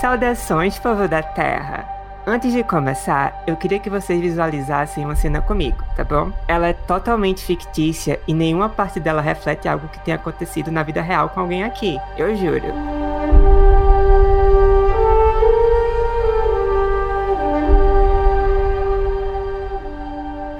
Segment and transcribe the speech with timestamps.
[0.00, 1.88] Saudações, povo da Terra!
[2.26, 6.30] Antes de começar, eu queria que vocês visualizassem uma cena comigo, tá bom?
[6.46, 11.00] Ela é totalmente fictícia e nenhuma parte dela reflete algo que tenha acontecido na vida
[11.00, 13.65] real com alguém aqui, eu juro.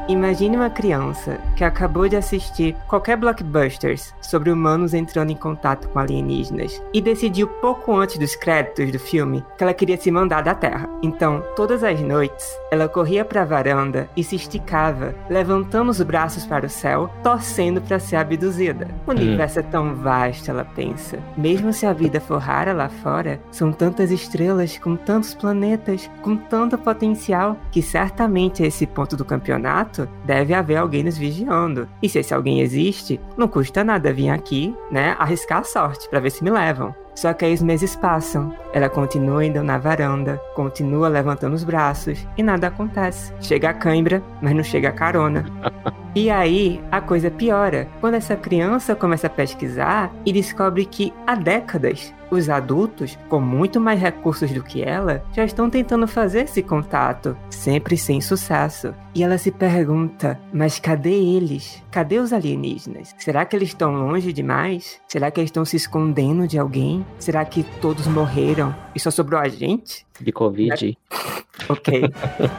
[0.08, 5.98] Imagine uma criança que acabou de assistir qualquer blockbusters sobre humanos entrando em contato com
[5.98, 10.54] alienígenas e decidiu pouco antes dos créditos do filme que ela queria se mandar da
[10.54, 10.88] Terra.
[11.02, 16.46] Então, todas as noites, ela corria para a varanda e se esticava, levantando os braços
[16.46, 18.86] para o céu, torcendo para ser abduzida.
[19.08, 19.14] O hum.
[19.14, 21.18] universo é tão vasto, ela pensa.
[21.36, 26.36] Mesmo se a vida for rara lá fora, são tantas estrelas com tantos planetas, com
[26.36, 31.88] tanto potencial, que certamente a esse ponto do campeonato deve haver alguém nos vigiando.
[32.02, 36.20] E se esse alguém existe, não custa nada vir aqui, né, arriscar a sorte para
[36.20, 36.94] ver se me levam.
[37.14, 42.26] Só que aí os meses passam, ela continua indo na varanda, continua levantando os braços
[42.36, 43.32] e nada acontece.
[43.40, 45.44] Chega a cãibra, mas não chega a carona.
[46.16, 51.34] E aí a coisa piora quando essa criança começa a pesquisar e descobre que há
[51.34, 56.62] décadas os adultos, com muito mais recursos do que ela, já estão tentando fazer esse
[56.62, 58.94] contato, sempre sem sucesso.
[59.14, 61.82] E ela se pergunta: mas cadê eles?
[61.90, 63.14] Cadê os alienígenas?
[63.18, 65.00] Será que eles estão longe demais?
[65.08, 67.04] Será que eles estão se escondendo de alguém?
[67.18, 70.06] Será que todos morreram e só sobrou a gente?
[70.20, 70.96] De Covid.
[71.68, 72.02] Ok.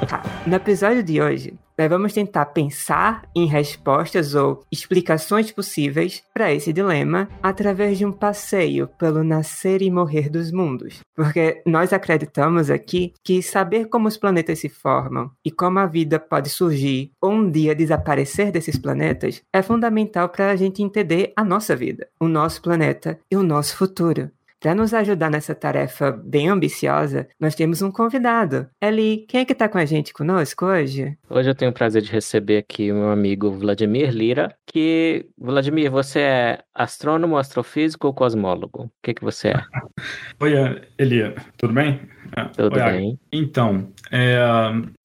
[0.10, 0.24] Tá.
[0.46, 6.74] No episódio de hoje, nós vamos tentar pensar em respostas ou explicações possíveis para esse
[6.74, 11.02] dilema através de um passeio pelo nascer e morrer dos mundos.
[11.16, 16.20] Porque nós acreditamos aqui que saber como os planetas se formam e como a vida
[16.20, 21.44] pode surgir ou um dia desaparecer desses planetas é fundamental para a gente entender a
[21.44, 24.32] nossa vida, o nosso planeta e o nosso futuro.
[24.60, 28.68] Para nos ajudar nessa tarefa bem ambiciosa, nós temos um convidado.
[28.82, 31.16] Eli, quem é que está com a gente conosco hoje?
[31.30, 35.92] Hoje eu tenho o prazer de receber aqui o meu amigo Vladimir Lira, que, Vladimir,
[35.92, 38.86] você é astrônomo, astrofísico ou cosmólogo?
[38.86, 39.62] O que, que você é?
[40.42, 42.02] Oi, Eli, tudo bem?
[42.36, 43.20] É, tudo Oi, bem.
[43.32, 44.40] Então, é,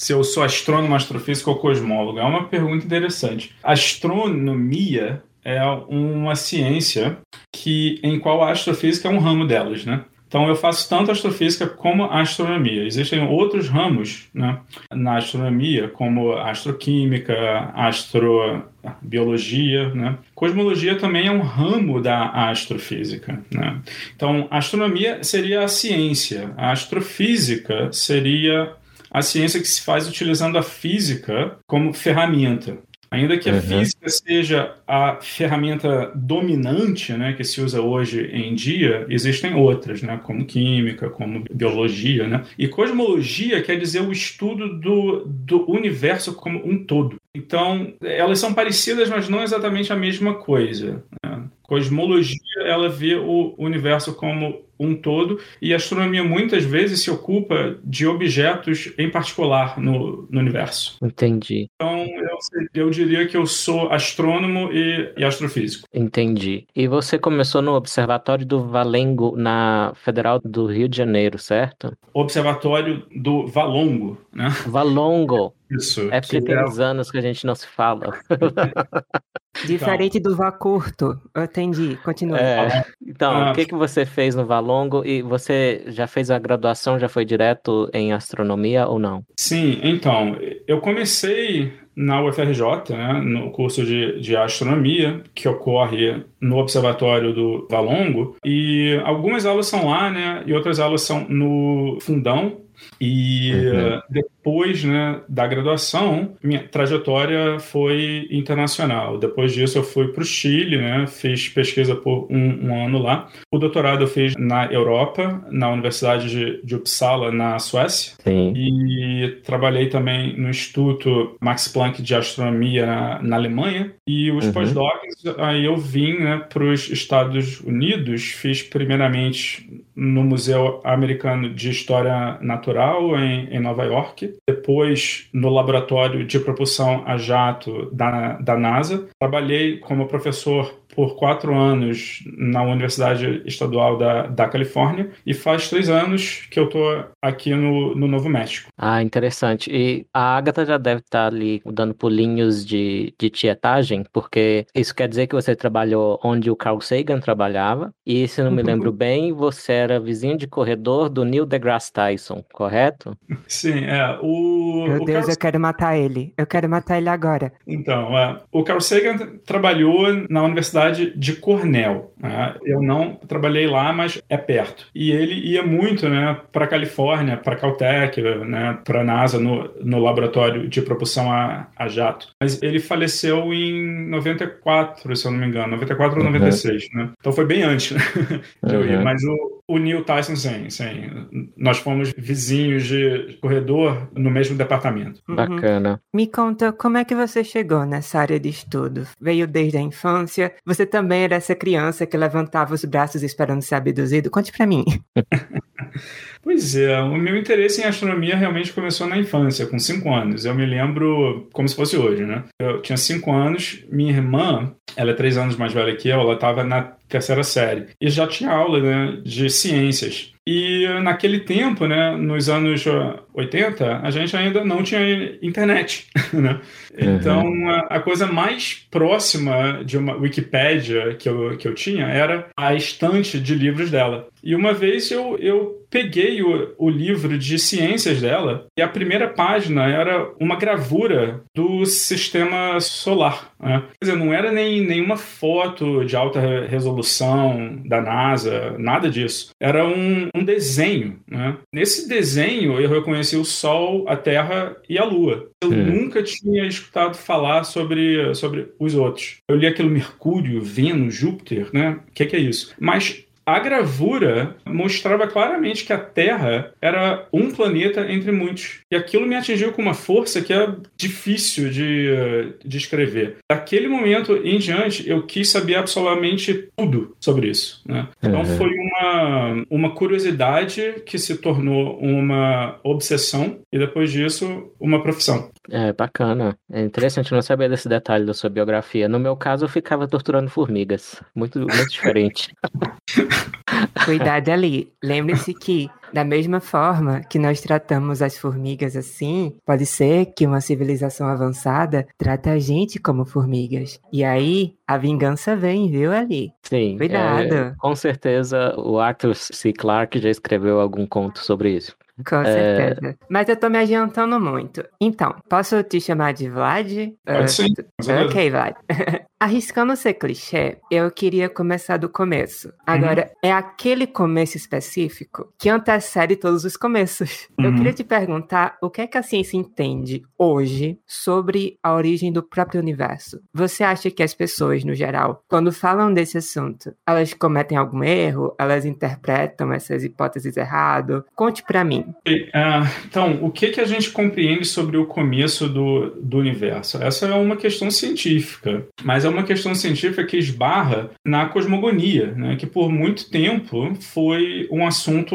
[0.00, 2.18] se eu sou astrônomo, astrofísico ou cosmólogo?
[2.18, 3.54] É uma pergunta interessante.
[3.62, 7.18] Astronomia é uma ciência
[7.52, 10.04] que em qual a astrofísica é um ramo delas, né?
[10.32, 12.86] Então eu faço tanto astrofísica como astronomia.
[12.86, 14.60] Existem outros ramos né,
[14.90, 19.90] na astronomia, como astroquímica, astrobiologia.
[19.90, 20.16] Né?
[20.34, 23.44] Cosmologia também é um ramo da astrofísica.
[23.52, 23.78] Né?
[24.16, 28.72] Então, astronomia seria a ciência, a astrofísica seria
[29.10, 32.78] a ciência que se faz utilizando a física como ferramenta.
[33.12, 33.60] Ainda que a uhum.
[33.60, 40.18] física seja a ferramenta dominante né, que se usa hoje em dia, existem outras, né,
[40.24, 42.26] como química, como biologia.
[42.26, 42.42] Né?
[42.58, 47.16] E cosmologia quer dizer o estudo do, do universo como um todo.
[47.34, 51.04] Então, elas são parecidas, mas não exatamente a mesma coisa.
[51.22, 51.42] Né?
[51.62, 57.76] Cosmologia, ela vê o universo como um todo, e a astronomia muitas vezes se ocupa
[57.84, 60.96] de objetos em particular no, no universo.
[61.02, 61.68] Entendi.
[61.74, 62.38] Então, eu,
[62.74, 65.86] eu, diria que eu sou astrônomo e, e, astrofísico.
[65.92, 66.66] Entendi.
[66.74, 71.96] E você começou no Observatório do Valengo, na Federal do Rio de Janeiro, certo?
[72.12, 74.48] Observatório do Valongo, né?
[74.66, 75.54] Valongo.
[75.70, 76.08] Isso.
[76.12, 76.64] É porque tem é...
[76.64, 78.12] uns anos que a gente não se fala.
[79.66, 81.20] Diferente então, do vá curto.
[81.34, 81.98] Eu entendi.
[82.02, 82.38] Continua.
[82.38, 85.04] É, então, ah, o que, que você fez no Valongo?
[85.04, 89.24] E você já fez a graduação, já foi direto em astronomia ou não?
[89.36, 90.36] Sim, então,
[90.66, 97.68] eu comecei na UFRJ, né, no curso de, de astronomia, que ocorre no Observatório do
[97.70, 102.62] Valongo, e algumas aulas são lá, né, e outras aulas são no Fundão,
[103.00, 104.22] e uhum.
[104.42, 109.16] Depois né, da graduação, minha trajetória foi internacional.
[109.16, 113.28] Depois disso, eu fui para o Chile, né, fiz pesquisa por um, um, ano lá.
[113.52, 118.14] O doutorado eu fiz na Europa, na Universidade de, de Uppsala, na Suécia.
[118.24, 118.52] Sim.
[118.56, 123.92] E trabalhei também no Instituto Max Planck de Astronomia na, na Alemanha.
[124.08, 124.52] E os uhum.
[124.52, 131.70] pós-docs, aí eu vim né, para os Estados Unidos, fiz primeiramente no Museu Americano de
[131.70, 134.31] História Natural, em, em Nova York.
[134.48, 139.08] Depois, no Laboratório de Propulsão a Jato da, da NASA.
[139.20, 145.88] Trabalhei como professor por quatro anos na Universidade Estadual da, da Califórnia e faz três
[145.88, 148.68] anos que eu estou aqui no, no Novo México.
[148.78, 149.70] Ah, interessante.
[149.72, 155.08] E a Agatha já deve estar ali dando pulinhos de, de tietagem, porque isso quer
[155.08, 159.32] dizer que você trabalhou onde o Carl Sagan trabalhava, e se não me lembro bem,
[159.32, 163.16] você era vizinho de corredor do Neil deGrasse Tyson, correto?
[163.46, 164.18] Sim, é.
[164.20, 166.32] O, Meu o Deus, Carl- eu quero matar ele.
[166.36, 167.52] Eu quero matar ele agora.
[167.66, 169.16] Então, é, o Carl Sagan
[169.46, 172.12] trabalhou na Universidade de Cornell.
[172.20, 172.54] né?
[172.64, 174.86] Eu não trabalhei lá, mas é perto.
[174.94, 179.38] E ele ia muito né, para a Califórnia, para a Caltech, né, para a NASA,
[179.38, 182.28] no, no laboratório de propulsão a, a jato.
[182.40, 186.32] Mas ele faleceu em 94, se eu não me engano, 94 ou Uhum.
[186.32, 186.88] 96.
[186.94, 187.10] Né?
[187.20, 188.00] Então foi bem antes né.
[188.62, 189.02] Uhum.
[189.02, 191.52] Mas o, o Neil Tyson, sim, sim.
[191.56, 195.20] Nós fomos vizinhos de corredor no mesmo departamento.
[195.28, 195.36] Uhum.
[195.36, 196.00] Bacana.
[196.12, 199.06] Me conta como é que você chegou nessa área de estudo?
[199.20, 200.54] Veio desde a infância?
[200.66, 204.30] Você também era essa criança que levantava os braços esperando ser abduzido?
[204.30, 204.84] Conte pra mim.
[206.42, 210.44] Pois é, o meu interesse em astronomia realmente começou na infância, com cinco anos.
[210.44, 212.42] Eu me lembro como se fosse hoje, né?
[212.58, 216.34] Eu tinha cinco anos, minha irmã, ela é três anos mais velha que eu, ela
[216.34, 220.32] estava na terceira série e já tinha aula né, de ciências.
[220.44, 226.60] E naquele tempo, né, nos anos ah, 80, a gente ainda não tinha internet, né?
[226.98, 232.48] Então, a, a coisa mais próxima de uma Wikipédia que eu, que eu tinha era
[232.56, 234.26] a estante de livros dela.
[234.42, 239.28] E uma vez eu, eu peguei o, o livro de ciências dela e a primeira
[239.28, 243.52] página era uma gravura do sistema solar.
[243.60, 243.82] Né?
[244.00, 249.50] Quer dizer, não era nem nenhuma foto de alta re- resolução da NASA, nada disso.
[249.60, 251.18] Era um, um desenho.
[251.30, 251.56] Né?
[251.72, 255.48] Nesse desenho eu reconheci o Sol, a Terra e a Lua.
[255.62, 255.84] Eu Hum.
[255.84, 259.36] nunca tinha escutado falar sobre, sobre os outros.
[259.48, 262.00] Eu li aquilo Mercúrio, Vênus, Júpiter, né?
[262.08, 262.74] O que, que é isso?
[262.80, 268.80] Mas a gravura mostrava claramente que a Terra era um planeta entre muitos.
[268.90, 273.36] E aquilo me atingiu com uma força que é difícil de eh, descrever.
[273.50, 277.82] Daquele momento em diante, eu quis saber absolutamente tudo sobre isso.
[277.86, 278.08] Né?
[278.22, 278.56] Então Uhum.
[278.56, 285.50] foi uma, uma curiosidade que se tornou uma obsessão e depois disso, uma profissão.
[285.70, 286.58] É, bacana.
[286.70, 289.08] É interessante não saber desse detalhe da sua biografia.
[289.08, 291.22] No meu caso, eu ficava torturando formigas.
[291.34, 292.52] Muito, muito diferente.
[294.04, 294.92] Cuidado ali.
[295.02, 300.60] Lembre-se que, da mesma forma que nós tratamos as formigas assim, pode ser que uma
[300.60, 304.00] civilização avançada trata a gente como formigas.
[304.12, 306.52] E aí, a vingança vem, viu, ali?
[306.62, 306.96] Sim.
[306.98, 307.54] Cuidado.
[307.54, 309.72] é, com certeza, o Arthur C.
[309.72, 311.96] Clarke já escreveu algum conto sobre isso.
[312.18, 313.16] Com certeza.
[313.28, 314.84] Mas eu tô me adiantando muito.
[315.00, 316.90] Então, posso te chamar de Vlad?
[317.24, 317.68] Pode sim.
[317.74, 318.26] com certeza.
[318.26, 318.74] Ok, Vlad.
[319.40, 322.72] Arriscando ser clichê, eu queria começar do começo.
[322.86, 327.48] Agora, é aquele começo específico que antecede todos os começos.
[327.58, 327.76] Eu Uhum.
[327.76, 332.40] queria te perguntar o que é que a ciência entende hoje sobre a origem do
[332.40, 333.40] próprio universo.
[333.52, 338.54] Você acha que as pessoas, no geral, quando falam desse assunto, elas cometem algum erro?
[338.60, 341.24] Elas interpretam essas hipóteses errado?
[341.34, 342.01] Conte pra mim.
[342.26, 347.02] E, ah, então, o que, que a gente compreende sobre o começo do, do universo?
[347.02, 352.56] Essa é uma questão científica, mas é uma questão científica que esbarra na cosmogonia, né,
[352.56, 355.34] que por muito tempo foi um assunto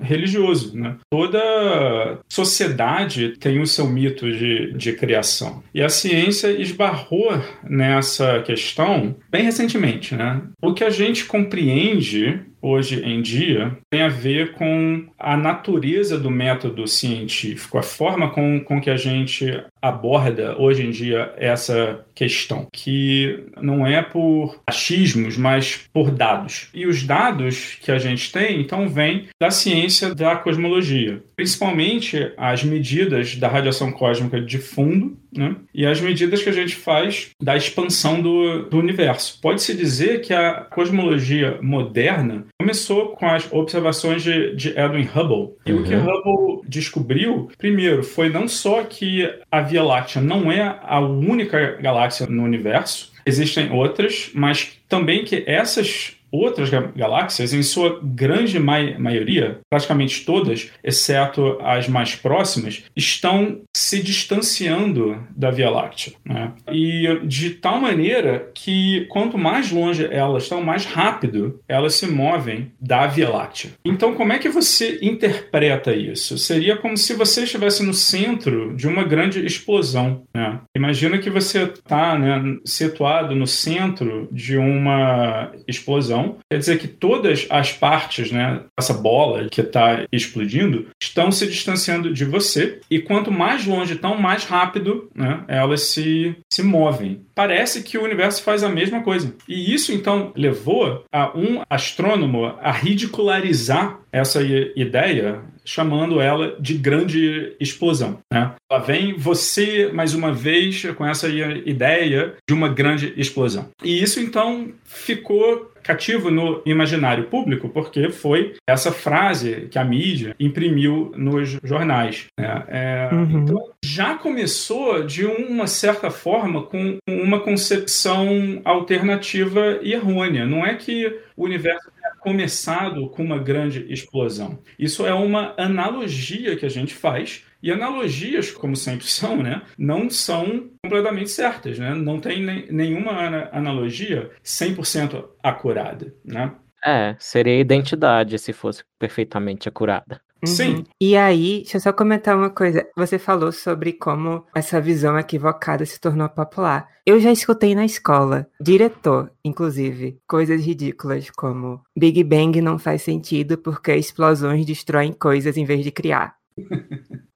[0.00, 0.76] religioso.
[0.76, 0.96] Né?
[1.10, 5.62] Toda sociedade tem o seu mito de, de criação.
[5.74, 7.32] E a ciência esbarrou
[7.68, 10.14] nessa questão bem recentemente.
[10.14, 10.40] Né?
[10.60, 16.30] O que a gente compreende hoje em dia tem a ver com a natureza do
[16.30, 22.66] método científico, a forma com, com que a gente aborda hoje em dia essa questão,
[22.72, 26.68] que não é por achismos, mas por dados.
[26.74, 32.62] E os dados que a gente tem, então, vêm da ciência da cosmologia, principalmente as
[32.62, 35.56] medidas da radiação cósmica de fundo né?
[35.74, 39.38] e as medidas que a gente faz da expansão do, do universo.
[39.40, 45.54] Pode-se dizer que a cosmologia moderna começou com as observações de, de Edwin Hubble.
[45.64, 46.04] E o que Uhum.
[46.04, 52.26] Hubble descobriu, primeiro, foi não só que a Via Láctea não é a única galáxia
[52.26, 60.24] no universo, existem outras, mas também que essas outras galáxias, em sua grande maioria, praticamente
[60.24, 66.14] todas, exceto as mais próximas, estão se distanciando da Via Láctea.
[66.24, 66.52] Né?
[66.70, 72.72] E de tal maneira que quanto mais longe elas estão, mais rápido elas se movem
[72.80, 73.70] da Via Láctea.
[73.84, 76.38] Então, como é que você interpreta isso?
[76.38, 80.24] Seria como se você estivesse no centro de uma grande explosão.
[80.34, 80.60] Né?
[80.76, 86.21] Imagina que você está né, situado no centro de uma explosão.
[86.50, 92.12] Quer dizer que todas as partes, né, essa bola que está explodindo, estão se distanciando
[92.12, 92.80] de você.
[92.90, 97.22] E quanto mais longe estão, mais rápido né, elas se, se movem.
[97.34, 99.34] Parece que o universo faz a mesma coisa.
[99.48, 107.56] E isso, então, levou a um astrônomo a ridicularizar essa ideia, chamando ela de grande
[107.58, 108.18] explosão.
[108.30, 108.52] Né?
[108.70, 113.70] Lá vem você, mais uma vez, com essa ideia de uma grande explosão.
[113.82, 120.34] E isso, então, ficou cativo no imaginário público, porque foi essa frase que a mídia
[120.38, 122.26] imprimiu nos jornais.
[122.38, 122.64] Né?
[122.68, 123.42] É, uhum.
[123.42, 130.46] Então, já começou de uma certa forma com uma concepção alternativa e errônea.
[130.46, 134.58] Não é que o universo tenha começado com uma grande explosão.
[134.78, 140.10] Isso é uma analogia que a gente faz e analogias, como sempre são, né, não
[140.10, 141.94] são completamente certas, né?
[141.94, 143.12] Não tem nenhuma
[143.52, 146.52] analogia 100% acurada, né?
[146.84, 150.20] É, seria identidade se fosse perfeitamente acurada.
[150.44, 150.52] Uhum.
[150.52, 150.84] Sim.
[151.00, 152.84] E aí, deixa eu só comentar uma coisa.
[152.96, 156.88] Você falou sobre como essa visão equivocada se tornou popular.
[157.06, 163.56] Eu já escutei na escola, diretor, inclusive, coisas ridículas como Big Bang não faz sentido
[163.56, 166.34] porque explosões destroem coisas em vez de criar.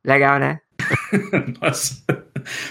[0.04, 0.61] Legal, né?
[1.61, 2.02] Nossa.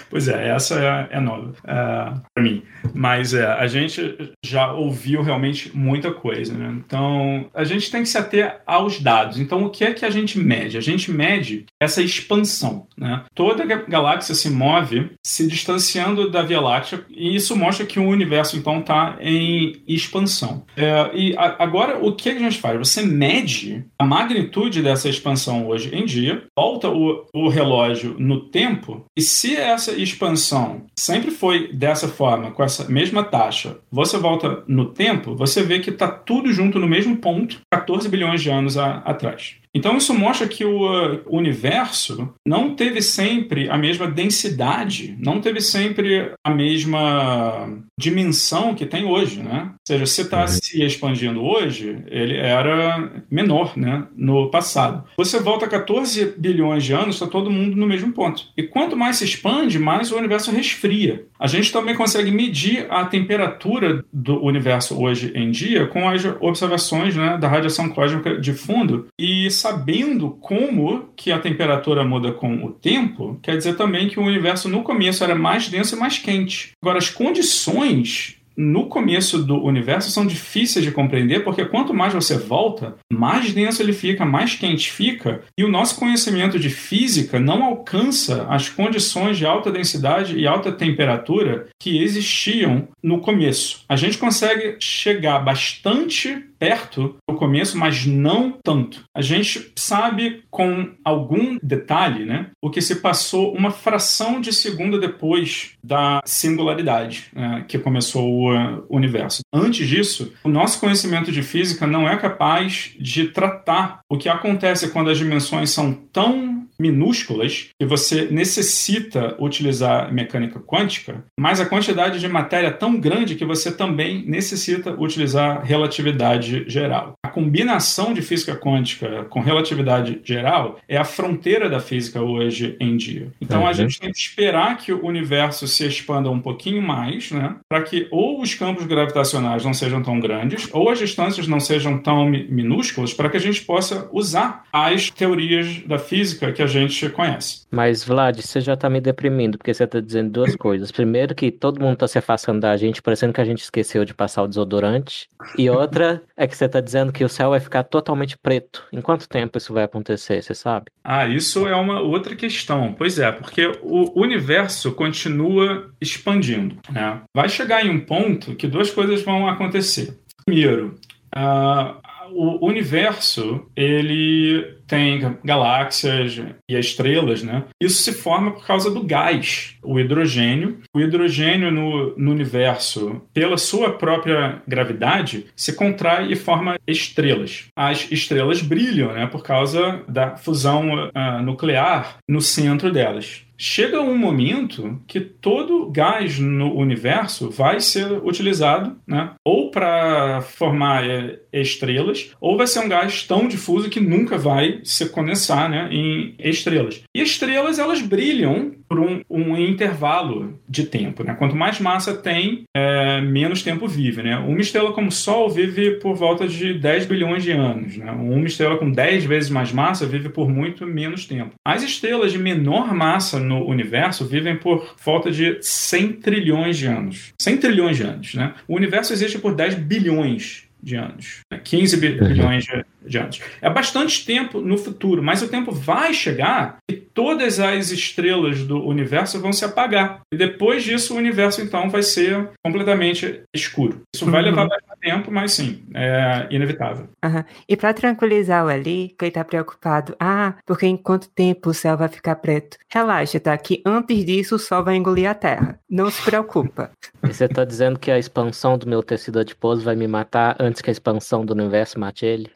[0.08, 2.62] Pois é, essa é, é nova é, para mim.
[2.94, 6.74] Mas é, a gente já ouviu realmente muita coisa, né?
[6.86, 9.38] Então, a gente tem que se ater aos dados.
[9.38, 10.78] Então, o que é que a gente mede?
[10.78, 13.24] A gente mede essa expansão, né?
[13.34, 18.56] Toda galáxia se move se distanciando da Via Láctea e isso mostra que o universo,
[18.56, 20.64] então, está em expansão.
[20.76, 22.78] É, e a, agora, o que a gente faz?
[22.78, 29.04] Você mede a magnitude dessa expansão hoje em dia, volta o, o relógio no tempo
[29.16, 34.86] e se essa expansão sempre foi dessa forma, com essa mesma taxa, você volta no
[34.86, 38.98] tempo, você vê que está tudo junto no mesmo ponto 14 bilhões de anos a,
[38.98, 39.56] atrás.
[39.76, 45.60] Então isso mostra que o uh, universo não teve sempre a mesma densidade, não teve
[45.60, 47.68] sempre a mesma
[47.98, 49.70] dimensão que tem hoje, né?
[49.72, 50.48] Ou seja, se está uhum.
[50.48, 54.06] se expandindo hoje, ele era menor, né?
[54.16, 55.04] No passado.
[55.18, 58.44] Você volta 14 bilhões de anos, está todo mundo no mesmo ponto.
[58.56, 61.26] E quanto mais se expande, mais o universo resfria.
[61.38, 67.14] A gente também consegue medir a temperatura do universo hoje em dia com as observações
[67.14, 72.70] né, da radiação cósmica de fundo e sabendo como que a temperatura muda com o
[72.70, 76.70] tempo, quer dizer também que o universo no começo era mais denso e mais quente.
[76.80, 82.38] Agora, as condições no começo do universo são difíceis de compreender, porque quanto mais você
[82.38, 87.62] volta, mais denso ele fica, mais quente fica, e o nosso conhecimento de física não
[87.62, 93.84] alcança as condições de alta densidade e alta temperatura que existiam no começo.
[93.88, 99.04] A gente consegue chegar bastante perto no começo, mas não tanto.
[99.14, 105.00] A gente sabe com algum detalhe, né, o que se passou uma fração de segundo
[105.00, 109.40] depois da singularidade né, que começou o universo.
[109.52, 114.90] Antes disso, o nosso conhecimento de física não é capaz de tratar o que acontece
[114.90, 122.20] quando as dimensões são tão minúsculas que você necessita utilizar mecânica quântica, mas a quantidade
[122.20, 127.14] de matéria é tão grande que você também necessita utilizar relatividade geral.
[127.24, 132.96] A combinação de física quântica com relatividade geral é a fronteira da física hoje em
[132.96, 133.28] dia.
[133.40, 133.68] Então uhum.
[133.68, 137.82] a gente tem que esperar que o universo se expanda um pouquinho mais, né, para
[137.82, 142.28] que ou os campos gravitacionais não sejam tão grandes ou as distâncias não sejam tão
[142.28, 147.66] minúsculas para que a gente possa usar as teorias da física que a gente conhece.
[147.70, 150.90] Mas, Vlad, você já tá me deprimindo, porque você tá dizendo duas coisas.
[150.90, 154.14] Primeiro, que todo mundo tá se afastando da gente, parecendo que a gente esqueceu de
[154.14, 155.28] passar o desodorante.
[155.58, 158.84] E outra é que você tá dizendo que o céu vai ficar totalmente preto.
[158.92, 160.86] Em quanto tempo isso vai acontecer, você sabe?
[161.04, 162.94] Ah, isso é uma outra questão.
[162.96, 166.76] Pois é, porque o universo continua expandindo.
[166.90, 167.20] Né?
[167.34, 170.18] Vai chegar em um ponto que duas coisas vão acontecer.
[170.44, 170.94] Primeiro,
[171.36, 172.00] uh,
[172.36, 177.64] o universo, ele tem galáxias e estrelas, né?
[177.80, 180.78] Isso se forma por causa do gás, o hidrogênio.
[180.94, 187.66] O hidrogênio no, no universo, pela sua própria gravidade, se contrai e forma estrelas.
[187.76, 189.26] As estrelas brilham, né?
[189.26, 196.38] Por causa da fusão uh, nuclear no centro delas chega um momento que todo gás
[196.38, 199.32] no universo vai ser utilizado, né?
[199.44, 204.80] Ou para formar é, estrelas, ou vai ser um gás tão difuso que nunca vai
[204.84, 207.02] se condensar, né, em estrelas.
[207.14, 211.34] E estrelas elas brilham por um, um intervalo de tempo, né?
[211.34, 214.36] Quanto mais massa tem, é, menos tempo vive, né?
[214.36, 218.10] Uma estrela como o Sol vive por volta de 10 bilhões de anos, né?
[218.12, 221.54] Uma estrela com 10 vezes mais massa vive por muito menos tempo.
[221.64, 227.32] As estrelas de menor massa no universo vivem por volta de 100 trilhões de anos.
[227.40, 228.54] 100 trilhões de anos, né?
[228.68, 231.60] O universo existe por 10 bilhões de anos, né?
[231.62, 233.40] 15 bilhões de, de anos.
[233.60, 238.84] É bastante tempo no futuro, mas o tempo vai chegar e todas as estrelas do
[238.86, 240.20] universo vão se apagar.
[240.32, 244.02] E depois disso, o universo então vai ser completamente escuro.
[244.14, 244.50] Isso vai uhum.
[244.50, 247.08] levar bastante tempo, mas sim, é inevitável.
[247.24, 247.44] Uhum.
[247.68, 251.74] E para tranquilizar o Ali, que ele tá preocupado, ah, porque em quanto tempo o
[251.74, 252.76] céu vai ficar preto?
[252.88, 253.56] Relaxa, tá?
[253.56, 255.78] Que antes disso o sol vai engolir a Terra.
[255.88, 256.90] Não se preocupa.
[257.22, 260.82] E você tá dizendo que a expansão do meu tecido adiposo vai me matar antes
[260.82, 262.50] que a expansão do universo mate ele?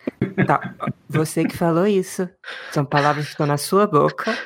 [0.46, 0.74] Tá,
[1.08, 2.28] você que falou isso.
[2.72, 4.36] São palavras que estão na sua boca.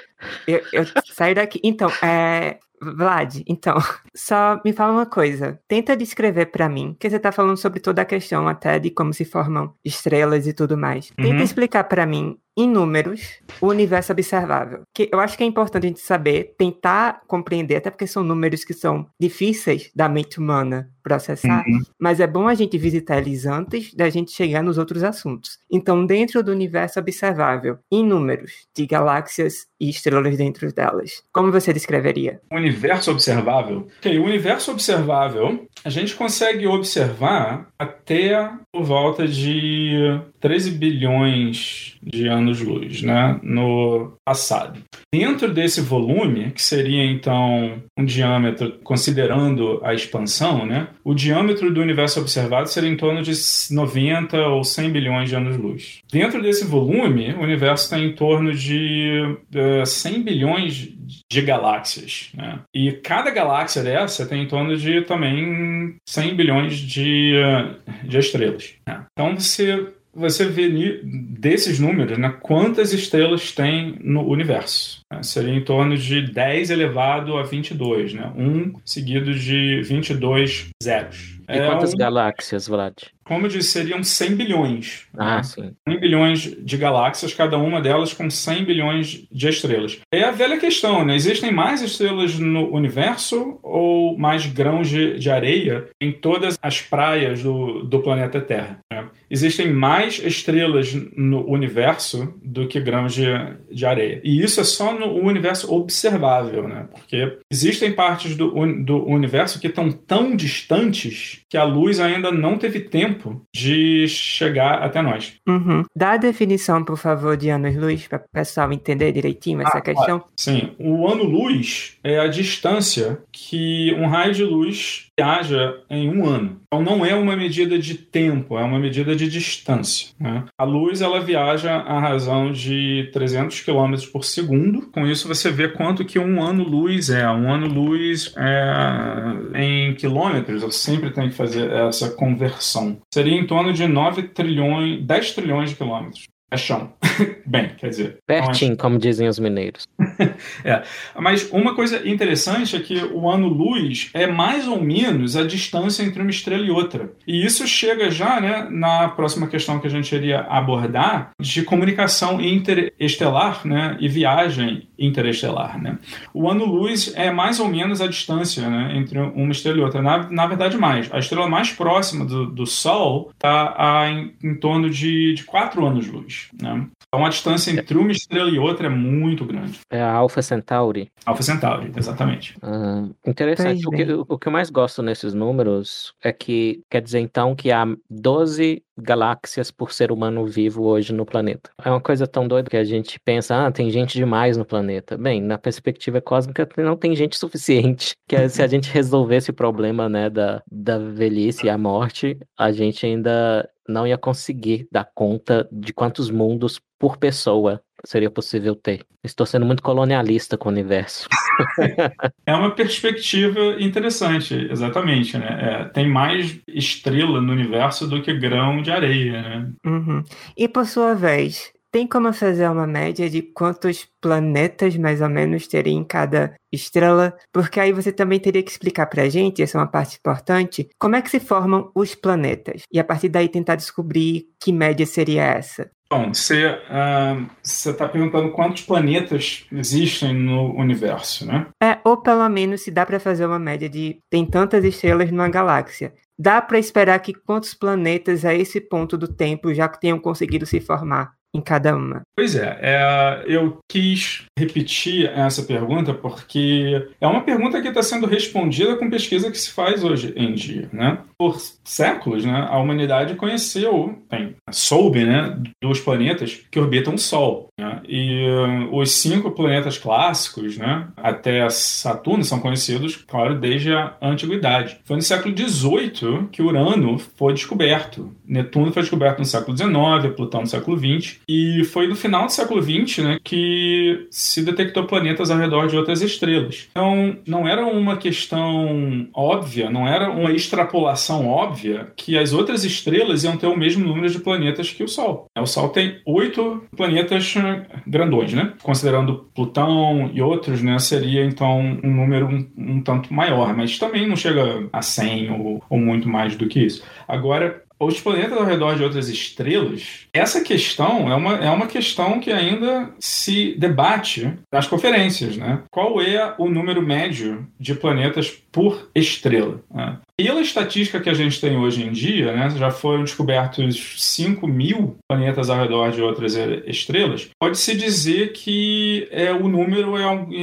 [0.47, 1.61] Eu, eu saio daqui.
[1.62, 3.76] Então, é, Vlad, então,
[4.14, 5.59] só me fala uma coisa.
[5.66, 9.12] Tenta descrever para mim, que você tá falando sobre toda a questão até de como
[9.12, 11.11] se formam estrelas e tudo mais.
[11.16, 11.42] Tenta uhum.
[11.42, 14.83] explicar para mim em números o universo observável.
[14.95, 18.65] Que eu acho que é importante a gente saber, tentar compreender, até porque são números
[18.65, 21.83] que são difíceis da mente humana processar, uhum.
[22.01, 25.59] mas é bom a gente visitar eles antes da gente chegar nos outros assuntos.
[25.71, 31.73] Então, dentro do universo observável, em números de galáxias e estrelas dentro delas, como você
[31.73, 32.41] descreveria?
[32.50, 33.87] Universo observável?
[33.99, 42.29] Okay, o universo observável, a gente consegue observar até por volta de 13 bilhões de
[42.29, 44.81] anos-luz, né, no passado.
[45.12, 51.81] Dentro desse volume, que seria então um diâmetro, considerando a expansão, né, o diâmetro do
[51.81, 53.33] universo observado seria em torno de
[53.71, 56.00] 90 ou 100 bilhões de anos-luz.
[56.12, 59.37] Dentro desse volume, o universo está em torno de
[59.78, 60.88] uh, eh, 100 bilhões
[61.31, 62.31] de galáxias.
[62.35, 62.61] Né?
[62.75, 68.75] E cada galáxia dessa tem em torno de também 100 bilhões de, uh, de estrelas.
[68.87, 69.04] Né?
[69.12, 70.69] Então você você vê
[71.02, 75.00] desses números, né, quantas estrelas tem no universo.
[75.12, 75.23] Né?
[75.23, 78.33] Seria em torno de 10 elevado a 22, né?
[78.37, 81.37] Um seguido de 22 zeros.
[81.49, 81.97] E é quantas um...
[81.97, 82.95] galáxias, Vlad?
[83.25, 85.07] Como eu disse, seriam 100 bilhões.
[85.16, 85.73] Ah, sim.
[85.88, 89.99] 100 bilhões de galáxias, cada uma delas com 100 bilhões de estrelas.
[90.12, 91.16] É a velha questão, né?
[91.16, 97.42] Existem mais estrelas no universo ou mais grãos de, de areia em todas as praias
[97.42, 98.79] do, do planeta Terra?
[98.92, 99.07] Né?
[99.31, 103.27] Existem mais estrelas no universo do que grãos de,
[103.70, 104.20] de areia.
[104.22, 106.87] E isso é só no universo observável, né?
[106.92, 108.51] Porque existem partes do,
[108.85, 114.07] do universo que estão tão distantes que a luz ainda não teve tempo tempo de
[114.09, 115.35] chegar até nós.
[115.46, 115.85] Uhum.
[115.94, 120.18] Dá a definição, por favor, de anos-luz, para o pessoal entender direitinho essa ah, questão.
[120.20, 120.33] Claro.
[120.37, 126.61] Sim, o ano-luz é a distância que um raio de luz viaja em um ano.
[126.66, 130.09] Então não é uma medida de tempo, é uma medida de distância.
[130.18, 130.44] Né?
[130.59, 134.90] A luz ela viaja a razão de 300 km por segundo.
[134.90, 137.29] Com isso você vê quanto que um ano-luz é.
[137.29, 140.62] Um ano-luz é em quilômetros.
[140.62, 142.98] Eu sempre tenho que fazer essa conversão.
[143.12, 146.93] Seria em torno de 9 trilhões, 10 trilhões de quilômetros chão.
[147.47, 148.19] Bem, quer dizer.
[148.27, 149.87] Pertinho, é como dizem os mineiros.
[150.64, 150.83] é.
[151.17, 156.21] Mas uma coisa interessante é que o ano-luz é mais ou menos a distância entre
[156.21, 157.12] uma estrela e outra.
[157.27, 162.40] E isso chega já né, na próxima questão que a gente iria abordar de comunicação
[162.40, 165.81] interestelar né, e viagem interestelar.
[165.81, 165.99] Né?
[166.33, 170.03] O ano-luz é mais ou menos a distância né, entre uma estrela e outra.
[170.03, 171.12] Na, na verdade, mais.
[171.12, 176.43] A estrela mais próxima do, do Sol está em, em torno de, de 4 anos-luz.
[176.61, 176.87] Né?
[177.07, 179.80] Então a distância entre uma estrela e outra é muito grande.
[179.90, 181.11] É a Alpha Centauri.
[181.24, 182.57] Alpha Centauri, exatamente.
[182.62, 183.87] Ah, interessante.
[183.87, 187.70] O que, o que eu mais gosto nesses números é que quer dizer então que
[187.70, 191.70] há 12 galáxias por ser humano vivo hoje no planeta.
[191.83, 195.16] É uma coisa tão doida que a gente pensa, ah, tem gente demais no planeta.
[195.16, 198.14] Bem, na perspectiva cósmica não tem gente suficiente.
[198.28, 202.70] Que se a gente resolver esse problema, né, da, da velhice e a morte, a
[202.72, 209.05] gente ainda não ia conseguir dar conta de quantos mundos por pessoa seria possível ter.
[209.23, 211.29] Estou sendo muito colonialista com o universo.
[212.47, 215.59] é uma perspectiva interessante, exatamente, né?
[215.61, 219.73] É, tem mais estrela no universo do que grão de areia, né?
[219.87, 220.23] Uhum.
[220.57, 225.69] E por sua vez, tem como fazer uma média de quantos planetas mais ou menos
[225.69, 227.37] teria em cada estrela?
[227.53, 231.14] Porque aí você também teria que explicar pra gente, essa é uma parte importante, como
[231.14, 232.83] é que se formam os planetas.
[232.93, 235.88] E a partir daí tentar descobrir que média seria essa.
[236.14, 241.66] Bom, você uh, está perguntando quantos planetas existem no universo, né?
[241.83, 245.48] É, ou pelo menos se dá para fazer uma média de tem tantas estrelas numa
[245.48, 246.14] galáxia.
[246.38, 250.79] Dá para esperar que quantos planetas a esse ponto do tempo já tenham conseguido se
[250.79, 251.33] formar?
[251.55, 252.22] em cada uma?
[252.37, 258.27] Pois é, é, eu quis repetir essa pergunta porque é uma pergunta que está sendo
[258.27, 261.18] respondida com pesquisa que se faz hoje em dia, né?
[261.38, 267.68] Por séculos, né, a humanidade conheceu, bem, soube, né, dos planetas que orbitam o Sol,
[267.79, 268.01] né?
[268.09, 274.99] E uh, os cinco planetas clássicos, né, até Saturno são conhecidos, claro, desde a antiguidade.
[275.05, 278.35] Foi no século XVIII que Urano foi descoberto.
[278.47, 282.53] Netuno foi descoberto no século XIX, Plutão no século XX e foi no final do
[282.53, 286.88] século XX né, que se detectou planetas ao redor de outras estrelas.
[286.90, 293.45] Então, não era uma questão óbvia, não era uma extrapolação óbvia que as outras estrelas
[293.45, 295.47] iam ter o mesmo número de planetas que o Sol.
[295.57, 298.75] O Sol tem oito planetas eh, grandões, né?
[298.83, 304.27] Considerando Plutão e outros, né, seria então um número um, um tanto maior, mas também
[304.27, 307.03] não chega a 100 ou, ou muito mais do que isso.
[307.27, 312.41] Agora, os planetas ao redor de outras estrelas, essa questão é uma, é uma questão
[312.41, 315.83] que ainda se debate nas conferências, né?
[315.91, 319.81] Qual é o número médio de planetas por estrela?
[319.95, 320.19] Né?
[320.37, 325.17] Pela estatística que a gente tem hoje em dia, né, já foram descobertos 5 mil
[325.29, 326.57] planetas ao redor de outras
[326.89, 330.17] estrelas, pode-se dizer que é, o número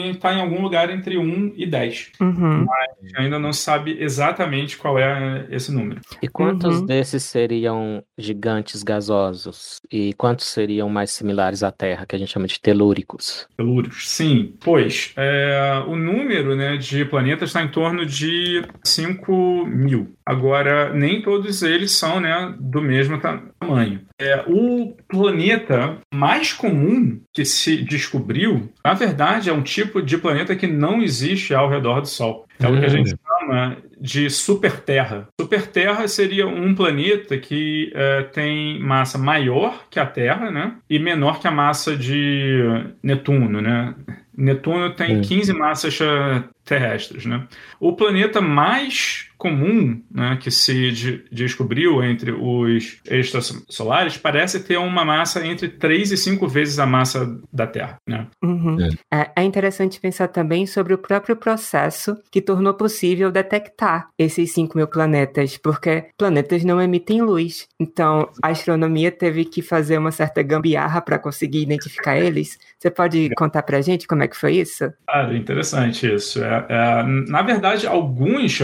[0.09, 2.11] está é, em algum lugar entre 1 e 10.
[2.19, 2.65] Uhum.
[2.65, 6.01] Mas ainda não sabe exatamente qual é esse número.
[6.21, 6.85] E quantos uhum.
[6.85, 9.79] desses seriam gigantes gasosos?
[9.89, 13.47] E quantos seriam mais similares à Terra, que a gente chama de telúricos?
[13.55, 14.53] Telúricos, sim.
[14.59, 20.13] Pois, é, o número né, de planetas está em torno de 5 mil.
[20.25, 24.01] Agora, nem todos eles são né, do mesmo tamanho.
[24.19, 30.55] É, o planeta mais comum que se descobriu, na verdade, é um tipo de planeta
[30.55, 32.45] que não existe ao redor do Sol.
[32.59, 33.17] É o que a gente hum.
[33.27, 35.27] chama de superterra.
[35.39, 40.75] Superterra seria um planeta que é, tem massa maior que a Terra, né?
[40.89, 42.63] E menor que a massa de
[43.03, 43.95] Netuno, né?
[44.35, 45.93] Netuno tem 15 massas
[46.71, 47.45] terrestres, né?
[47.81, 55.03] O planeta mais comum né, que se de descobriu entre os extrasolares parece ter uma
[55.03, 57.97] massa entre 3 e 5 vezes a massa da Terra.
[58.07, 58.27] Né?
[58.43, 58.77] Uhum.
[59.11, 59.31] É.
[59.35, 64.87] é interessante pensar também sobre o próprio processo que tornou possível detectar esses 5 mil
[64.87, 67.67] planetas, porque planetas não emitem luz.
[67.79, 72.59] Então, a astronomia teve que fazer uma certa gambiarra para conseguir identificar eles.
[72.77, 74.93] Você pode contar para a gente como é que foi isso?
[75.09, 76.43] Ah, interessante isso.
[76.43, 78.59] É, é, na verdade, alguns,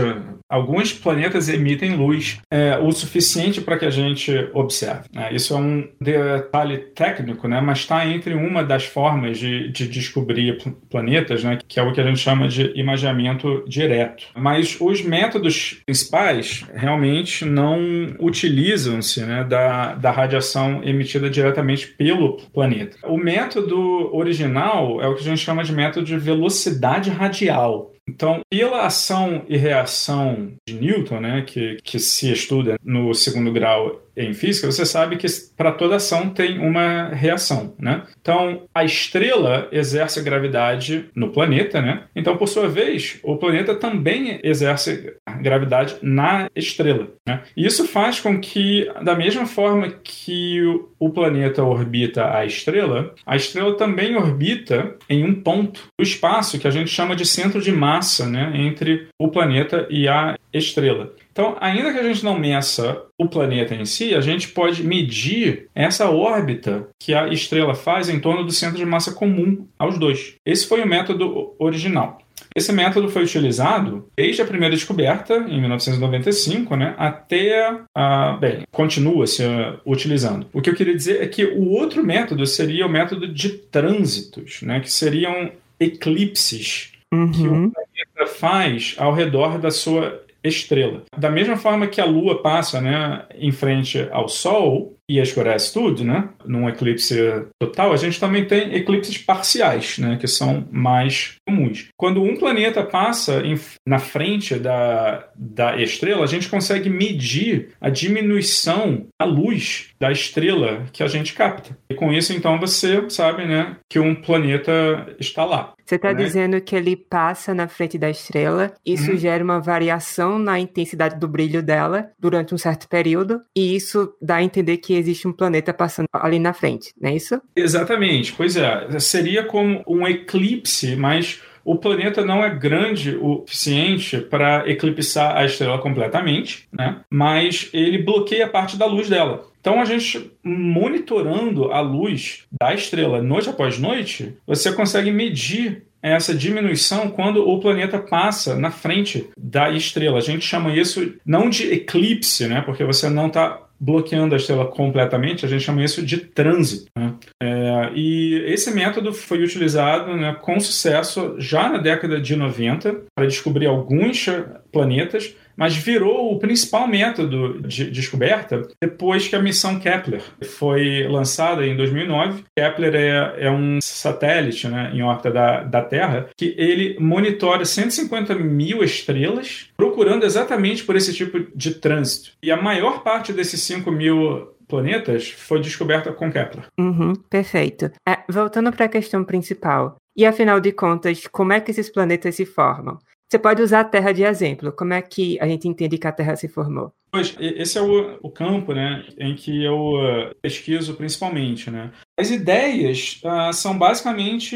[0.50, 5.08] alguns planetas emitem luz é, o suficiente para que a gente observe.
[5.14, 5.30] Né?
[5.34, 7.60] Isso é um detalhe técnico, né?
[7.62, 10.58] mas está entre uma das formas de, de descobrir
[10.90, 11.60] planetas, né?
[11.68, 14.28] que é o que a gente chama de imageamento direto.
[14.36, 17.80] Mas os métodos principais realmente não
[18.20, 19.44] utilizam-se né?
[19.44, 22.98] da, da radiação emitida diretamente pelo planeta.
[23.04, 27.87] O método original é o que a gente chama de método de velocidade radial.
[28.08, 34.02] Então, pela ação e reação de Newton, né, que, que se estuda no segundo grau
[34.17, 38.03] em física, você sabe que para toda ação tem uma reação, né?
[38.19, 42.03] Então, a estrela exerce gravidade no planeta, né?
[42.15, 47.43] Então, por sua vez, o planeta também exerce gravidade na estrela, né?
[47.56, 50.60] E isso faz com que, da mesma forma que
[50.99, 56.67] o planeta orbita a estrela, a estrela também orbita em um ponto do espaço que
[56.67, 61.13] a gente chama de centro de massa né, entre o planeta e a estrela.
[61.32, 65.67] Então, ainda que a gente não meça o planeta em si, a gente pode medir
[65.76, 70.36] essa órbita que a estrela faz em torno do centro de massa comum aos dois.
[70.46, 72.20] Esse foi o método original.
[72.56, 78.32] Esse método foi utilizado desde a primeira descoberta, em 1995, né, até a.
[78.39, 80.48] Bem, continua se uh, utilizando.
[80.52, 84.62] O que eu queria dizer é que o outro método seria o método de trânsitos,
[84.63, 87.32] né, que seriam eclipses uhum.
[87.32, 91.04] que o planeta faz ao redor da sua estrela.
[91.17, 96.04] Da mesma forma que a Lua passa né, em frente ao Sol e escurece tudo,
[96.04, 97.15] né, num eclipse
[97.60, 101.88] total, a gente também tem eclipses parciais, né, que são mais comuns.
[101.96, 107.89] Quando um planeta passa em, na frente da, da estrela, a gente consegue medir a
[107.89, 111.78] diminuição da luz da estrela que a gente capta.
[111.89, 114.72] E com isso, então, você sabe né, que um planeta
[115.20, 115.74] está lá.
[115.86, 116.22] Você está né?
[116.22, 119.17] dizendo que ele passa na frente da estrela, isso uhum.
[119.17, 124.36] gera uma variação na intensidade do brilho dela durante um certo período, e isso dá
[124.36, 127.42] a entender que existe um planeta passando ali na frente, não é isso?
[127.56, 129.00] Exatamente, pois é.
[129.00, 135.44] Seria como um eclipse, mas o planeta não é grande o suficiente para eclipsar a
[135.44, 137.02] estrela completamente, né?
[137.10, 139.46] mas ele bloqueia parte da luz dela.
[139.60, 146.34] Então, a gente monitorando a luz da estrela noite após noite, você consegue medir essa
[146.34, 150.20] diminuição quando o planeta passa na frente da estrela.
[150.20, 152.62] A gente chama isso não de eclipse, né?
[152.62, 156.90] porque você não está bloqueando a estrela completamente, a gente chama isso de trânsito.
[156.98, 157.13] Né?
[157.42, 163.28] É, e esse método foi utilizado né, com sucesso já na década de 90 para
[163.28, 164.26] descobrir alguns
[164.72, 171.65] planetas mas virou o principal método de descoberta depois que a missão Kepler foi lançada
[171.65, 172.43] em 2009.
[172.56, 178.36] Kepler é, é um satélite né, em órbita da, da Terra que ele monitora 150
[178.36, 182.32] mil estrelas procurando exatamente por esse tipo de trânsito.
[182.43, 186.65] E a maior parte desses 5 mil planetas foi descoberta com Kepler.
[186.78, 187.89] Uhum, perfeito.
[188.08, 192.36] É, voltando para a questão principal, e afinal de contas, como é que esses planetas
[192.36, 192.98] se formam?
[193.30, 194.72] Você pode usar a Terra de exemplo.
[194.72, 196.94] Como é que a gente entende que a Terra se formou?
[197.10, 201.72] Pois, esse é o, o campo né, em que eu uh, pesquiso principalmente.
[201.72, 201.89] Né?
[202.20, 204.56] As ideias uh, são basicamente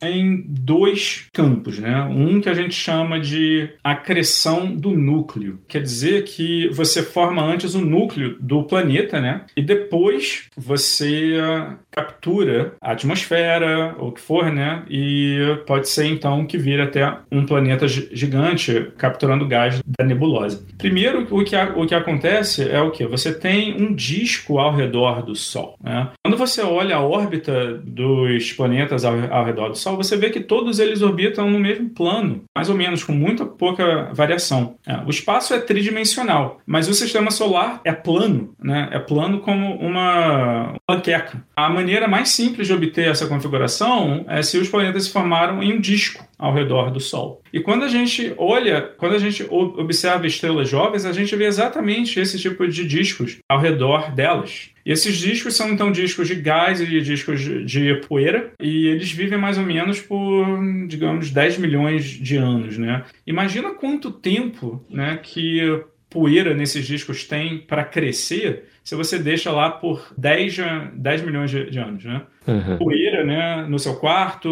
[0.00, 1.78] em dois campos.
[1.78, 2.00] Né?
[2.02, 5.60] Um que a gente chama de acreção do núcleo.
[5.66, 9.44] Quer dizer que você forma antes o núcleo do planeta né?
[9.56, 14.84] e depois você uh, captura a atmosfera, ou o que for, né?
[14.88, 20.64] e pode ser então que vira até um planeta gigante capturando gás da nebulosa.
[20.78, 23.06] Primeiro, o que, a, o que acontece é o que?
[23.06, 25.76] Você tem um disco ao redor do Sol.
[25.82, 26.08] Né?
[26.24, 30.40] Quando você olha a órbita dos planetas ao, ao, redor do Sol, você vê que
[30.40, 34.76] todos eles orbitam no mesmo plano, mais ou menos, com muita pouca variação.
[34.86, 38.88] É, o espaço é tridimensional, mas o sistema solar é plano, né?
[38.92, 41.44] é plano como uma panqueca.
[41.56, 45.72] A maneira mais simples de obter essa configuração é se os planetas se formaram em
[45.72, 47.42] um disco ao redor do Sol.
[47.52, 52.20] E quando a gente olha, quando a gente observa estrelas jovens, a gente vê exatamente
[52.20, 54.70] esse tipo de discos ao redor delas.
[54.84, 59.38] E esses discos são então discos de gás e discos de poeira, e eles vivem
[59.38, 60.46] mais ou menos por,
[60.86, 63.04] digamos, 10 milhões de anos, né?
[63.26, 69.70] Imagina quanto tempo, né, que poeira nesses discos tem para crescer se você deixa lá
[69.70, 70.56] por 10,
[70.94, 72.22] 10 milhões de, de anos, né?
[72.46, 72.78] Uhum.
[72.78, 74.50] Poeira, né, no seu quarto,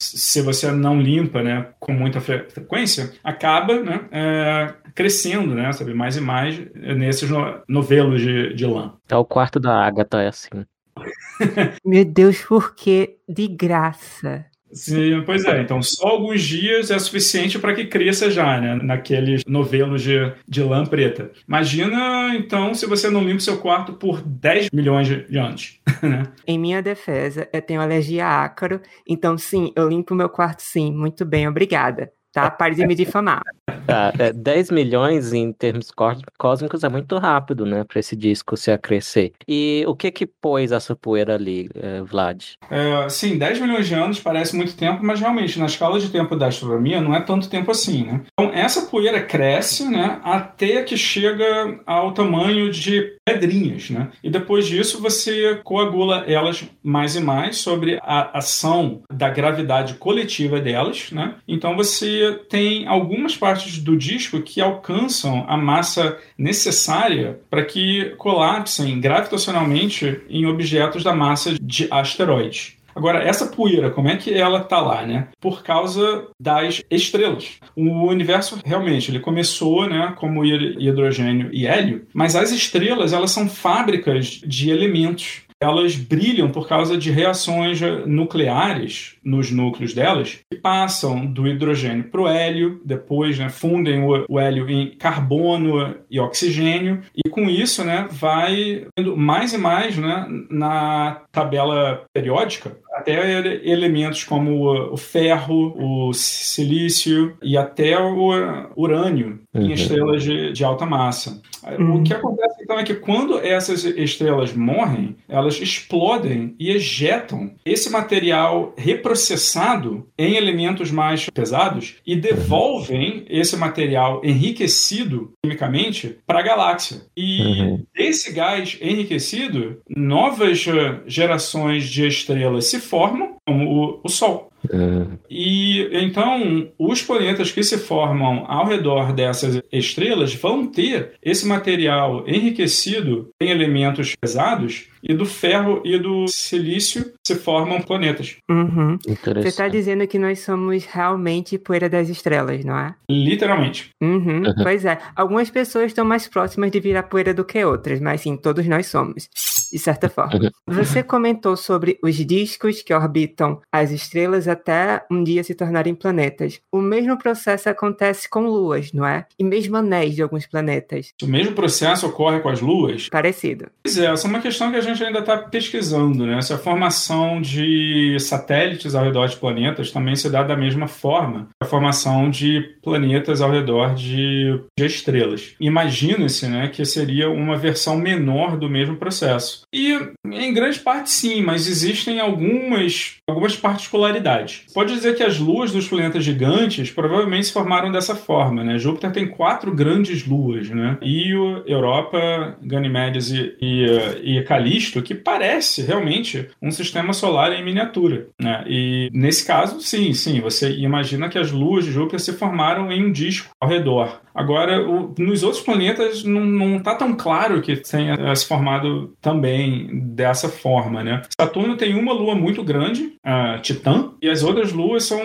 [0.00, 6.16] se você não limpa, né, com muita frequência, acaba, né, é, crescendo, né, sabe, mais
[6.16, 7.28] e mais nesses
[7.68, 8.94] novelos de, de lã.
[9.10, 10.64] É o quarto da Agatha, é assim.
[11.84, 14.46] Meu Deus, por que de graça?
[14.76, 15.62] Sim, pois é.
[15.62, 18.74] Então, só alguns dias é suficiente para que cresça já, né?
[18.82, 21.30] Naqueles novelos de, de lã preta.
[21.48, 25.80] Imagina, então, se você não limpa seu quarto por 10 milhões de anos.
[26.02, 26.24] Né?
[26.46, 30.92] Em minha defesa, eu tenho alergia a ácaro, então sim, eu limpo meu quarto sim.
[30.92, 32.50] Muito bem, obrigada tá?
[32.50, 33.42] Pare de me difamar.
[33.86, 35.90] Tá, é, 10 milhões em termos
[36.36, 39.32] cósmicos é muito rápido, né, para esse disco se acrescer.
[39.46, 42.42] E o que que pôs essa poeira ali, eh, Vlad?
[42.68, 46.34] É, sim, 10 milhões de anos parece muito tempo, mas realmente na escala de tempo
[46.34, 48.22] da astronomia não é tanto tempo assim, né?
[48.32, 54.08] Então essa poeira cresce, né, até que chega ao tamanho de pedrinhas, né?
[54.22, 60.60] E depois disso você coagula elas mais e mais sobre a ação da gravidade coletiva
[60.60, 61.36] delas, né?
[61.46, 69.00] Então você tem algumas partes do disco que alcançam a massa necessária para que colapsem
[69.00, 72.76] gravitacionalmente em objetos da massa de asteroides.
[72.96, 75.28] Agora, essa poeira, como é que ela tá lá, né?
[75.38, 77.58] Por causa das estrelas.
[77.76, 83.46] O universo realmente ele começou, né, como hidrogênio e hélio, mas as estrelas elas são
[83.50, 91.24] fábricas de elementos elas brilham por causa de reações nucleares nos núcleos delas, que passam
[91.24, 97.00] do hidrogênio para o hélio, depois né, fundem o, o, hélio em carbono e oxigênio,
[97.14, 103.38] e com isso né, vai indo mais e mais né, na tabela periódica até
[103.68, 108.30] elementos como o ferro, o silício e até o
[108.74, 109.62] urânio uhum.
[109.62, 111.40] em estrelas de, de alta massa.
[111.78, 111.96] Uhum.
[111.96, 117.88] O que acontece então é que quando essas estrelas morrem, elas explodem e ejetam esse
[117.88, 127.02] material reprocessado em elementos mais pesados e devolvem esse material enriquecido quimicamente para a galáxia.
[127.16, 127.84] E uhum.
[127.94, 130.58] desse gás enriquecido, novas
[131.06, 134.50] gerações de estrelas se formam, como o, o Sol.
[134.72, 135.18] Uhum.
[135.30, 142.24] E então os planetas que se formam ao redor dessas estrelas vão ter esse material
[142.26, 148.36] enriquecido em elementos pesados e do ferro e do silício se formam planetas.
[148.50, 148.98] Uhum.
[149.06, 152.94] Você está dizendo que nós somos realmente poeira das estrelas, não é?
[153.08, 153.90] Literalmente.
[154.02, 154.26] Uhum.
[154.26, 154.54] Uhum.
[154.62, 154.98] Pois é.
[155.14, 158.86] Algumas pessoas estão mais próximas de virar poeira do que outras, mas sim, todos nós
[158.86, 159.28] somos,
[159.76, 160.40] de certa forma.
[160.40, 160.50] Uhum.
[160.74, 166.60] Você comentou sobre os discos que orbitam as estrelas até um dia se tornarem planetas.
[166.72, 169.26] O mesmo processo acontece com luas, não é?
[169.38, 171.12] E mesmo anéis de alguns planetas.
[171.22, 173.10] O mesmo processo ocorre com as luas?
[173.10, 173.66] Parecido.
[173.84, 176.40] Pois é, essa é uma questão que a gente ainda está pesquisando, né?
[176.40, 181.48] Se a formação de satélites ao redor de planetas também se dá da mesma forma
[181.62, 185.54] a formação de planetas ao redor de, de estrelas.
[185.60, 189.65] Imagina-se, né, que seria uma versão menor do mesmo processo.
[189.74, 189.98] E
[190.32, 194.64] em grande parte sim, mas existem algumas, algumas particularidades.
[194.72, 198.78] Pode dizer que as luas dos planetas gigantes provavelmente se formaram dessa forma, né?
[198.78, 200.98] Júpiter tem quatro grandes luas, né?
[201.02, 208.28] Io, Europa, Ganymedes e, e, e Calisto, que parece realmente um sistema solar em miniatura,
[208.40, 208.64] né?
[208.66, 213.04] E nesse caso, sim, sim, você imagina que as luas de Júpiter se formaram em
[213.04, 214.20] um disco ao redor.
[214.36, 220.48] Agora, o, nos outros planetas não está tão claro que tenha se formado também dessa
[220.48, 221.22] forma, né?
[221.40, 225.18] Saturno tem uma lua muito grande, a Titã, e as outras luas são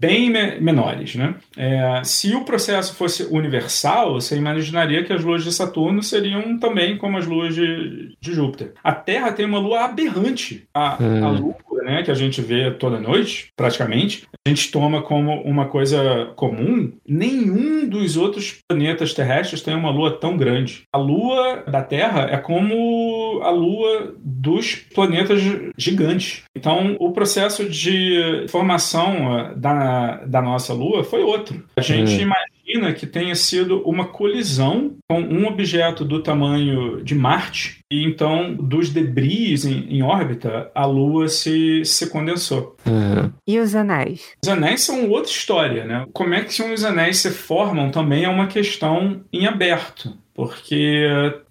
[0.00, 1.14] bem me menores.
[1.14, 1.34] Né?
[1.56, 6.96] É, se o processo fosse universal, você imaginaria que as luas de Saturno seriam também
[6.96, 8.72] como as luas de, de Júpiter.
[8.82, 10.66] A Terra tem uma lua aberrante.
[10.72, 11.26] A, hum.
[11.26, 16.32] a lua né, que a gente vê toda noite, praticamente, gente toma como uma coisa
[16.36, 16.92] comum.
[17.06, 20.82] Nenhum dos outros planetas terrestres tem uma lua tão grande.
[20.92, 25.40] A lua da Terra é como a lua dos planetas
[25.76, 26.42] gigantes.
[26.54, 31.62] Então, o processo de formação da da, nossa Lua foi outro.
[31.76, 32.20] A gente hum.
[32.20, 32.59] imagina
[32.94, 38.90] que tenha sido uma colisão com um objeto do tamanho de Marte, e então, dos
[38.90, 42.76] debris em, em órbita, a Lua se, se condensou.
[42.86, 43.32] Uhum.
[43.46, 44.36] E os anéis?
[44.42, 46.06] Os anéis são outra história, né?
[46.12, 50.16] Como é que os anéis se formam também é uma questão em aberto.
[50.40, 51.04] Porque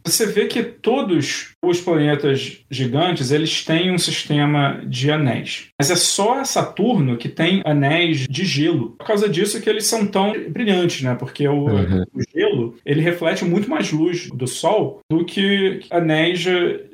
[0.03, 5.67] você vê que todos os planetas gigantes eles têm um sistema de anéis.
[5.79, 8.95] Mas é só Saturno que tem anéis de gelo.
[8.97, 11.13] Por causa disso que eles são tão brilhantes, né?
[11.13, 12.03] Porque o, uhum.
[12.15, 16.43] o gelo ele reflete muito mais luz do Sol do que anéis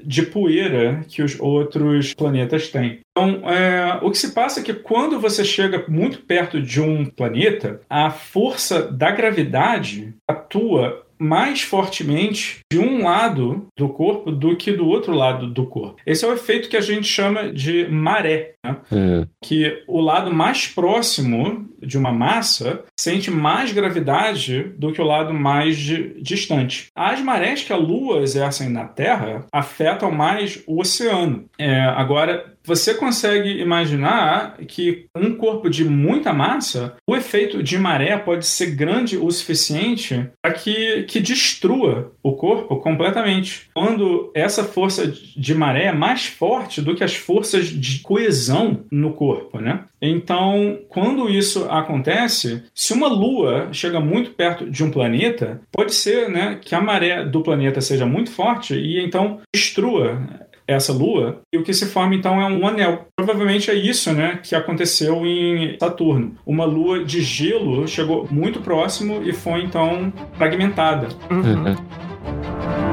[0.03, 2.99] de poeira que os outros planetas têm.
[3.17, 7.05] Então, é, o que se passa é que quando você chega muito perto de um
[7.05, 14.71] planeta, a força da gravidade atua mais fortemente de um lado do corpo do que
[14.71, 16.01] do outro lado do corpo.
[16.05, 18.77] Esse é o efeito que a gente chama de maré, né?
[18.91, 19.27] é.
[19.43, 25.33] que o lado mais próximo de uma massa sente mais gravidade do que o lado
[25.33, 26.87] mais distante.
[26.95, 31.45] As marés que a Lua exercem na Terra afetam mais o oceano.
[31.59, 38.17] É, agora, você consegue imaginar que um corpo de muita massa, o efeito de maré
[38.17, 43.69] pode ser grande o suficiente para que, que destrua o corpo completamente.
[43.73, 49.13] Quando essa força de maré é mais forte do que as forças de coesão no
[49.13, 49.85] corpo, né?
[50.01, 56.29] Então, quando isso acontece, se uma lua chega muito perto de um planeta, pode ser
[56.29, 60.21] né, que a maré do planeta seja muito forte e então destrua
[60.67, 63.07] essa lua, e o que se forma então é um anel.
[63.15, 66.35] Provavelmente é isso né, que aconteceu em Saturno.
[66.45, 71.07] Uma lua de gelo chegou muito próximo e foi então fragmentada.
[71.29, 72.84] Uhum.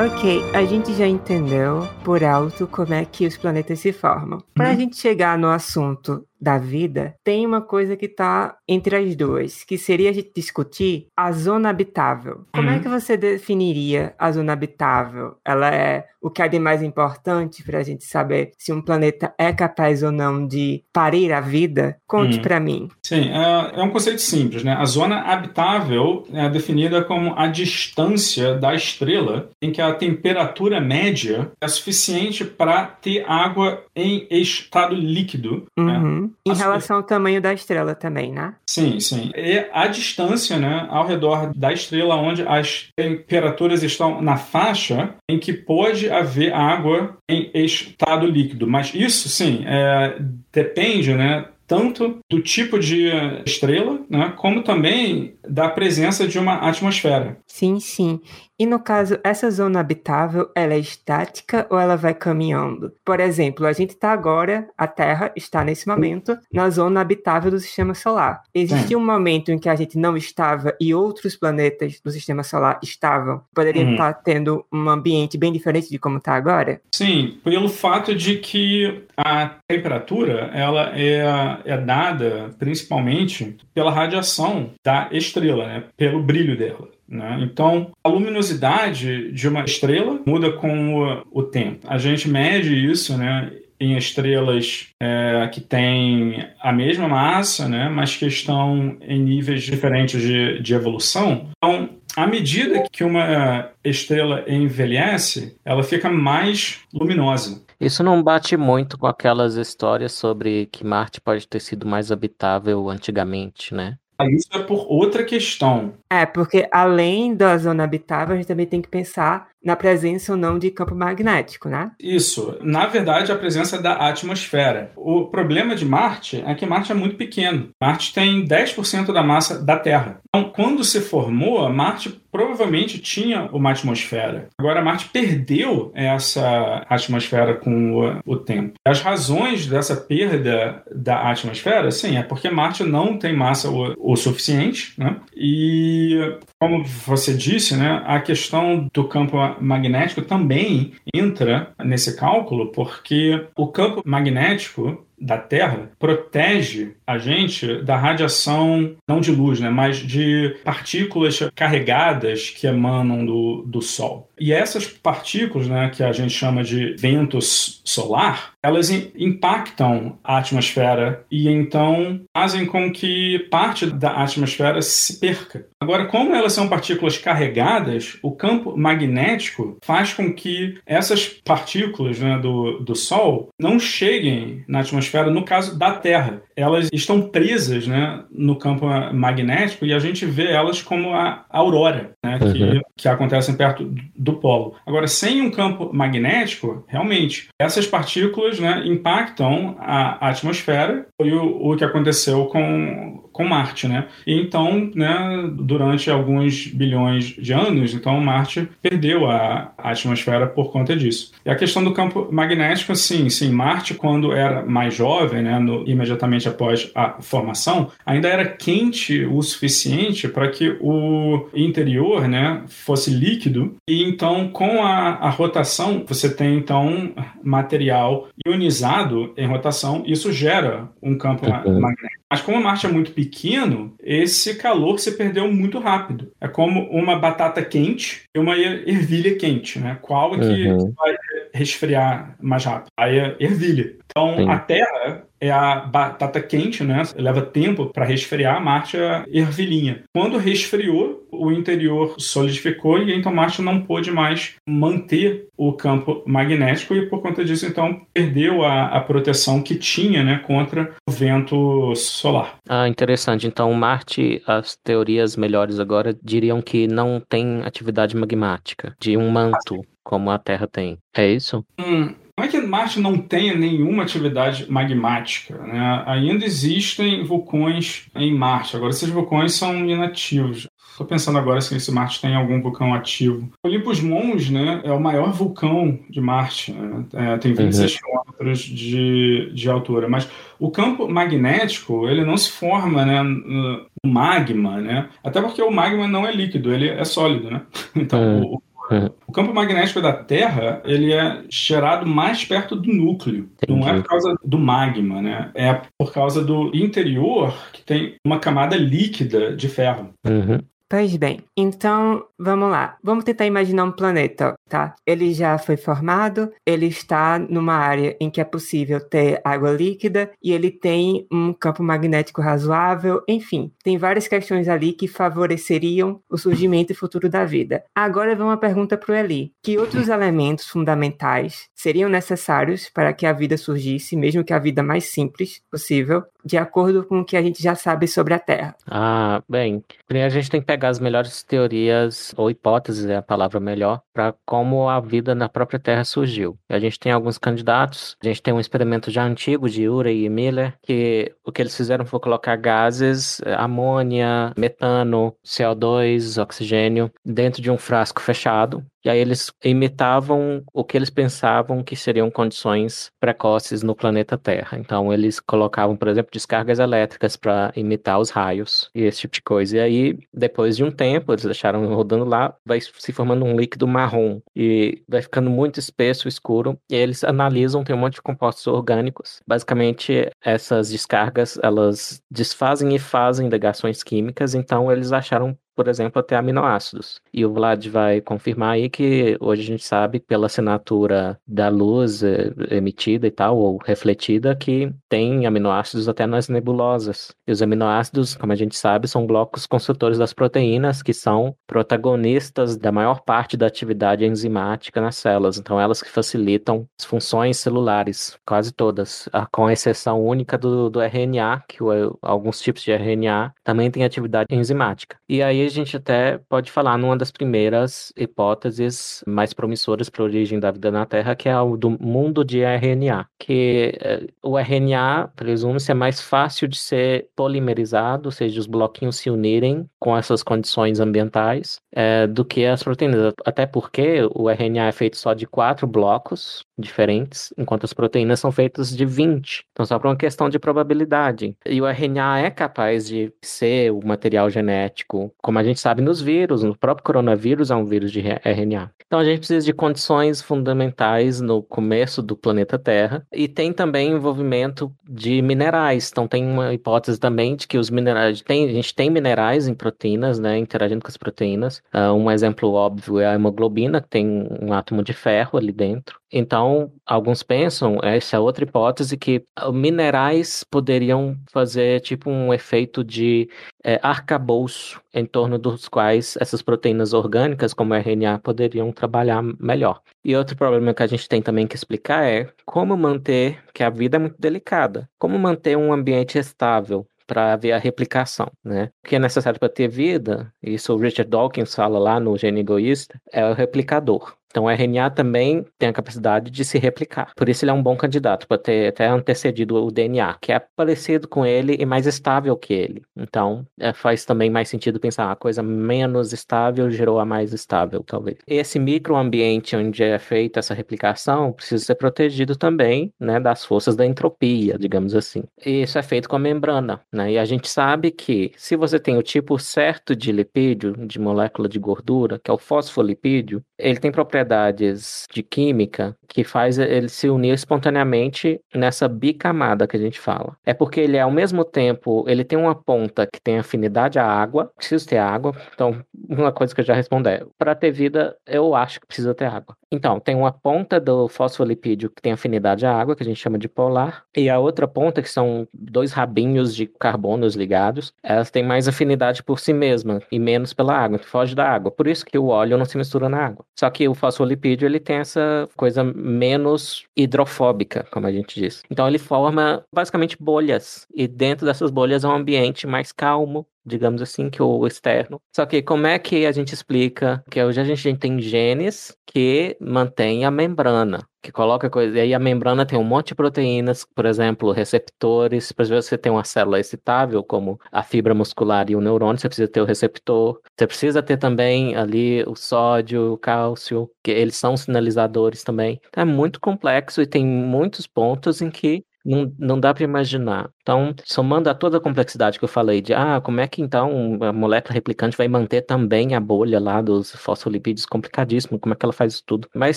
[0.00, 4.42] Ok, a gente já entendeu por alto como é que os planetas se formam.
[4.54, 4.78] Para a uhum.
[4.78, 9.76] gente chegar no assunto da vida, tem uma coisa que está entre as duas, que
[9.76, 12.44] seria a gente discutir a zona habitável.
[12.52, 12.78] Como é uhum.
[12.78, 15.36] é que você definiria a zona habitável?
[15.44, 19.32] Ela é o que é de mais importante para a gente saber se um planeta
[19.38, 21.96] é capaz ou não de parir a vida?
[22.06, 22.42] Conte uhum.
[22.42, 22.88] para mim.
[23.02, 24.74] Sim, é, é, um conceito simples, né?
[24.74, 31.50] A zona habitável é definida como a distância da estrela em que a temperatura média
[31.60, 35.66] é suficiente para ter água em estado líquido.
[35.78, 36.29] Né?
[36.46, 36.52] Uhum.
[36.54, 38.54] Em relação ao tamanho da estrela também, né?
[38.66, 39.30] Sim, sim.
[39.34, 45.38] E a distância, né, ao redor da estrela, onde as temperaturas estão na faixa em
[45.38, 48.66] que pode haver água em estado líquido.
[48.66, 50.16] Mas isso, sim, é,
[50.52, 53.08] depende, né, tanto do tipo de
[53.46, 57.38] estrela, né, como também da presença de uma atmosfera.
[57.46, 58.20] Sim, sim.
[58.60, 62.92] E no caso, essa zona habitável, ela é estática ou ela vai caminhando?
[63.02, 67.58] Por exemplo, a gente está agora, a Terra está nesse momento na zona habitável do
[67.58, 68.42] Sistema Solar.
[68.54, 72.78] Existia um momento em que a gente não estava e outros planetas do Sistema Solar
[72.82, 73.40] estavam?
[73.54, 73.92] Poderiam uhum.
[73.92, 76.82] estar tendo um ambiente bem diferente de como está agora?
[76.92, 81.22] Sim, pelo fato de que a temperatura ela é,
[81.64, 85.84] é dada principalmente pela radiação da estrela, né?
[85.96, 86.99] pelo brilho dela.
[87.10, 87.40] Né?
[87.42, 91.86] Então, a luminosidade de uma estrela muda com o, o tempo.
[91.88, 93.50] A gente mede isso né,
[93.80, 100.20] em estrelas é, que têm a mesma massa, né, mas que estão em níveis diferentes
[100.20, 101.48] de, de evolução.
[101.56, 107.62] Então, à medida que uma estrela envelhece, ela fica mais luminosa.
[107.80, 112.90] Isso não bate muito com aquelas histórias sobre que Marte pode ter sido mais habitável
[112.90, 113.96] antigamente, né?
[114.26, 115.94] Isso é por outra questão.
[116.10, 120.38] É, porque além da zona habitável, a gente também tem que pensar na presença ou
[120.38, 121.92] não de campo magnético, né?
[122.00, 122.56] Isso.
[122.62, 124.90] Na verdade, a presença da atmosfera.
[124.96, 127.68] O problema de Marte é que Marte é muito pequeno.
[127.80, 130.20] Marte tem 10% da massa da Terra.
[130.28, 134.48] Então, quando se formou, Marte provavelmente tinha uma atmosfera.
[134.58, 138.74] Agora, Marte perdeu essa atmosfera com o, o tempo.
[138.86, 144.16] As razões dessa perda da atmosfera, sim, é porque Marte não tem massa o, o
[144.16, 145.16] suficiente, né?
[145.34, 153.46] E, como você disse, né, a questão do campo magnético também entra nesse cálculo, porque
[153.56, 159.96] o campo magnético da Terra protege a gente da radiação, não de luz, né, mas
[159.96, 164.30] de partículas carregadas que emanam do, do Sol.
[164.40, 171.24] E essas partículas, né, que a gente chama de vento solar, elas impactam a atmosfera
[171.30, 175.66] e então fazem com que parte da atmosfera se perca.
[175.78, 182.38] Agora, como elas são partículas carregadas, o campo magnético faz com que essas partículas né,
[182.38, 186.42] do, do Sol não cheguem na atmosfera, no caso da Terra.
[186.54, 192.12] Elas estão presas né, no campo magnético e a gente vê elas como a aurora,
[192.24, 192.52] né, uhum.
[192.52, 194.74] que, que acontecem perto do polo.
[194.86, 201.06] Agora, sem um campo magnético, realmente, essas partículas né, impactam a, atmosfera.
[201.16, 204.06] Foi o, o que aconteceu com, com Marte, né?
[204.26, 210.72] E então, né, durante alguns bilhões de anos, então Marte perdeu a, a, atmosfera por
[210.72, 211.32] conta disso.
[211.44, 215.88] E a questão do campo magnético, sim, sim, Marte quando era mais jovem, né, no,
[215.88, 223.10] imediatamente após a formação, ainda era quente o suficiente para que o interior, né, fosse
[223.10, 223.76] líquido.
[223.88, 227.12] E então, com a, a rotação, você tem então
[227.42, 230.02] material ionizado em rotação.
[230.06, 231.80] Isso gera um campo uhum.
[231.80, 232.19] magnético.
[232.30, 236.30] Mas como Marte é muito pequeno, esse calor se perdeu muito rápido.
[236.40, 239.98] É como uma batata quente e uma ervilha quente, né?
[240.00, 240.92] Qual é que uhum.
[240.96, 241.16] vai
[241.52, 242.88] resfriar mais rápido?
[242.96, 243.96] Aí a ervilha.
[244.06, 244.48] Então, Sim.
[244.48, 247.02] a Terra é a batata quente, né?
[247.16, 250.02] Leva tempo para resfriar, Marte é ervilhinha.
[250.14, 256.94] Quando resfriou, o interior solidificou e então Marte não pôde mais manter o campo magnético
[256.94, 261.94] e por conta disso então perdeu a, a proteção que tinha, né, contra o vento
[261.94, 262.56] solar.
[262.68, 263.46] Ah, interessante.
[263.46, 269.80] Então Marte, as teorias melhores agora diriam que não tem atividade magmática de um manto.
[270.02, 270.98] Como a Terra tem.
[271.14, 271.64] É isso?
[271.78, 275.58] Hum, não é que Marte não tenha nenhuma atividade magmática.
[275.58, 276.02] Né?
[276.06, 278.74] Ainda existem vulcões em Marte.
[278.74, 280.66] Agora, esses vulcões são inativos.
[280.90, 283.50] Estou pensando agora se esse Marte tem algum vulcão ativo.
[283.62, 286.72] Olympus Mons né, é o maior vulcão de Marte.
[286.72, 287.04] Né?
[287.12, 287.98] É, tem 26 uhum.
[287.98, 290.08] quilômetros de, de altura.
[290.08, 290.26] Mas
[290.58, 294.80] o campo magnético ele não se forma né, no magma.
[294.80, 295.10] Né?
[295.22, 297.50] Até porque o magma não é líquido, ele é sólido.
[297.50, 297.60] Né?
[297.94, 298.54] Então, uhum.
[298.54, 299.10] o, Uhum.
[299.30, 303.48] O campo magnético da Terra ele é gerado mais perto do núcleo.
[303.62, 303.80] Entendi.
[303.80, 305.50] Não é por causa do magma, né?
[305.54, 310.10] É por causa do interior que tem uma camada líquida de ferro.
[310.26, 310.58] Uhum.
[310.90, 312.98] Pois bem, então vamos lá.
[313.00, 314.96] Vamos tentar imaginar um planeta, tá?
[315.06, 320.32] Ele já foi formado, ele está numa área em que é possível ter água líquida
[320.42, 326.36] e ele tem um campo magnético razoável, enfim, tem várias questões ali que favoreceriam o
[326.36, 327.84] surgimento e futuro da vida.
[327.94, 333.26] Agora vem uma pergunta para o Eli: que outros elementos fundamentais seriam necessários para que
[333.26, 337.36] a vida surgisse, mesmo que a vida mais simples possível, de acordo com o que
[337.36, 338.74] a gente já sabe sobre a Terra?
[338.86, 343.22] Ah, bem, primeiro a gente tem que pegar as melhores teorias, ou hipóteses é a
[343.22, 346.58] palavra melhor, para como a vida na própria Terra surgiu.
[346.68, 350.28] A gente tem alguns candidatos, a gente tem um experimento já antigo de Urey e
[350.28, 357.62] Miller, que o que eles fizeram foi colocar gases, eh, amônia, metano, CO2, oxigênio, dentro
[357.62, 363.10] de um frasco fechado, e aí eles imitavam o que eles pensavam que seriam condições
[363.18, 364.78] precoces no planeta Terra.
[364.78, 369.42] Então eles colocavam, por exemplo, descargas elétricas para imitar os raios e esse tipo de
[369.42, 369.76] coisa.
[369.76, 373.86] E aí, depois de um tempo, eles deixaram rodando lá, vai se formando um líquido
[373.86, 376.78] marrom e vai ficando muito espesso, escuro.
[376.90, 379.40] E eles analisam, tem um monte de compostos orgânicos.
[379.46, 386.36] Basicamente, essas descargas, elas desfazem e fazem ligações químicas, então eles acharam por exemplo, até
[386.36, 387.20] aminoácidos.
[387.32, 392.22] E o Vlad vai confirmar aí que hoje a gente sabe, pela assinatura da luz
[392.22, 397.34] eh, emitida e tal, ou refletida, que tem aminoácidos até nas nebulosas.
[397.46, 402.76] E os aminoácidos, como a gente sabe, são blocos construtores das proteínas, que são protagonistas
[402.76, 405.58] da maior parte da atividade enzimática nas células.
[405.58, 411.64] Então, elas que facilitam as funções celulares, quase todas, com exceção única do, do RNA,
[411.68, 411.78] que
[412.22, 415.16] alguns tipos de RNA também têm atividade enzimática.
[415.28, 420.26] E aí, a gente até pode falar numa das primeiras hipóteses mais promissoras para a
[420.26, 424.58] origem da vida na Terra, que é o do mundo de RNA, que eh, o
[424.58, 430.16] RNA, presume-se, é mais fácil de ser polimerizado, ou seja, os bloquinhos se unirem com
[430.16, 433.32] essas condições ambientais, é, do que as proteínas.
[433.44, 438.50] Até porque o RNA é feito só de quatro blocos diferentes, enquanto as proteínas são
[438.50, 439.64] feitas de 20.
[439.72, 441.54] Então, só para uma questão de probabilidade.
[441.66, 446.22] E o RNA é capaz de ser o material genético como a gente sabe nos
[446.22, 448.92] vírus, no próprio coronavírus é um vírus de RNA.
[449.04, 454.12] Então a gente precisa de condições fundamentais no começo do planeta Terra e tem também
[454.12, 456.08] envolvimento de minerais.
[456.12, 459.74] Então tem uma hipótese também de que os minerais, tem, a gente tem minerais em
[459.74, 461.82] proteínas, né, interagindo com as proteínas.
[461.92, 466.20] Uh, um exemplo óbvio é a hemoglobina, que tem um átomo de ferro ali dentro.
[466.32, 473.48] Então, alguns pensam, essa é outra hipótese, que minerais poderiam fazer tipo um efeito de
[473.82, 480.00] é, arcabouço em torno dos quais essas proteínas orgânicas, como RNA, poderiam trabalhar melhor.
[480.24, 483.90] E outro problema que a gente tem também que explicar é como manter, que a
[483.90, 488.90] vida é muito delicada, como manter um ambiente estável para ver a replicação, né?
[489.04, 492.60] O que é necessário para ter vida, isso o Richard Dawkins fala lá no Gene
[492.60, 494.34] Egoísta, é o replicador.
[494.50, 497.32] Então, o RNA também tem a capacidade de se replicar.
[497.36, 500.58] Por isso, ele é um bom candidato para ter até antecedido o DNA, que é
[500.76, 503.02] parecido com ele e mais estável que ele.
[503.16, 508.02] Então, é, faz também mais sentido pensar uma coisa menos estável gerou a mais estável,
[508.02, 508.38] talvez.
[508.46, 514.04] Esse microambiente onde é feita essa replicação precisa ser protegido também, né, das forças da
[514.04, 515.44] entropia, digamos assim.
[515.64, 517.32] E isso é feito com a membrana, né?
[517.32, 521.68] E a gente sabe que se você tem o tipo certo de lipídio, de molécula
[521.68, 527.08] de gordura, que é o fosfolipídio, ele tem propriedades propriedades de química que faz ele
[527.08, 530.56] se unir espontaneamente nessa bicamada que a gente fala.
[530.64, 534.70] É porque ele, ao mesmo tempo, ele tem uma ponta que tem afinidade à água,
[534.76, 535.54] precisa ter água.
[535.74, 539.34] Então, uma coisa que eu já respondo é: para ter vida, eu acho que precisa
[539.34, 539.76] ter água.
[539.92, 543.58] Então, tem uma ponta do fosfolipídio que tem afinidade à água, que a gente chama
[543.58, 548.62] de polar, e a outra ponta, que são dois rabinhos de carbonos ligados, elas têm
[548.62, 551.90] mais afinidade por si mesma e menos pela água, que foge da água.
[551.90, 553.64] Por isso que o óleo não se mistura na água.
[553.76, 558.82] Só que o fosfolipídio, ele tem essa coisa menos hidrofóbica, como a gente diz.
[558.90, 564.22] Então, ele forma basicamente bolhas, e dentro dessas bolhas é um ambiente mais calmo, digamos
[564.22, 565.40] assim, que o externo.
[565.54, 569.76] Só que como é que a gente explica que hoje a gente tem genes que
[569.80, 574.04] mantêm a membrana, que coloca coisa, e aí a membrana tem um monte de proteínas,
[574.04, 579.00] por exemplo, receptores, para você ter uma célula excitável, como a fibra muscular e o
[579.00, 584.10] neurônio, você precisa ter o receptor, você precisa ter também ali o sódio, o cálcio,
[584.22, 586.00] que eles são sinalizadores também.
[586.08, 590.70] Então é muito complexo e tem muitos pontos em que não, não dá para imaginar.
[590.82, 594.38] Então, somando a toda a complexidade que eu falei de, ah, como é que então
[594.40, 599.04] a molécula replicante vai manter também a bolha lá dos fosfolipídios complicadíssimo, como é que
[599.04, 599.68] ela faz isso tudo?
[599.74, 599.96] Mas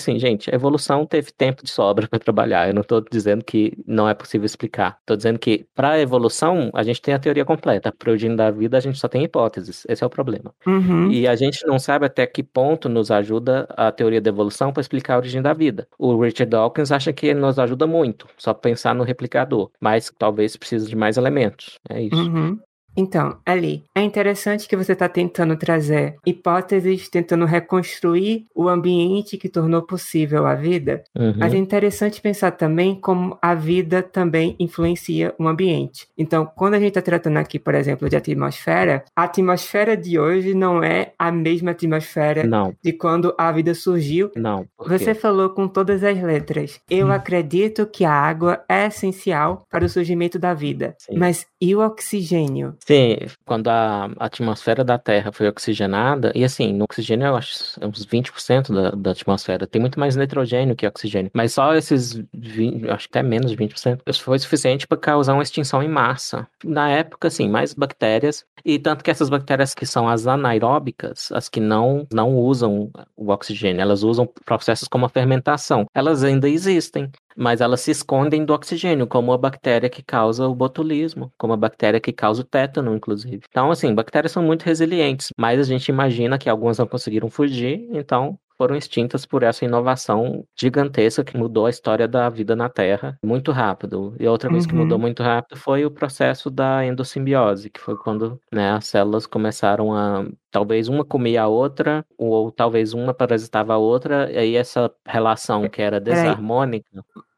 [0.00, 2.68] sim, gente, a evolução teve tempo de sobra para trabalhar.
[2.68, 4.98] Eu não estou dizendo que não é possível explicar.
[5.00, 7.92] Estou dizendo que para a evolução a gente tem a teoria completa.
[7.92, 9.84] Para o origem da vida a gente só tem hipóteses.
[9.88, 10.54] Esse é o problema.
[10.66, 11.10] Uhum.
[11.10, 14.80] E a gente não sabe até que ponto nos ajuda a teoria da evolução para
[14.80, 15.86] explicar a origem da vida.
[15.98, 20.88] O Richard Dawkins acha que nos ajuda muito, só pensar no replicador, mas talvez precise
[20.88, 21.78] de mais elementos.
[21.88, 22.16] É isso.
[22.16, 22.58] Uhum.
[22.96, 29.48] Então, Ali, é interessante que você está tentando trazer hipóteses, tentando reconstruir o ambiente que
[29.48, 31.34] tornou possível a vida, uhum.
[31.36, 36.08] mas é interessante pensar também como a vida também influencia o ambiente.
[36.16, 40.54] Então, quando a gente está tratando aqui, por exemplo, de atmosfera, a atmosfera de hoje
[40.54, 42.74] não é a mesma atmosfera não.
[42.82, 44.30] de quando a vida surgiu.
[44.36, 44.66] Não.
[44.78, 46.80] Você falou com todas as letras.
[46.90, 47.12] Eu hum.
[47.12, 50.94] acredito que a água é essencial para o surgimento da vida.
[50.98, 51.16] Sim.
[51.16, 52.74] Mas e o oxigênio?
[52.86, 53.16] Sim,
[53.46, 58.74] quando a atmosfera da Terra foi oxigenada, e assim, no oxigênio eu acho uns 20%
[58.74, 63.18] da, da atmosfera, tem muito mais nitrogênio que oxigênio, mas só esses 20, acho que
[63.18, 66.46] até menos de 20%, foi suficiente para causar uma extinção em massa.
[66.62, 71.48] Na época, assim, mais bactérias, e tanto que essas bactérias que são as anaeróbicas, as
[71.48, 77.10] que não, não usam o oxigênio, elas usam processos como a fermentação, elas ainda existem
[77.36, 81.56] mas elas se escondem do oxigênio, como a bactéria que causa o botulismo, como a
[81.56, 83.42] bactéria que causa o tétano, inclusive.
[83.48, 87.88] Então, assim, bactérias são muito resilientes, mas a gente imagina que algumas não conseguiram fugir,
[87.92, 93.18] então foram extintas por essa inovação gigantesca que mudou a história da vida na Terra
[93.24, 94.14] muito rápido.
[94.18, 94.70] E outra coisa uhum.
[94.70, 99.26] que mudou muito rápido foi o processo da endossimbiose, que foi quando né, as células
[99.26, 100.24] começaram a.
[100.50, 105.68] Talvez uma comia a outra, ou talvez uma parasitava a outra, e aí essa relação
[105.68, 106.86] que era desarmônica.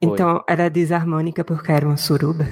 [0.02, 2.44] Então, era desarmônica porque era uma suruba?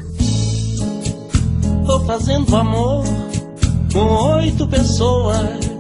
[1.87, 3.05] Tô fazendo amor
[3.93, 5.74] com oito pessoas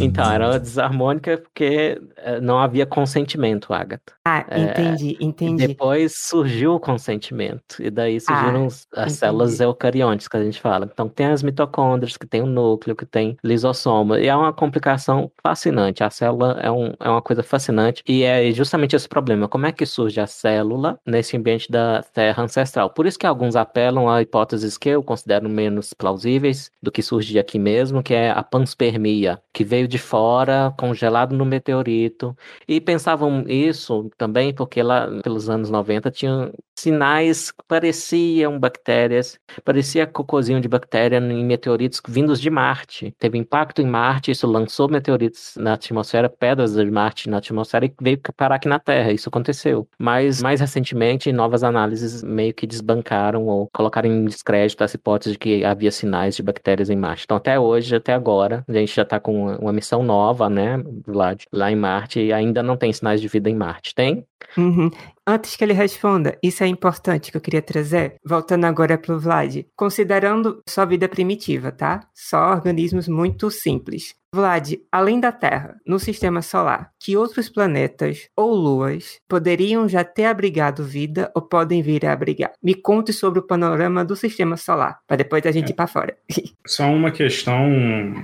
[0.00, 4.12] então, era desarmônica porque eh, não havia consentimento, Agatha.
[4.24, 5.66] Ah, entendi, é, entendi.
[5.68, 10.88] Depois surgiu o consentimento, e daí surgiram ah, as células eucariontes que a gente fala.
[10.92, 15.30] Então, tem as mitocôndrias, que tem o núcleo, que tem lisossoma, e é uma complicação
[15.42, 16.02] fascinante.
[16.02, 19.48] A célula é, um, é uma coisa fascinante, e é justamente esse problema.
[19.48, 22.90] Como é que surge a célula nesse ambiente da Terra ancestral?
[22.90, 27.38] Por isso que alguns apelam a hipóteses que eu considero menos plausíveis do que surge
[27.38, 32.36] aqui mesmo, que é a panspermia, que veio veio de fora, congelado no meteorito.
[32.68, 40.06] E pensavam isso também porque lá pelos anos 90 tinham sinais que pareciam bactérias, parecia
[40.06, 43.14] cocôzinho de bactéria em meteoritos vindos de Marte.
[43.18, 47.94] Teve impacto em Marte, isso lançou meteoritos na atmosfera, pedras de Marte na atmosfera e
[48.00, 49.12] veio parar aqui na Terra.
[49.12, 49.88] Isso aconteceu.
[49.98, 55.38] Mas mais recentemente, novas análises meio que desbancaram ou colocaram em descrédito essa hipótese de
[55.38, 57.24] que havia sinais de bactérias em Marte.
[57.24, 61.44] Então, até hoje, até agora, a gente já está com uma missão nova, né, Vlad,
[61.52, 63.94] lá em Marte e ainda não tem sinais de vida em Marte.
[63.94, 64.26] Tem?
[64.56, 64.90] Uhum.
[65.28, 69.18] Antes que ele responda, isso é importante que eu queria trazer, voltando agora para o
[69.18, 69.66] Vlad.
[69.74, 72.06] Considerando sua vida primitiva, tá?
[72.14, 74.14] Só organismos muito simples.
[74.36, 80.26] Vlad, além da Terra, no sistema solar, que outros planetas ou luas poderiam já ter
[80.26, 82.52] abrigado vida ou podem vir a abrigar?
[82.62, 85.70] Me conte sobre o panorama do sistema solar, para depois a gente é.
[85.70, 86.16] ir para fora.
[86.78, 87.64] É uma questão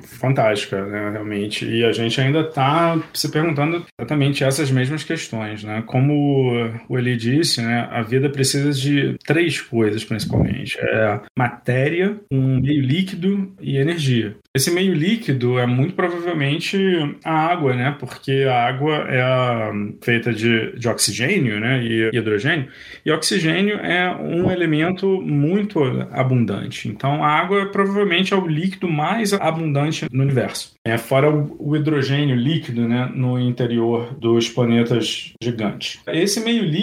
[0.02, 1.64] fantástica, né, realmente.
[1.64, 5.82] E a gente ainda está se perguntando exatamente essas mesmas questões, né?
[5.86, 6.52] Como
[6.92, 12.82] o Eli disse, né, a vida precisa de três coisas principalmente: é matéria, um meio
[12.82, 14.36] líquido e energia.
[14.54, 16.76] Esse meio líquido é muito provavelmente
[17.24, 17.96] a água, né?
[17.98, 19.72] Porque a água é
[20.02, 21.82] feita de, de oxigênio né?
[21.82, 22.68] e hidrogênio,
[23.06, 26.86] e oxigênio é um elemento muito abundante.
[26.86, 30.74] Então, a água provavelmente é o líquido mais abundante no universo.
[30.84, 33.10] É, fora o, o hidrogênio líquido né?
[33.14, 36.00] no interior dos planetas gigantes.
[36.08, 36.81] Esse meio líquido,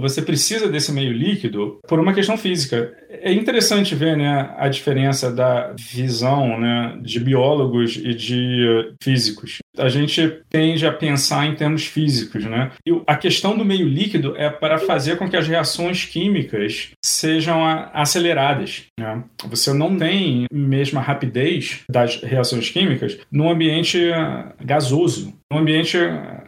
[0.00, 2.92] você precisa desse meio líquido por uma questão física.
[3.10, 9.58] É interessante ver né, a diferença da visão né, de biólogos e de físicos.
[9.78, 12.72] A gente tende a pensar em termos físicos, né?
[12.86, 17.64] E a questão do meio líquido é para fazer com que as reações químicas sejam
[17.92, 18.84] aceleradas.
[18.98, 19.22] Né?
[19.46, 24.10] Você não tem mesma rapidez das reações químicas no ambiente
[24.62, 25.34] gasoso.
[25.50, 25.98] No ambiente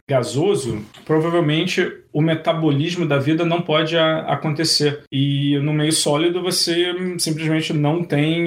[0.09, 5.03] gasoso, provavelmente o metabolismo da vida não pode a, acontecer.
[5.11, 8.47] E no meio sólido você simplesmente não tem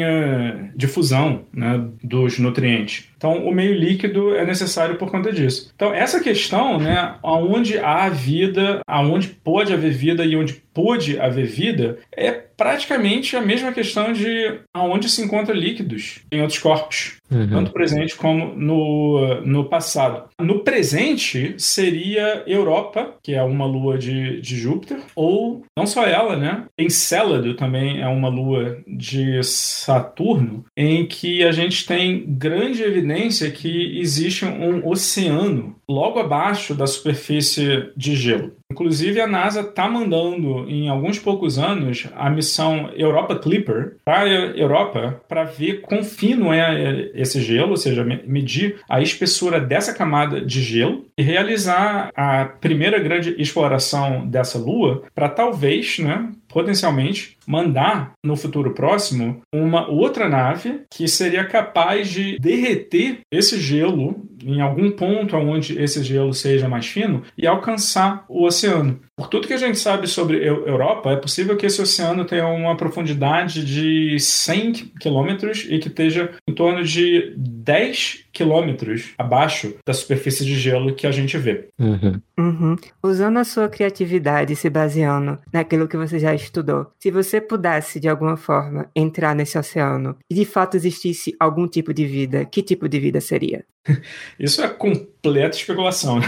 [0.76, 3.10] difusão né, dos nutrientes.
[3.18, 5.72] Então, o meio líquido é necessário por conta disso.
[5.76, 11.48] Então, essa questão, né, aonde há vida, aonde pode haver vida e onde pôde haver
[11.48, 17.50] vida é praticamente a mesma questão de aonde se encontram líquidos em outros corpos, uhum.
[17.50, 20.30] tanto presente como no, no passado.
[20.40, 26.36] No presente seria Europa, que é uma lua de, de Júpiter, ou não só ela,
[26.36, 26.66] né?
[26.78, 34.00] Encélado também é uma lua de Saturno, em que a gente tem grande evidência que
[34.00, 38.54] existe um oceano logo abaixo da superfície de gelo.
[38.70, 44.28] Inclusive, a NASA está mandando, em alguns poucos anos, a missão Europa Clipper para a
[44.28, 50.42] Europa para ver quão fino é esse gelo, ou seja, medir a espessura dessa camada
[50.42, 58.14] de gelo e realizar a primeira grande exploração dessa Lua para talvez, né, potencialmente mandar
[58.26, 64.90] no futuro próximo uma outra nave que seria capaz de derreter esse gelo em algum
[64.90, 69.00] ponto onde esse gelo seja mais fino e alcançar o oceano.
[69.18, 72.78] Por tudo que a gente sabe sobre Europa, é possível que esse oceano tenha uma
[72.78, 80.46] profundidade de 100 quilômetros e que esteja em torno de 10 quilômetros abaixo da superfície
[80.46, 81.70] de gelo que a gente vê.
[81.80, 82.22] Uhum.
[82.38, 82.76] Uhum.
[83.02, 88.08] Usando a sua criatividade, se baseando naquilo que você já estudou, se você pudesse, de
[88.08, 92.88] alguma forma, entrar nesse oceano e de fato existisse algum tipo de vida, que tipo
[92.88, 93.66] de vida seria?
[94.40, 96.20] Isso é completa especulação.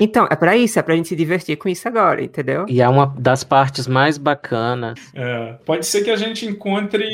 [0.00, 2.66] então, é para isso, é pra gente se divertir com isso agora, entendeu?
[2.68, 4.98] E é uma das partes mais bacanas.
[5.14, 7.04] É, pode ser que a gente encontre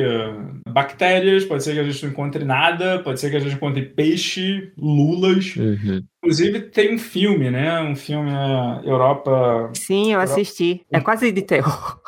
[0.00, 3.54] uh, bactérias, pode ser que a gente não encontre nada, pode ser que a gente
[3.54, 5.54] encontre peixe, lulas.
[5.56, 6.02] Uhum.
[6.18, 7.80] Inclusive tem um filme, né?
[7.80, 9.70] Um filme uh, Europa.
[9.74, 10.80] Sim, eu assisti.
[10.90, 12.00] É quase de terror.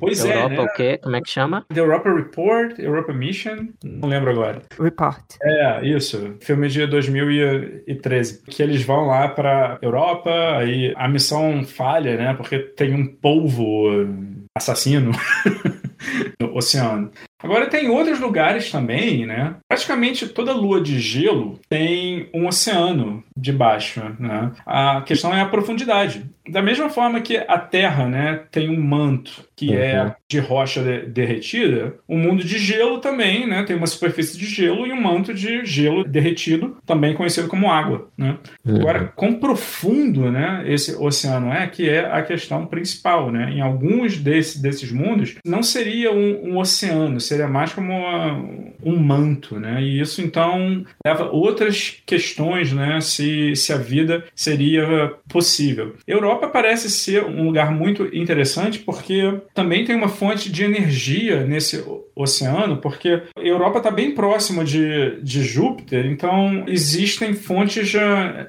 [0.00, 0.62] Pois Europa, é, né?
[0.62, 0.98] o quê?
[1.02, 1.66] Como é que chama?
[1.72, 4.62] The Europa Report, Europa Mission, não lembro agora.
[4.80, 5.22] Report.
[5.42, 6.36] É, isso.
[6.40, 8.42] Filme de 2013.
[8.44, 12.34] Que eles vão lá para Europa, aí a missão falha, né?
[12.34, 14.06] Porque tem um polvo
[14.56, 15.12] assassino
[16.40, 17.10] no oceano.
[17.42, 19.54] Agora tem outros lugares também, né?
[19.68, 24.52] Praticamente toda lua de gelo tem um oceano debaixo, né?
[24.66, 26.24] A questão é a profundidade.
[26.48, 30.08] Da mesma forma que a Terra, né, tem um manto que é uhum.
[30.08, 34.46] é de rocha de derretida, o mundo de gelo também, né, tem uma superfície de
[34.46, 38.38] gelo e um manto de gelo derretido, também conhecido como água, né?
[38.64, 38.76] Uhum.
[38.76, 43.50] Agora, quão profundo, né, esse oceano é, que é a questão principal, né?
[43.52, 48.32] Em alguns desse, desses mundos não seria um, um oceano, seria mais como uma,
[48.82, 49.80] um manto, né?
[49.80, 53.00] E isso então leva outras questões, né?
[53.00, 55.94] Se, se a vida seria possível.
[56.06, 61.82] Europa parece ser um lugar muito interessante porque também tem uma fonte de energia nesse
[62.22, 67.92] oceano, porque a Europa está bem próxima de, de Júpiter, então existem fontes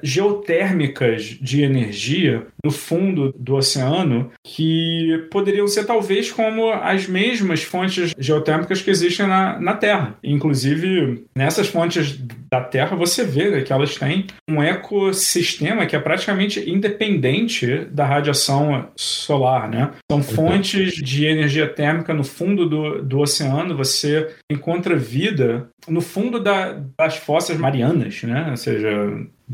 [0.02, 8.14] geotérmicas de energia no fundo do oceano que poderiam ser talvez como as mesmas fontes
[8.18, 10.16] geotérmicas que existem na, na Terra.
[10.22, 12.18] Inclusive, nessas fontes
[12.50, 18.04] da Terra, você vê né, que elas têm um ecossistema que é praticamente independente da
[18.04, 19.68] radiação solar.
[19.68, 19.90] Né?
[20.10, 26.40] São fontes de energia térmica no fundo do, do oceano, você encontra vida no fundo
[26.40, 28.48] da, das fossas marianas, né?
[28.50, 28.90] ou seja,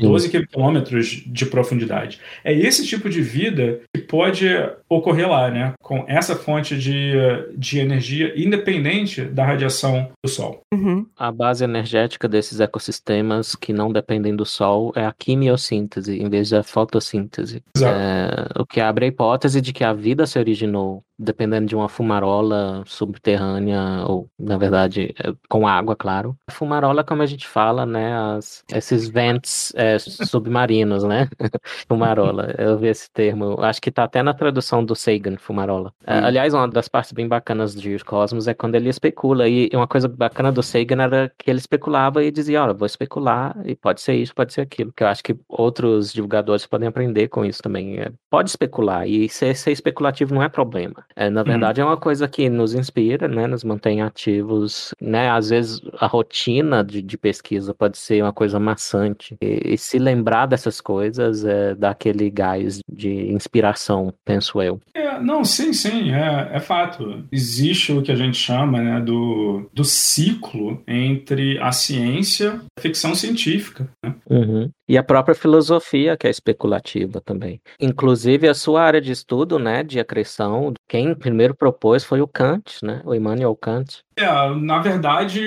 [0.07, 2.19] 12 quilômetros de profundidade.
[2.43, 4.47] É esse tipo de vida que pode
[4.87, 5.73] ocorrer lá, né?
[5.81, 7.13] Com essa fonte de,
[7.57, 10.61] de energia independente da radiação do Sol.
[10.73, 11.05] Uhum.
[11.17, 16.49] A base energética desses ecossistemas que não dependem do Sol é a quimiossíntese, em vez
[16.49, 17.61] da fotossíntese.
[17.77, 21.89] É, o que abre a hipótese de que a vida se originou dependendo de uma
[21.89, 26.37] fumarola subterrânea, ou, na verdade, é, com água, claro.
[26.47, 28.15] A fumarola, como a gente fala, né?
[28.15, 31.27] As, esses vents é, submarinos, né?
[31.87, 32.53] fumarola.
[32.57, 33.59] Eu vi esse termo.
[33.61, 35.93] Acho que tá até na tradução do Sagan, fumarola.
[36.01, 36.25] Hum.
[36.25, 39.47] aliás, uma das partes bem bacanas de Cosmos é quando ele especula.
[39.47, 43.55] E uma coisa bacana do Sagan era que ele especulava e dizia: Olha, vou especular
[43.65, 44.91] e pode ser isso, pode ser aquilo.
[44.91, 47.99] Que eu acho que outros divulgadores podem aprender com isso também.
[47.99, 49.07] É, pode especular.
[49.07, 51.05] E ser, ser especulativo não é problema.
[51.15, 51.85] É, na verdade, hum.
[51.85, 53.47] é uma coisa que nos inspira, né?
[53.47, 55.29] Nos mantém ativos, né?
[55.29, 59.37] Às vezes a rotina de, de pesquisa pode ser uma coisa maçante.
[59.41, 64.79] E, e se lembrar dessas coisas é, dá aquele gás de inspiração, penso eu.
[64.93, 67.25] É, não, sim, sim, é, é fato.
[67.31, 72.81] Existe o que a gente chama né, do, do ciclo entre a ciência e a
[72.81, 73.89] ficção científica.
[74.03, 74.15] Né?
[74.29, 74.69] Uhum.
[74.89, 77.61] E a própria filosofia, que é especulativa também.
[77.79, 82.83] Inclusive, a sua área de estudo, né, de acreção, quem primeiro propôs foi o Kant,
[82.83, 84.03] né, o Immanuel Kant.
[84.19, 85.41] É, na verdade,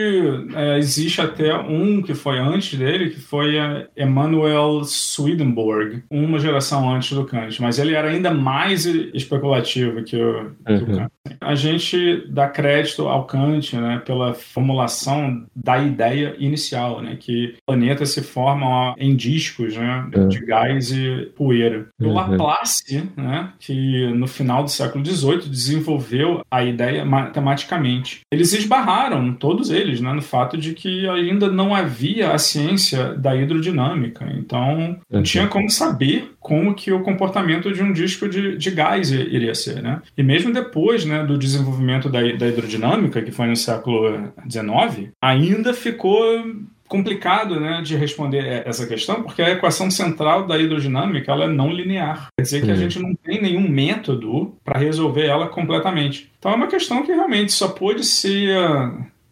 [0.54, 3.56] é, existe até um que foi antes dele, que foi
[3.94, 10.52] Emanuel Swedenborg, uma geração antes do Kant, mas ele era ainda mais especulativo que o,
[10.64, 10.82] que uhum.
[10.82, 11.12] o Kant.
[11.40, 18.10] A gente dá crédito ao Kant né, pela formulação da ideia inicial, né, que planetas
[18.10, 20.28] se formam em discos né, uhum.
[20.28, 21.86] de gás e poeira.
[22.00, 22.14] O uhum.
[22.14, 28.20] Laplace, né, que no final do século XVIII desenvolveu a ideia matematicamente.
[28.30, 33.34] Eles esbarraram, todos eles, né, no fato de que ainda não havia a ciência da
[33.34, 34.26] hidrodinâmica.
[34.36, 35.22] Então, não uhum.
[35.22, 39.82] tinha como saber como que o comportamento de um disco de, de gás iria ser.
[39.82, 40.02] Né?
[40.16, 45.72] E mesmo depois né, do desenvolvimento da, da hidrodinâmica, que foi no século XIX, ainda
[45.72, 46.22] ficou
[46.92, 51.72] complicado né, de responder essa questão, porque a equação central da hidrodinâmica ela é não
[51.72, 52.28] linear.
[52.36, 52.80] Quer dizer que a uhum.
[52.80, 56.30] gente não tem nenhum método para resolver ela completamente.
[56.38, 58.54] Então é uma questão que realmente só pode ser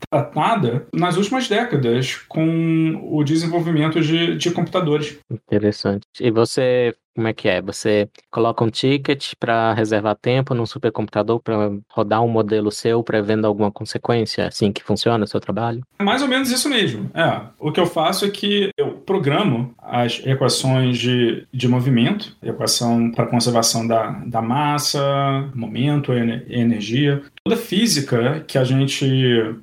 [0.09, 5.19] tratada nas últimas décadas com o desenvolvimento de, de computadores.
[5.31, 6.07] Interessante.
[6.19, 7.61] E você como é que é?
[7.63, 13.47] Você coloca um ticket para reservar tempo num supercomputador para rodar um modelo seu prevendo
[13.47, 14.47] alguma consequência?
[14.47, 15.83] Assim que funciona o seu trabalho?
[15.99, 17.11] É mais ou menos isso mesmo.
[17.15, 17.41] É.
[17.59, 23.27] O que eu faço é que eu programo as equações de, de movimento, equação para
[23.27, 29.07] conservação da, da massa, momento, energia, toda física que a gente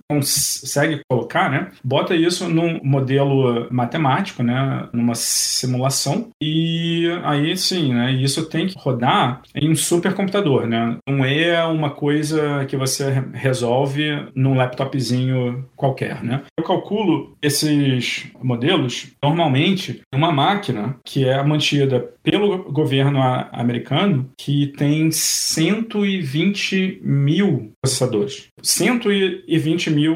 [0.09, 1.71] consegue colocar, né?
[1.83, 4.87] Bota isso num modelo matemático, né?
[4.91, 8.11] Numa simulação e aí aí sim, né?
[8.11, 10.97] Isso tem que rodar em um supercomputador, né?
[11.07, 16.43] Não é uma coisa que você resolve num laptopzinho qualquer, né?
[16.57, 23.21] Eu calculo esses modelos normalmente em uma máquina que é mantida pelo governo
[23.53, 28.49] americano que tem 120 mil processadores.
[28.61, 30.15] 120 mil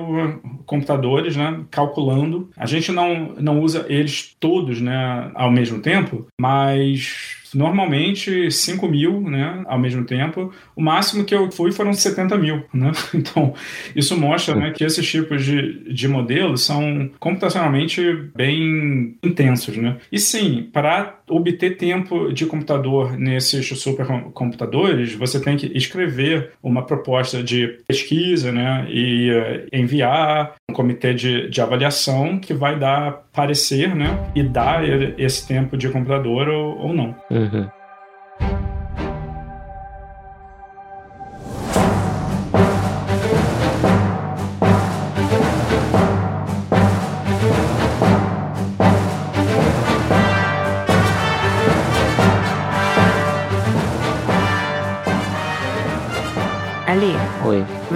[0.65, 2.49] computadores, né, calculando.
[2.57, 9.21] A gente não, não usa eles todos, né, ao mesmo tempo, mas normalmente 5 mil,
[9.21, 10.51] né, ao mesmo tempo.
[10.75, 12.91] O máximo que eu fui foram 70 mil, né?
[13.13, 13.53] Então,
[13.95, 18.01] isso mostra né, que esses tipos de, de modelos são computacionalmente
[18.35, 19.97] bem intensos, né?
[20.11, 27.41] E sim, para obter tempo de computador nesses supercomputadores, você tem que escrever uma proposta
[27.41, 33.95] de pesquisa, né, e uh, enviar um comitê de, de avaliação que vai dar parecer,
[33.95, 34.83] né, e dar
[35.17, 37.15] esse tempo de computador ou, ou não.
[37.29, 37.40] Uhum.
[37.41, 37.80] Ali.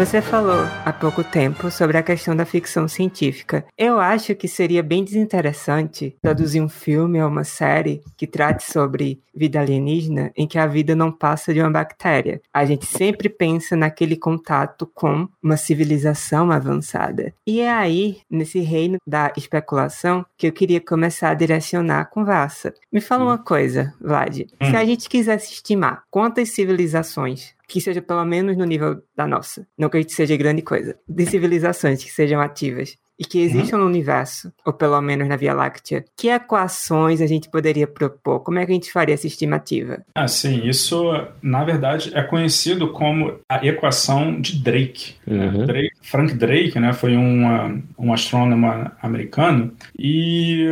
[0.06, 3.66] Você falou há pouco tempo sobre a questão da ficção científica.
[3.76, 9.20] Eu acho que seria bem desinteressante produzir um filme ou uma série que trate sobre
[9.36, 12.40] vida alienígena em que a vida não passa de uma bactéria.
[12.54, 17.34] A gente sempre pensa naquele contato com uma civilização avançada.
[17.46, 22.74] E é aí, nesse reino da especulação, que eu queria começar a direcionar a conversa.
[22.92, 23.28] Me fala hum.
[23.28, 24.42] uma coisa, Vlad.
[24.42, 24.70] Hum.
[24.70, 29.68] Se a gente quisesse estimar quantas civilizações que seja pelo menos no nível da nossa.
[29.78, 30.98] Não que a gente seja grande coisa.
[31.08, 33.84] De civilizações que sejam ativas e que existam uhum.
[33.84, 38.42] no universo, ou pelo menos na Via Láctea, que equações a gente poderia propor?
[38.42, 40.04] Como é que a gente faria essa estimativa?
[40.14, 41.12] Ah, sim, isso
[41.42, 45.16] na verdade é conhecido como a equação de Drake.
[45.28, 45.66] Uhum.
[45.66, 48.68] Drake Frank Drake, né, foi um, um astrônomo
[49.02, 50.66] americano e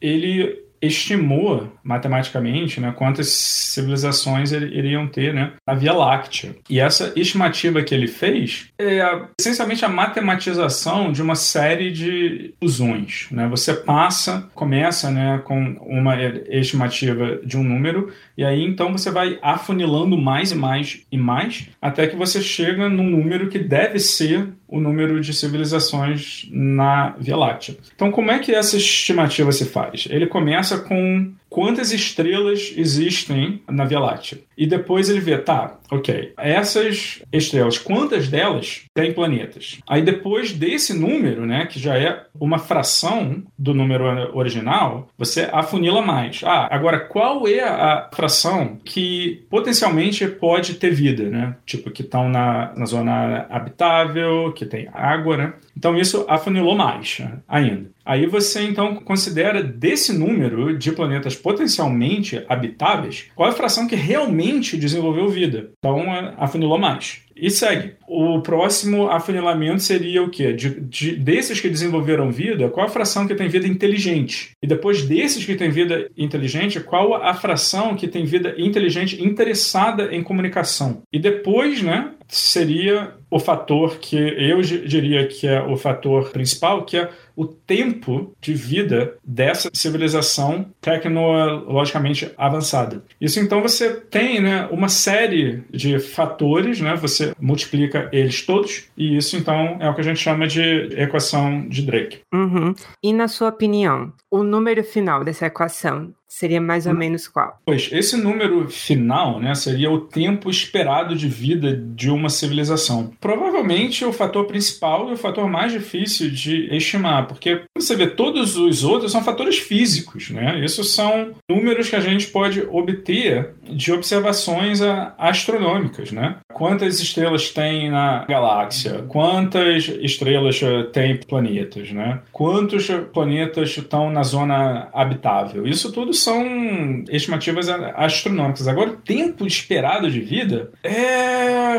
[0.00, 6.56] ele estimou matematicamente né, quantas civilizações iriam ter né, na Via Láctea.
[6.68, 9.02] E essa estimativa que ele fez é
[9.38, 13.26] essencialmente a matematização de uma série de fusões.
[13.30, 13.48] Né?
[13.48, 16.16] Você passa, começa né, com uma
[16.48, 21.68] estimativa de um número, e aí então você vai afunilando mais e mais e mais,
[21.80, 27.36] até que você chega num número que deve ser o número de civilizações na Via
[27.36, 27.76] Láctea.
[27.94, 30.06] Então, como é que essa estimativa se faz?
[30.10, 34.38] Ele começa com quantas estrelas existem na Via Láctea.
[34.56, 39.78] E depois ele vê, tá, ok, essas estrelas, quantas delas têm planetas?
[39.86, 44.04] Aí depois desse número, né, que já é uma fração do número
[44.36, 46.40] original, você afunila mais.
[46.44, 51.56] Ah, agora qual é a fração que potencialmente pode ter vida, né?
[51.64, 55.52] Tipo, que estão na, na zona habitável, que tem água, né?
[55.78, 57.90] Então isso afunilou mais né, ainda.
[58.04, 63.94] Aí você então considera desse número de planetas potencialmente habitáveis, qual é a fração que
[63.94, 65.70] realmente desenvolveu vida?
[65.78, 66.04] Então
[66.36, 67.22] afunilou mais.
[67.40, 67.92] E segue.
[68.08, 70.52] O próximo afunilamento seria o quê?
[70.52, 74.50] De, de, desses que desenvolveram vida, qual a fração que tem vida inteligente?
[74.60, 80.12] E depois desses que têm vida inteligente, qual a fração que tem vida inteligente interessada
[80.12, 81.02] em comunicação?
[81.12, 86.96] E depois, né, seria o fator que eu diria que é o fator principal, que
[86.96, 93.04] é o tempo de vida dessa civilização tecnologicamente avançada.
[93.20, 99.16] Isso então você tem né, uma série de fatores, né, você multiplica eles todos, e
[99.16, 100.60] isso então é o que a gente chama de
[101.00, 102.18] equação de Drake.
[102.34, 102.74] Uhum.
[103.00, 106.96] E na sua opinião, o número final dessa equação seria mais ou hum.
[106.96, 107.58] menos qual?
[107.64, 113.10] Pois, esse número final né, seria o tempo esperado de vida de uma civilização.
[113.18, 118.56] Provavelmente o fator principal e o fator mais difícil de estimar, porque você vê todos
[118.56, 120.64] os outros são fatores físicos, né?
[120.64, 124.80] Esses são números que a gente pode obter de observações
[125.16, 126.36] astronômicas, né?
[126.52, 129.04] Quantas estrelas tem na galáxia?
[129.08, 130.60] Quantas estrelas
[130.92, 132.20] tem planetas, né?
[132.32, 135.66] Quantos planetas estão na zona habitável?
[135.66, 138.66] Isso tudo são estimativas astronômicas.
[138.66, 141.78] Agora, o tempo esperado de vida é,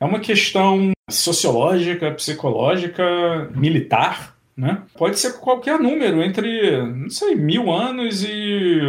[0.00, 4.82] é uma questão sociológica, psicológica, militar né?
[4.96, 8.80] Pode ser qualquer número, entre, não sei, mil anos e,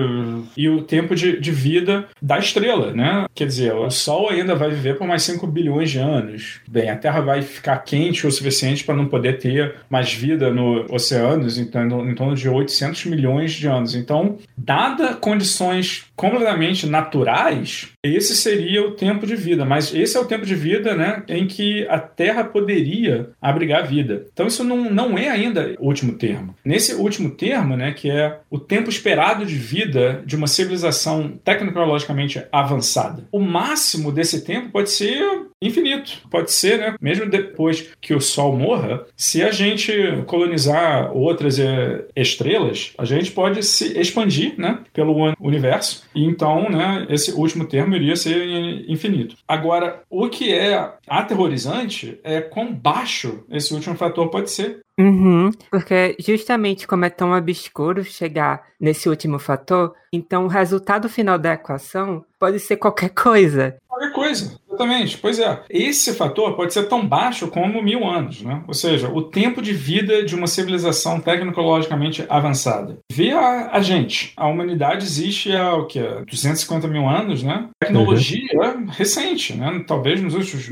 [0.58, 2.92] e o tempo de, de vida da estrela.
[2.92, 3.26] Né?
[3.36, 6.60] Quer dizer, o Sol ainda vai viver por mais 5 bilhões de anos.
[6.68, 10.88] Bem, a Terra vai ficar quente o suficiente para não poder ter mais vida no
[10.90, 13.94] oceanos, então, em torno de 800 milhões de anos.
[13.94, 19.64] Então, dada condições completamente naturais, esse seria o tempo de vida.
[19.66, 24.26] Mas esse é o tempo de vida né, em que a Terra poderia abrigar vida.
[24.34, 26.56] Então, isso não, não é ainda ainda último termo.
[26.64, 32.44] Nesse último termo, né, que é o tempo esperado de vida de uma civilização tecnologicamente
[32.52, 33.24] avançada.
[33.32, 36.22] O máximo desse tempo pode ser infinito.
[36.30, 39.92] Pode ser, né, mesmo depois que o Sol morra, se a gente
[40.26, 46.04] colonizar outras é, estrelas, a gente pode se expandir, né, pelo universo.
[46.16, 49.36] E então, né, esse último termo iria ser infinito.
[49.48, 54.80] Agora, o que é aterrorizante é quão baixo esse último fator pode ser.
[55.00, 61.40] Uhum, porque justamente como é tão obscuro chegar nesse último fator, então o resultado final
[61.40, 63.78] da equação pode ser qualquer coisa.
[63.88, 64.60] Qualquer coisa.
[64.80, 65.62] Exatamente, pois é.
[65.70, 68.64] Esse fator pode ser tão baixo como mil anos, né?
[68.66, 72.98] Ou seja, o tempo de vida de uma civilização tecnologicamente avançada.
[73.12, 74.32] Vê a, a gente.
[74.38, 76.02] A humanidade existe há o quê?
[76.26, 77.68] 250 mil anos, né?
[77.80, 78.86] Tecnologia uhum.
[78.88, 79.84] recente, né?
[79.86, 80.70] Talvez nos últimos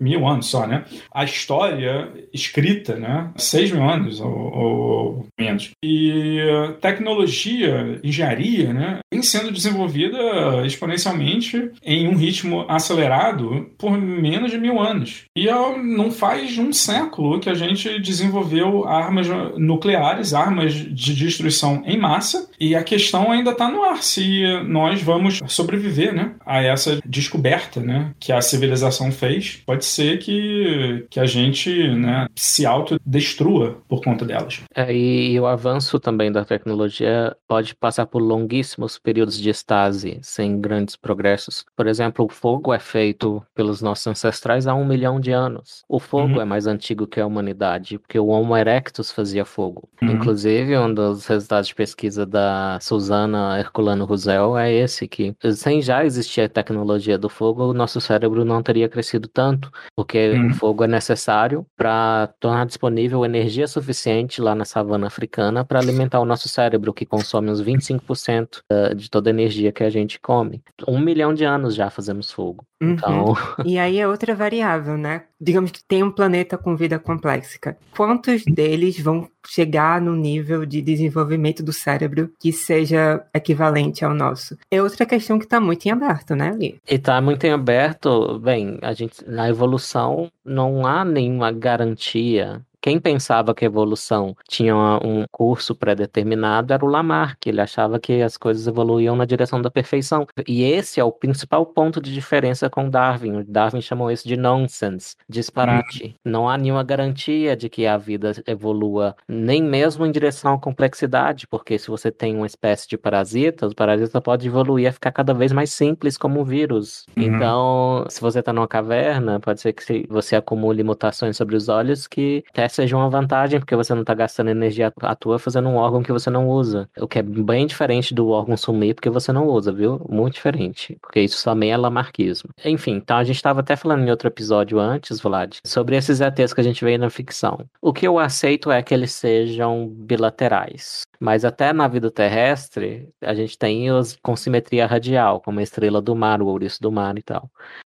[0.00, 0.84] mil anos só, né?
[1.12, 3.30] A história escrita, né?
[3.36, 5.72] Seis mil anos ou, ou menos.
[5.84, 6.38] E
[6.80, 8.98] tecnologia, engenharia, né?
[9.12, 13.41] Vem sendo desenvolvida exponencialmente em um ritmo acelerado
[13.78, 15.24] por menos de mil anos.
[15.36, 19.26] E não faz um século que a gente desenvolveu armas
[19.56, 25.02] nucleares, armas de destruição em massa, e a questão ainda está no ar se nós
[25.02, 29.62] vamos sobreviver né, a essa descoberta né, que a civilização fez.
[29.66, 34.60] Pode ser que, que a gente né, se autodestrua por conta delas.
[34.74, 40.60] É, e o avanço também da tecnologia pode passar por longuíssimos períodos de estase, sem
[40.60, 41.64] grandes progressos.
[41.76, 43.21] Por exemplo, o fogo é feito
[43.54, 45.82] pelos nossos ancestrais há um milhão de anos.
[45.88, 46.40] O fogo uhum.
[46.40, 49.88] é mais antigo que a humanidade, porque o Homo erectus fazia fogo.
[50.00, 50.12] Uhum.
[50.12, 56.04] Inclusive, um dos resultados de pesquisa da Susana Herculano Rusel é esse, que sem já
[56.04, 60.48] existir a tecnologia do fogo, o nosso cérebro não teria crescido tanto, porque uhum.
[60.48, 66.20] o fogo é necessário para tornar disponível energia suficiente lá na savana africana para alimentar
[66.20, 68.62] o nosso cérebro, que consome uns 25%
[68.96, 70.62] de toda a energia que a gente come.
[70.86, 72.64] Um milhão de anos já fazemos fogo.
[72.80, 73.36] Então, Uhum.
[73.64, 75.22] E aí é outra variável, né?
[75.40, 77.76] Digamos que tem um planeta com vida complexa.
[77.96, 84.56] Quantos deles vão chegar no nível de desenvolvimento do cérebro que seja equivalente ao nosso?
[84.70, 86.80] É outra questão que está muito em aberto, né, Li?
[86.88, 92.98] E está muito em aberto, bem, a gente na evolução não há nenhuma garantia quem
[92.98, 97.46] pensava que a evolução tinha um curso pré-determinado era o Lamarck.
[97.46, 100.26] Ele achava que as coisas evoluíam na direção da perfeição.
[100.48, 103.36] E esse é o principal ponto de diferença com Darwin.
[103.36, 106.04] O Darwin chamou isso de nonsense, disparate.
[106.04, 106.32] Uhum.
[106.32, 111.46] Não há nenhuma garantia de que a vida evolua, nem mesmo em direção à complexidade,
[111.46, 115.32] porque se você tem uma espécie de parasita, o parasita pode evoluir a ficar cada
[115.32, 117.06] vez mais simples como um vírus.
[117.16, 117.22] Uhum.
[117.22, 122.08] Então, se você está numa caverna, pode ser que você acumule mutações sobre os olhos
[122.08, 122.42] que
[122.72, 126.12] seja uma vantagem, porque você não está gastando energia à toa fazendo um órgão que
[126.12, 126.88] você não usa.
[126.98, 130.04] O que é bem diferente do órgão sumir porque você não usa, viu?
[130.08, 130.98] Muito diferente.
[131.00, 132.50] Porque isso também é lamarquismo.
[132.64, 136.52] Enfim, então a gente estava até falando em outro episódio antes, Vlad, sobre esses ETs
[136.52, 137.66] que a gente vê na ficção.
[137.80, 141.02] O que eu aceito é que eles sejam bilaterais.
[141.20, 146.02] Mas até na vida terrestre, a gente tem os com simetria radial, como a estrela
[146.02, 147.48] do mar, o ouriço do mar e tal.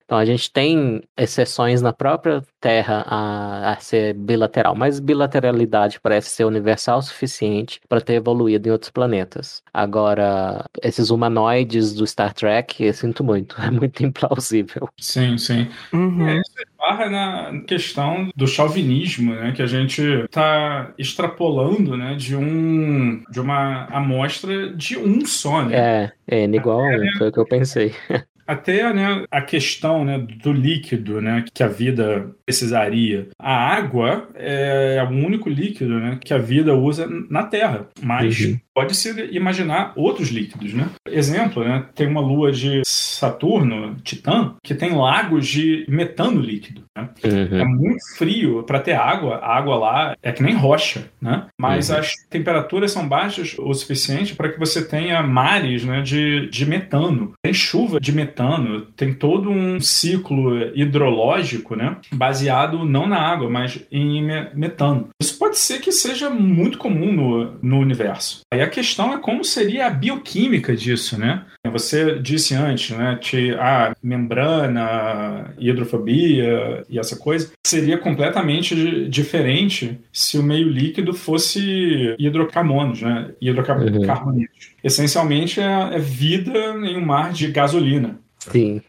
[0.09, 6.31] Então a gente tem exceções na própria Terra a, a, ser bilateral, mas bilateralidade parece
[6.31, 9.61] ser universal o suficiente para ter evoluído em outros planetas.
[9.71, 14.89] Agora, esses humanoides do Star Trek, eu sinto muito, é muito implausível.
[14.97, 15.67] Sim, sim.
[15.93, 16.27] Uhum.
[16.27, 22.35] É, isso barra na questão do chauvinismo, né, que a gente está extrapolando, né, de
[22.35, 26.11] um de uma amostra de um só, né?
[26.27, 27.93] É, é igual a um, foi o que eu pensei.
[28.49, 33.27] Até né, a questão né, do líquido né, que a vida precisaria.
[33.39, 38.57] A água é o único líquido né, que a vida usa na Terra, mas uhum.
[38.73, 40.73] pode-se imaginar outros líquidos.
[40.73, 40.89] Né?
[41.07, 46.81] Exemplo, né, tem uma lua de Saturno, Titã, que tem lagos de metano líquido.
[46.97, 47.09] Né?
[47.23, 47.59] Uhum.
[47.59, 49.35] É muito frio para ter água.
[49.35, 51.45] A água lá é que nem rocha, né?
[51.59, 51.97] mas uhum.
[51.97, 57.33] as temperaturas são baixas o suficiente para que você tenha mares né, de, de metano.
[57.43, 62.38] Tem chuva de metano tem todo um ciclo hidrológico, né, baseado
[62.85, 64.23] não na água, mas em
[64.53, 65.09] metano.
[65.21, 68.41] Isso pode ser que seja muito comum no, no universo.
[68.51, 71.45] Aí a questão é como seria a bioquímica disso, né?
[71.71, 80.37] Você disse antes, né, que a membrana, hidrofobia e essa coisa seria completamente diferente se
[80.37, 84.07] o meio líquido fosse hidrocarbonos, né, hidrocarbonetos.
[84.25, 84.73] Uhum.
[84.83, 88.19] Essencialmente é, é vida em um mar de gasolina.
[88.49, 88.81] Sim.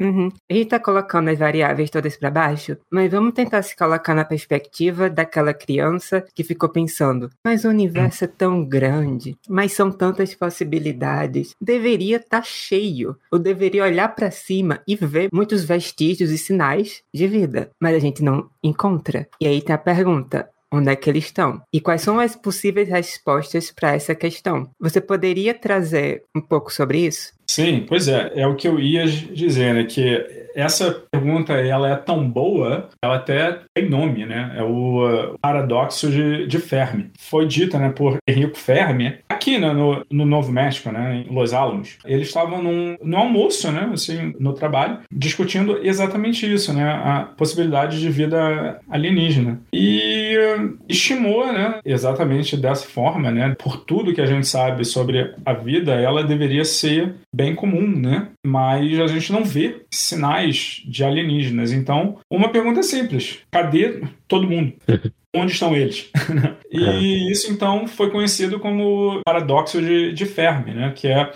[0.00, 0.28] uhum.
[0.48, 4.24] A gente está colocando as variáveis todas para baixo, mas vamos tentar se colocar na
[4.24, 10.34] perspectiva daquela criança que ficou pensando: mas o universo é tão grande, mas são tantas
[10.34, 13.16] possibilidades, deveria estar tá cheio.
[13.32, 17.98] Eu deveria olhar para cima e ver muitos vestígios e sinais de vida, mas a
[17.98, 19.28] gente não encontra.
[19.40, 22.88] E aí tem a pergunta: onde é que eles estão e quais são as possíveis
[22.88, 24.70] respostas para essa questão.
[24.78, 27.32] Você poderia trazer um pouco sobre isso?
[27.50, 29.82] Sim, pois é, é o que eu ia dizer, né?
[29.82, 30.24] Que
[30.54, 34.54] essa pergunta ela é tão boa, ela até tem nome, né?
[34.56, 37.10] É o uh, paradoxo de, de Fermi.
[37.18, 41.54] Foi dita, né, por Enrico Fermi aqui, né, no, no Novo México, né, em Los
[41.54, 41.98] Alamos.
[42.04, 47.98] Eles estavam num, no almoço, né, assim, no trabalho, discutindo exatamente isso, né, a possibilidade
[47.98, 49.60] de vida alienígena.
[49.72, 55.34] E uh, estimou, né, exatamente dessa forma, né, por tudo que a gente sabe sobre
[55.44, 58.28] a vida, ela deveria ser bem comum, né?
[58.44, 61.72] Mas a gente não vê sinais de alienígenas.
[61.72, 64.74] Então, uma pergunta simples: cadê todo mundo?
[65.34, 66.10] onde estão eles?
[66.70, 66.98] e é.
[67.30, 70.92] isso então foi conhecido como paradoxo de, de Fermi, né?
[70.94, 71.32] que é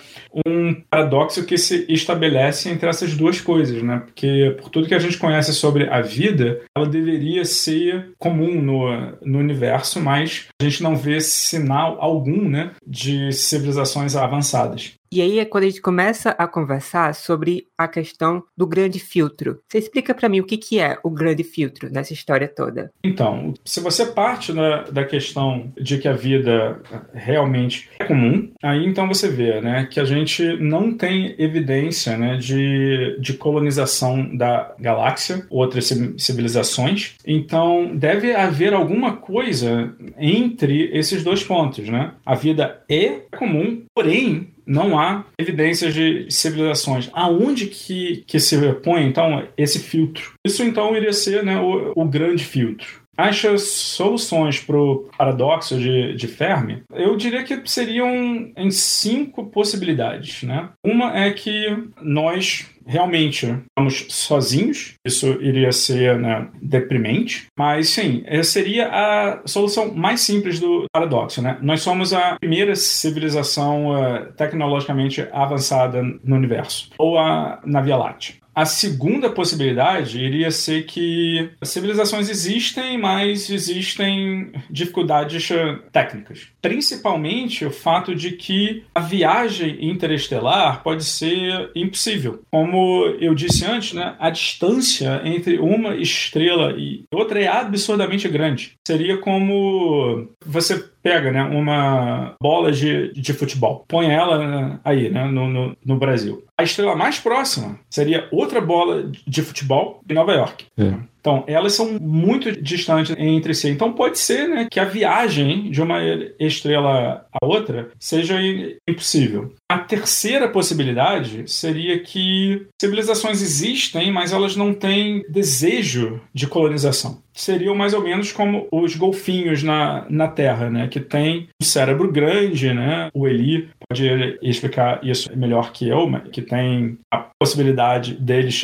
[0.46, 4.02] um paradoxo que se estabelece entre essas duas coisas, né?
[4.04, 9.16] porque por tudo que a gente conhece sobre a vida, ela deveria ser comum no,
[9.22, 14.94] no universo, mas a gente não vê sinal algum né, de civilizações avançadas.
[15.14, 19.60] E aí é quando a gente começa a conversar sobre a questão do grande filtro.
[19.68, 22.90] Você explica para mim o que, que é o grande filtro nessa história toda?
[23.04, 26.80] Então, se você parte da, da questão de que a vida
[27.12, 32.36] realmente é comum, aí então você vê né, que a gente não tem evidência né,
[32.36, 37.14] de, de colonização da galáxia, outras civilizações.
[37.26, 41.88] Então, deve haver alguma coisa entre esses dois pontos.
[41.88, 42.12] Né?
[42.24, 47.10] A vida é comum, porém, não há evidências de civilizações.
[47.12, 50.32] Aonde que, que se põe, então, esse filtro?
[50.44, 53.03] Isso, então, iria ser né, o, o grande filtro.
[53.16, 56.82] Acha soluções para o paradoxo de, de Fermi?
[56.92, 60.42] Eu diria que seriam em cinco possibilidades.
[60.42, 60.68] Né?
[60.84, 68.50] Uma é que nós realmente estamos sozinhos, isso iria ser né, deprimente, mas sim, essa
[68.50, 71.40] seria a solução mais simples do paradoxo.
[71.40, 71.58] Né?
[71.62, 78.43] Nós somos a primeira civilização uh, tecnologicamente avançada no universo, ou a, na Via Láctea.
[78.54, 85.48] A segunda possibilidade iria ser que civilizações existem, mas existem dificuldades
[85.90, 86.48] técnicas.
[86.62, 92.42] Principalmente o fato de que a viagem interestelar pode ser impossível.
[92.50, 98.74] Como eu disse antes, né, a distância entre uma estrela e outra é absurdamente grande.
[98.86, 105.26] Seria como você pega né, uma bola de, de futebol, põe ela né, aí, né,
[105.26, 106.42] no, no, no, Brasil.
[106.56, 110.64] A estrela mais próxima seria outra bola de futebol em Nova York.
[110.78, 110.94] É.
[111.24, 113.70] Então, elas são muito distantes entre si.
[113.70, 115.98] Então, pode ser né, que a viagem de uma
[116.38, 118.38] estrela a outra seja
[118.86, 119.54] impossível.
[119.66, 127.74] A terceira possibilidade seria que civilizações existem, mas elas não têm desejo de colonização seriam
[127.74, 130.86] mais ou menos como os golfinhos na, na Terra, né?
[130.86, 133.10] Que tem um cérebro grande, né?
[133.12, 138.62] O Eli pode explicar isso melhor que eu, que tem a possibilidade deles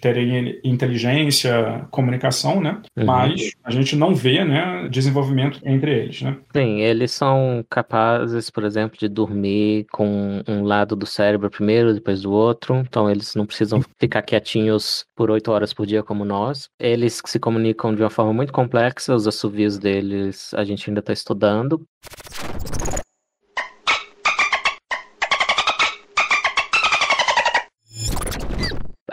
[0.00, 2.80] terem inteligência, comunicação, né?
[2.96, 3.04] Uhum.
[3.04, 6.36] Mas a gente não vê, né, desenvolvimento entre eles, né?
[6.54, 12.22] Sim, eles são capazes, por exemplo, de dormir com um lado do cérebro primeiro, depois
[12.22, 12.76] do outro.
[12.76, 16.68] Então eles não precisam ficar quietinhos por oito horas por dia como nós.
[16.80, 21.12] Eles se comunicam de uma forma muito complexa, os assovios deles a gente ainda está
[21.12, 21.82] estudando.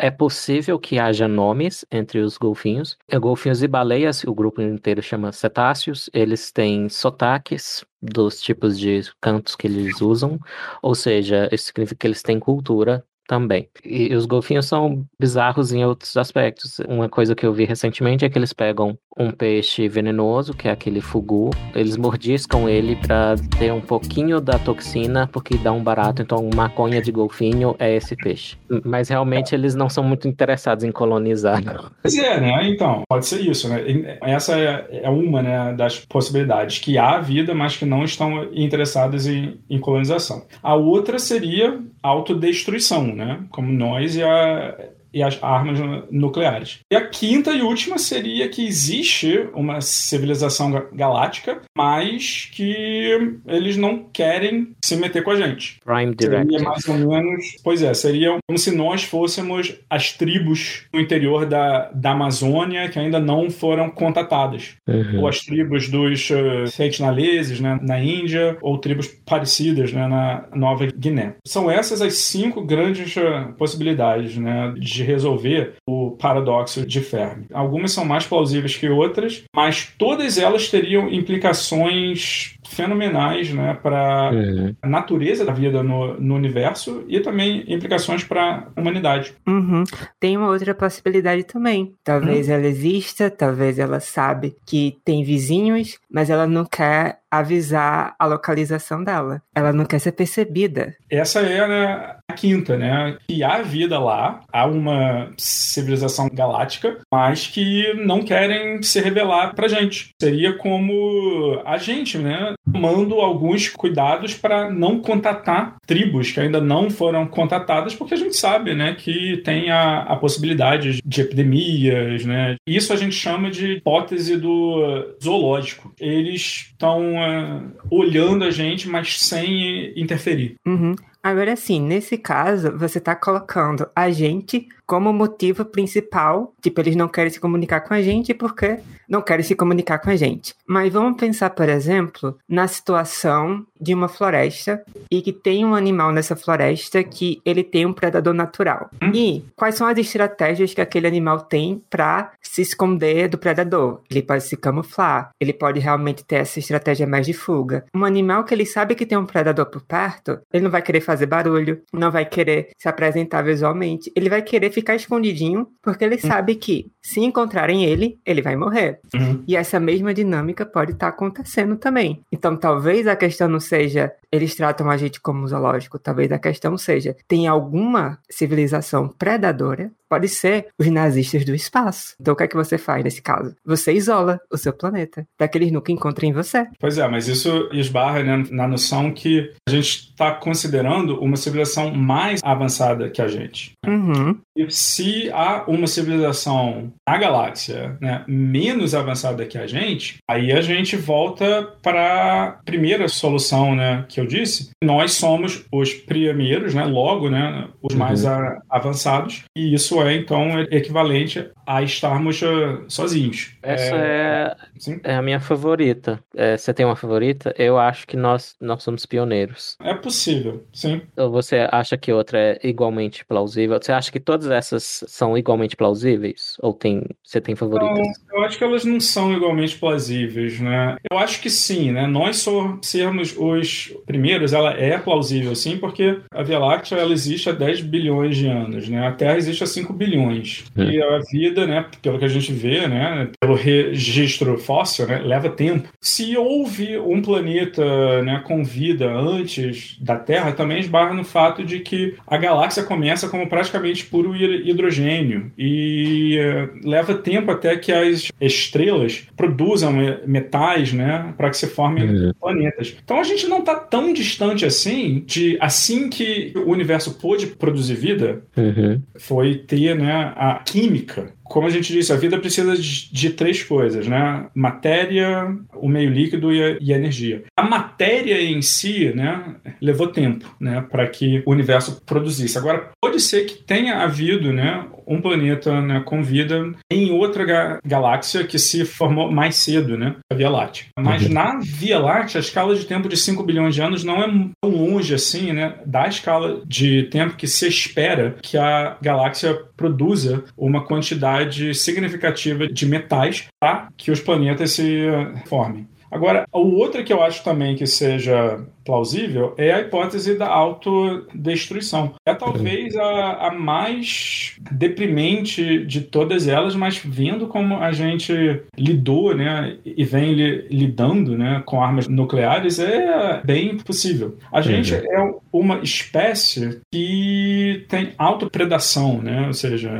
[0.03, 2.98] É possível que haja nomes entre os golfinhos.
[3.07, 6.10] É, golfinhos e baleias, o grupo inteiro chama cetáceos.
[6.11, 10.40] Eles têm sotaques dos tipos de cantos que eles usam,
[10.82, 13.69] ou seja, isso significa que eles têm cultura também.
[13.86, 16.80] E os golfinhos são bizarros em outros aspectos.
[16.80, 20.72] Uma coisa que eu vi recentemente é que eles pegam um peixe venenoso, que é
[20.72, 26.22] aquele fugu, eles mordiscam ele para ter um pouquinho da toxina, porque dá um barato.
[26.22, 28.58] Então, maconha de golfinho é esse peixe.
[28.86, 31.64] Mas realmente eles não são muito interessados em colonizar.
[31.64, 31.92] Não.
[32.02, 32.70] Pois é, né?
[32.70, 34.18] Então, pode ser isso, né?
[34.22, 39.60] Essa é uma né, das possibilidades, que há vida, mas que não estão interessados em,
[39.70, 40.46] em colonização.
[40.64, 43.44] A outra seria autodestruição, né?
[43.50, 44.76] Como nós e a
[45.14, 45.80] e as armas
[46.10, 46.80] nucleares.
[46.92, 54.06] E a quinta e última seria que existe uma civilização galáctica, mas que eles não
[54.12, 55.78] querem se meter com a gente.
[55.84, 56.52] Prime Directive.
[56.52, 57.46] Seria mais ou menos.
[57.64, 63.00] Pois é, seria como se nós fôssemos as tribos no interior da, da Amazônia que
[63.00, 64.76] ainda não foram contatadas.
[64.88, 65.22] Uhum.
[65.22, 70.88] Ou as tribos dos uh, sentineleses né, na Índia, ou tribos parecidas né, na Nova
[70.88, 71.36] Guiné.
[71.46, 77.48] São essas as cinco grandes uh, possibilidades né, de de resolver o paradoxo de Fermi.
[77.52, 84.76] Algumas são mais plausíveis que outras, mas todas elas teriam implicações fenomenais né, para uhum.
[84.82, 89.34] a natureza da vida no, no, universo e também implicações para a humanidade.
[89.45, 89.84] Uhum.
[90.19, 91.94] Tem uma outra possibilidade também.
[92.03, 92.53] Talvez uhum.
[92.53, 99.02] ela exista, talvez ela sabe que tem vizinhos, mas ela não quer avisar a localização
[99.02, 99.41] dela.
[99.56, 100.94] Ela não quer ser percebida.
[101.10, 103.18] Essa é né, a quinta, né?
[103.28, 109.68] Que há vida lá, há uma civilização galáctica, mas que não querem se revelar pra
[109.68, 110.10] gente.
[110.22, 112.53] Seria como a gente, né?
[112.72, 118.36] Tomando alguns cuidados para não contatar tribos que ainda não foram contatadas, porque a gente
[118.36, 122.56] sabe, né, que tem a, a possibilidade de epidemias, né?
[122.66, 125.94] Isso a gente chama de hipótese do zoológico.
[125.99, 130.56] Eles estão uh, olhando a gente, mas sem interferir.
[130.66, 130.95] Uhum.
[131.23, 136.53] Agora, sim, nesse caso, você está colocando a gente como motivo principal.
[136.60, 138.80] Tipo, eles não querem se comunicar com a gente porque
[139.12, 140.56] não querem se comunicar com a gente.
[140.66, 144.82] Mas vamos pensar, por exemplo, na situação de uma floresta
[145.12, 148.90] e que tem um animal nessa floresta que ele tem um predador natural.
[149.04, 149.12] Hum?
[149.14, 154.00] E quais são as estratégias que aquele animal tem para se esconder do predador?
[154.10, 157.84] Ele pode se camuflar, ele pode realmente ter essa estratégia mais de fuga.
[157.94, 161.02] Um animal que ele sabe que tem um predador por perto, ele não vai querer
[161.02, 166.16] fazer barulho, não vai querer se apresentar visualmente, ele vai querer ficar escondidinho porque ele
[166.16, 166.20] hum.
[166.20, 169.01] sabe que se encontrarem ele, ele vai morrer.
[169.14, 169.44] Uhum.
[169.48, 172.22] E essa mesma dinâmica pode estar tá acontecendo também.
[172.32, 176.78] Então, talvez a questão não seja eles tratam a gente como zoológico, talvez a questão
[176.78, 182.15] seja tem alguma civilização predadora pode ser os nazistas do espaço.
[182.19, 183.56] Então o que é que você faz nesse caso?
[183.65, 186.68] Você isola o seu planeta, para que eles nunca encontrem você.
[186.82, 191.94] Pois é, mas isso esbarra né, na noção que a gente está considerando uma civilização
[191.94, 193.72] mais avançada que a gente.
[193.88, 194.38] Uhum.
[194.53, 200.62] E se há uma civilização na galáxia né, menos avançada que a gente, aí a
[200.62, 204.72] gente volta para a primeira solução né, que eu disse.
[204.84, 208.32] Nós somos os primeiros, né, logo, né, os mais uhum.
[208.32, 213.56] a, avançados, e isso é, então, equivalente a estarmos uh, sozinhos.
[213.64, 214.56] Essa é,
[214.88, 216.22] é, é, a minha favorita.
[216.36, 217.54] É, você tem uma favorita?
[217.58, 219.78] Eu acho que nós, nós somos pioneiros.
[219.82, 221.02] É possível, sim.
[221.16, 223.80] Ou você acha que outra é igualmente plausível?
[223.82, 226.58] Você acha que todas essas são igualmente plausíveis?
[226.62, 227.98] Ou tem, você tem favoritas?
[228.28, 230.98] Não, eu acho que elas não são igualmente plausíveis, né?
[231.10, 232.06] Eu acho que sim, né?
[232.08, 237.14] Nós só sermos o dos primeiros, ela é plausível, sim, porque a Via Láctea ela
[237.14, 239.08] existe há 10 bilhões de anos, né?
[239.08, 240.66] A Terra existe há 5 bilhões.
[240.76, 240.84] É.
[240.84, 245.49] E a vida, né, pelo que a gente vê, né, pelo registro fóssil, né, leva
[245.49, 245.88] tempo.
[246.02, 251.80] Se houve um planeta, né, com vida antes da Terra, também esbarra no fato de
[251.80, 258.32] que a galáxia começa como praticamente puro hidrogênio e uh, leva tempo até que as
[258.62, 259.94] estrelas produzam
[260.26, 262.34] metais, né, para que se formem uhum.
[262.40, 262.96] planetas.
[263.04, 267.96] Então a gente não está tão distante assim de assim que o universo pôde produzir
[267.96, 269.02] vida, uhum.
[269.18, 273.61] foi ter, né, a química como a gente disse, a vida precisa de, de, três
[273.61, 274.48] coisas, né?
[274.56, 277.44] Matéria, o meio líquido e a, e a, energia.
[277.57, 282.57] A matéria em si, né, levou tempo, né, para que o universo produzisse.
[282.57, 287.80] Agora, pode ser que tenha havido, né, um planeta né, com vida em outra ga
[287.86, 290.15] galáxia que se formou mais cedo, né?
[290.32, 290.86] A Via Láctea.
[290.98, 291.34] Mas uhum.
[291.34, 294.28] na Via Láctea, a escala de tempo de 5 bilhões de anos não é
[294.61, 295.76] tão longe assim, né?
[295.86, 301.41] Da escala de tempo que se espera que a galáxia produza uma quantidade
[301.74, 305.06] significativa de metais para que os planetas se
[305.46, 305.88] formem.
[306.12, 312.14] Agora, o outro que eu acho também que seja plausível é a hipótese da autodestruição.
[312.26, 319.36] É talvez a, a, mais deprimente de todas elas, mas vendo como a gente lidou
[319.36, 324.38] né, e vem li, lidando né, com armas nucleares, é bem possível.
[324.52, 329.91] A gente é uma espécie que tem autopredação, né, ou seja,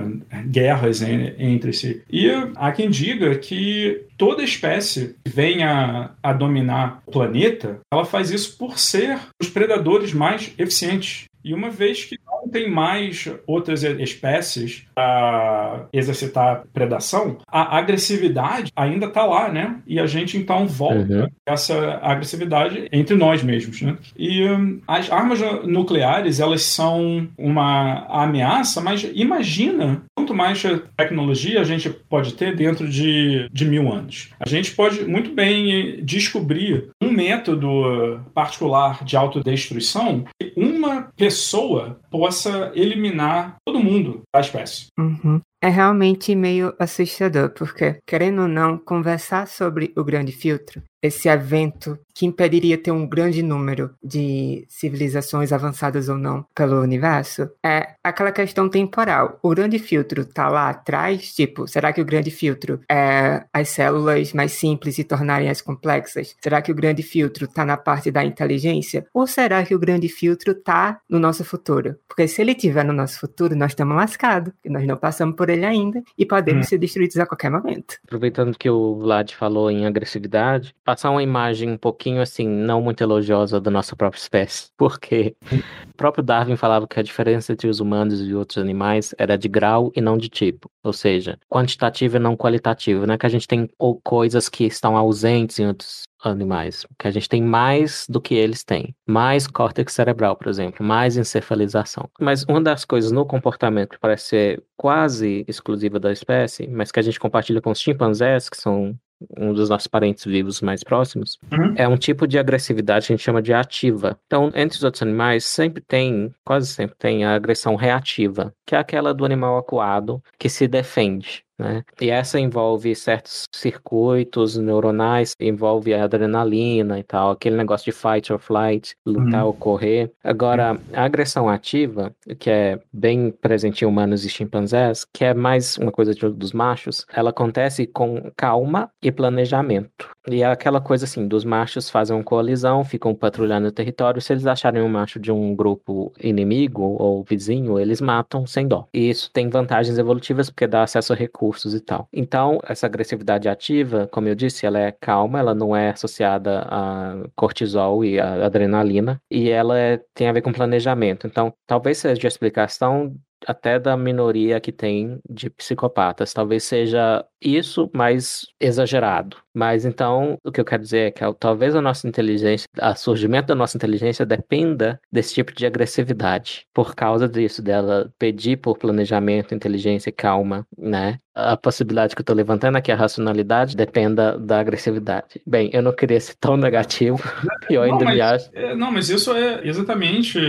[0.46, 2.02] guerras entre si.
[2.12, 8.30] E há quem diga que toda espécie que venha a dominar o planeta, ela faz
[8.30, 11.26] isso por por ser os predadores mais eficientes.
[11.44, 19.06] E uma vez que não tem mais outras espécies para exercitar predação, a agressividade ainda
[19.06, 19.80] está lá, né?
[19.86, 21.28] E a gente então volta uhum.
[21.46, 23.98] essa agressividade entre nós mesmos, né?
[24.18, 30.64] E um, as armas nucleares, elas são uma ameaça, mas imagina quanto mais
[30.98, 34.30] tecnologia a gente pode ter dentro de, de mil anos.
[34.40, 42.31] A gente pode muito bem descobrir um método particular de autodestruição que uma pessoa possa
[42.76, 44.88] eliminar todo mundo da espécie.
[44.98, 45.42] Uhum.
[45.62, 51.98] É realmente meio assustador, porque, querendo ou não, conversar sobre o grande filtro, esse evento
[52.14, 58.32] que impediria ter um grande número de civilizações avançadas ou não pelo universo, é aquela
[58.32, 59.40] questão temporal.
[59.42, 64.34] O grande filtro tá lá atrás, tipo, será que o grande filtro é as células
[64.34, 66.36] mais simples se tornarem as complexas?
[66.42, 69.06] Será que o grande filtro tá na parte da inteligência?
[69.14, 71.96] Ou será que o grande filtro tá no nosso futuro?
[72.08, 75.66] Porque se ele tiver no nosso futuro, nós estamos lascados, nós não passamos por ele
[75.66, 76.70] ainda e podemos hum.
[76.70, 77.98] ser destruídos a qualquer momento.
[78.04, 83.02] Aproveitando que o Vlad falou em agressividade, passar uma imagem um pouquinho assim, não muito
[83.02, 87.80] elogiosa da nossa própria espécie, porque o próprio Darwin falava que a diferença entre os
[87.80, 92.20] humanos e outros animais era de grau e não de tipo, ou seja, quantitativa e
[92.20, 93.70] não qualitativa, não é que a gente tem
[94.04, 98.64] coisas que estão ausentes em outros animais, que a gente tem mais do que eles
[98.64, 102.10] têm, mais córtex cerebral, por exemplo, mais encefalização.
[102.20, 107.00] Mas uma das coisas no comportamento que parece ser quase exclusiva da espécie, mas que
[107.00, 108.96] a gente compartilha com os chimpanzés, que são
[109.38, 111.74] um dos nossos parentes vivos mais próximos, uhum.
[111.76, 114.18] é um tipo de agressividade que a gente chama de ativa.
[114.26, 118.78] Então, entre os outros animais, sempre tem, quase sempre tem a agressão reativa, que é
[118.78, 121.44] aquela do animal acuado que se defende.
[121.62, 121.84] Né?
[122.02, 128.34] E essa envolve certos circuitos neuronais, envolve a adrenalina e tal, aquele negócio de fight
[128.34, 129.48] or flight, lutar uhum.
[129.48, 130.12] ou correr.
[130.24, 135.78] Agora, a agressão ativa, que é bem presente em humanos e chimpanzés, que é mais
[135.78, 140.10] uma coisa de, dos machos, ela acontece com calma e planejamento.
[140.28, 144.34] E é aquela coisa assim, dos machos fazem uma coalizão, ficam patrulhando o território, se
[144.34, 148.88] eles acharem um macho de um grupo inimigo ou vizinho, eles matam sem dó.
[148.94, 152.08] E isso tem vantagens evolutivas porque dá acesso a recursos e tal.
[152.14, 157.16] Então, essa agressividade ativa, como eu disse, ela é calma, ela não é associada a
[157.36, 161.28] cortisol e a adrenalina, e ela é, tem a ver com planejamento.
[161.28, 163.16] Então, talvez seja a explicação
[163.48, 166.34] até da minoria que tem de psicopatas.
[166.34, 169.38] Talvez seja isso mais exagerado.
[169.54, 173.48] Mas então, o que eu quero dizer é que talvez a nossa inteligência, o surgimento
[173.48, 176.66] da nossa inteligência dependa desse tipo de agressividade.
[176.74, 181.20] Por causa disso, dela pedir por planejamento, inteligência e calma, né?
[181.34, 185.42] A possibilidade que eu tô levantando aqui, a racionalidade, dependa da agressividade.
[185.48, 187.20] Bem, eu não queria ser tão negativo,
[187.70, 188.50] eu ainda mas, me acho.
[188.54, 190.40] É, não, mas isso é exatamente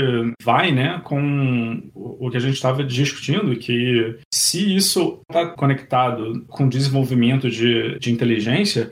[0.43, 6.69] vai, né, com o que a gente estava discutindo, que se isso está conectado com
[6.69, 8.92] desenvolvimento de, de inteligência,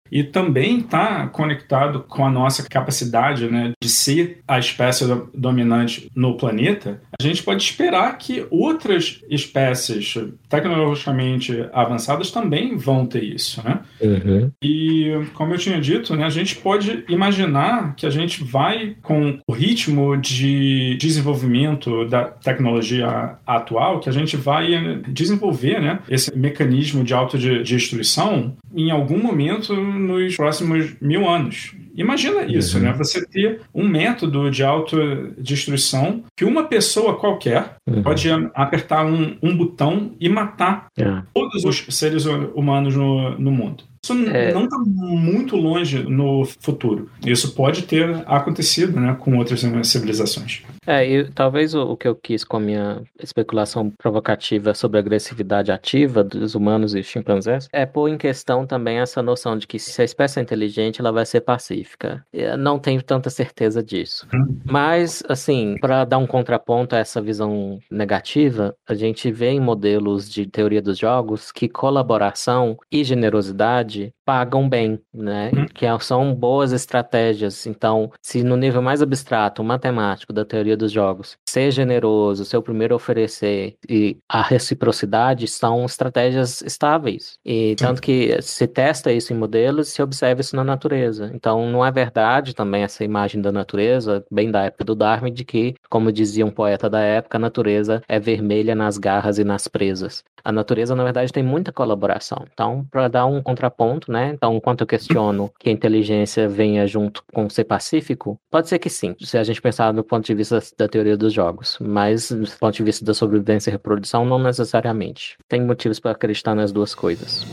[0.11, 6.35] e também está conectado com a nossa capacidade né, de ser a espécie dominante no
[6.35, 10.15] planeta, a gente pode esperar que outras espécies
[10.49, 13.61] tecnologicamente avançadas também vão ter isso.
[13.63, 13.79] Né?
[14.01, 14.51] Uhum.
[14.61, 19.39] E, como eu tinha dito, né, a gente pode imaginar que a gente vai, com
[19.47, 27.03] o ritmo de desenvolvimento da tecnologia atual, que a gente vai desenvolver né, esse mecanismo
[27.03, 31.73] de autodestruição em algum momento nos próximos mil anos.
[31.95, 32.83] Imagina isso, uhum.
[32.83, 32.93] né?
[32.93, 38.01] Você ter um método de autodestruição que uma pessoa qualquer uhum.
[38.01, 41.21] pode apertar um, um, botão e matar uhum.
[41.33, 43.83] todos os seres humanos no, no mundo.
[44.03, 44.51] Isso é...
[44.51, 47.09] não está muito longe no futuro.
[47.25, 50.63] Isso pode ter acontecido né, com outras civilizações.
[50.85, 55.01] É, e talvez o, o, que eu quis com a minha especulação provocativa sobre a
[55.01, 59.77] agressividade ativa dos humanos e chimpanzés é pôr em questão também essa noção de que
[59.77, 62.25] se a espécie é inteligente, ela vai ser pacífica.
[62.33, 64.27] Eu não tenho tanta certeza disso.
[64.65, 70.29] Mas, assim, para dar um contraponto a essa visão negativa, a gente vê em modelos
[70.29, 75.51] de teoria dos jogos que colaboração e generosidade pagam bem, né?
[75.53, 75.65] Uhum.
[75.73, 77.65] Que são boas estratégias.
[77.65, 82.61] Então, se no nível mais abstrato, matemático da teoria dos jogos, ser generoso, ser o
[82.61, 87.37] primeiro a oferecer e a reciprocidade são estratégias estáveis.
[87.45, 91.31] E tanto que se testa isso em modelos, se observa isso na natureza.
[91.33, 95.43] Então, não é verdade também essa imagem da natureza, bem da época do Darwin, de
[95.43, 99.67] que, como dizia um poeta da época, a natureza é vermelha nas garras e nas
[99.67, 100.23] presas.
[100.43, 102.45] A natureza, na verdade, tem muita colaboração.
[102.51, 104.20] Então, para dar um contraponto, né?
[104.29, 108.89] Então, enquanto eu questiono que a inteligência venha junto com ser pacífico, pode ser que
[108.89, 112.49] sim, se a gente pensar do ponto de vista da teoria dos jogos, mas do
[112.59, 115.37] ponto de vista da sobrevivência e reprodução, não necessariamente.
[115.47, 117.45] Tem motivos para acreditar nas duas coisas.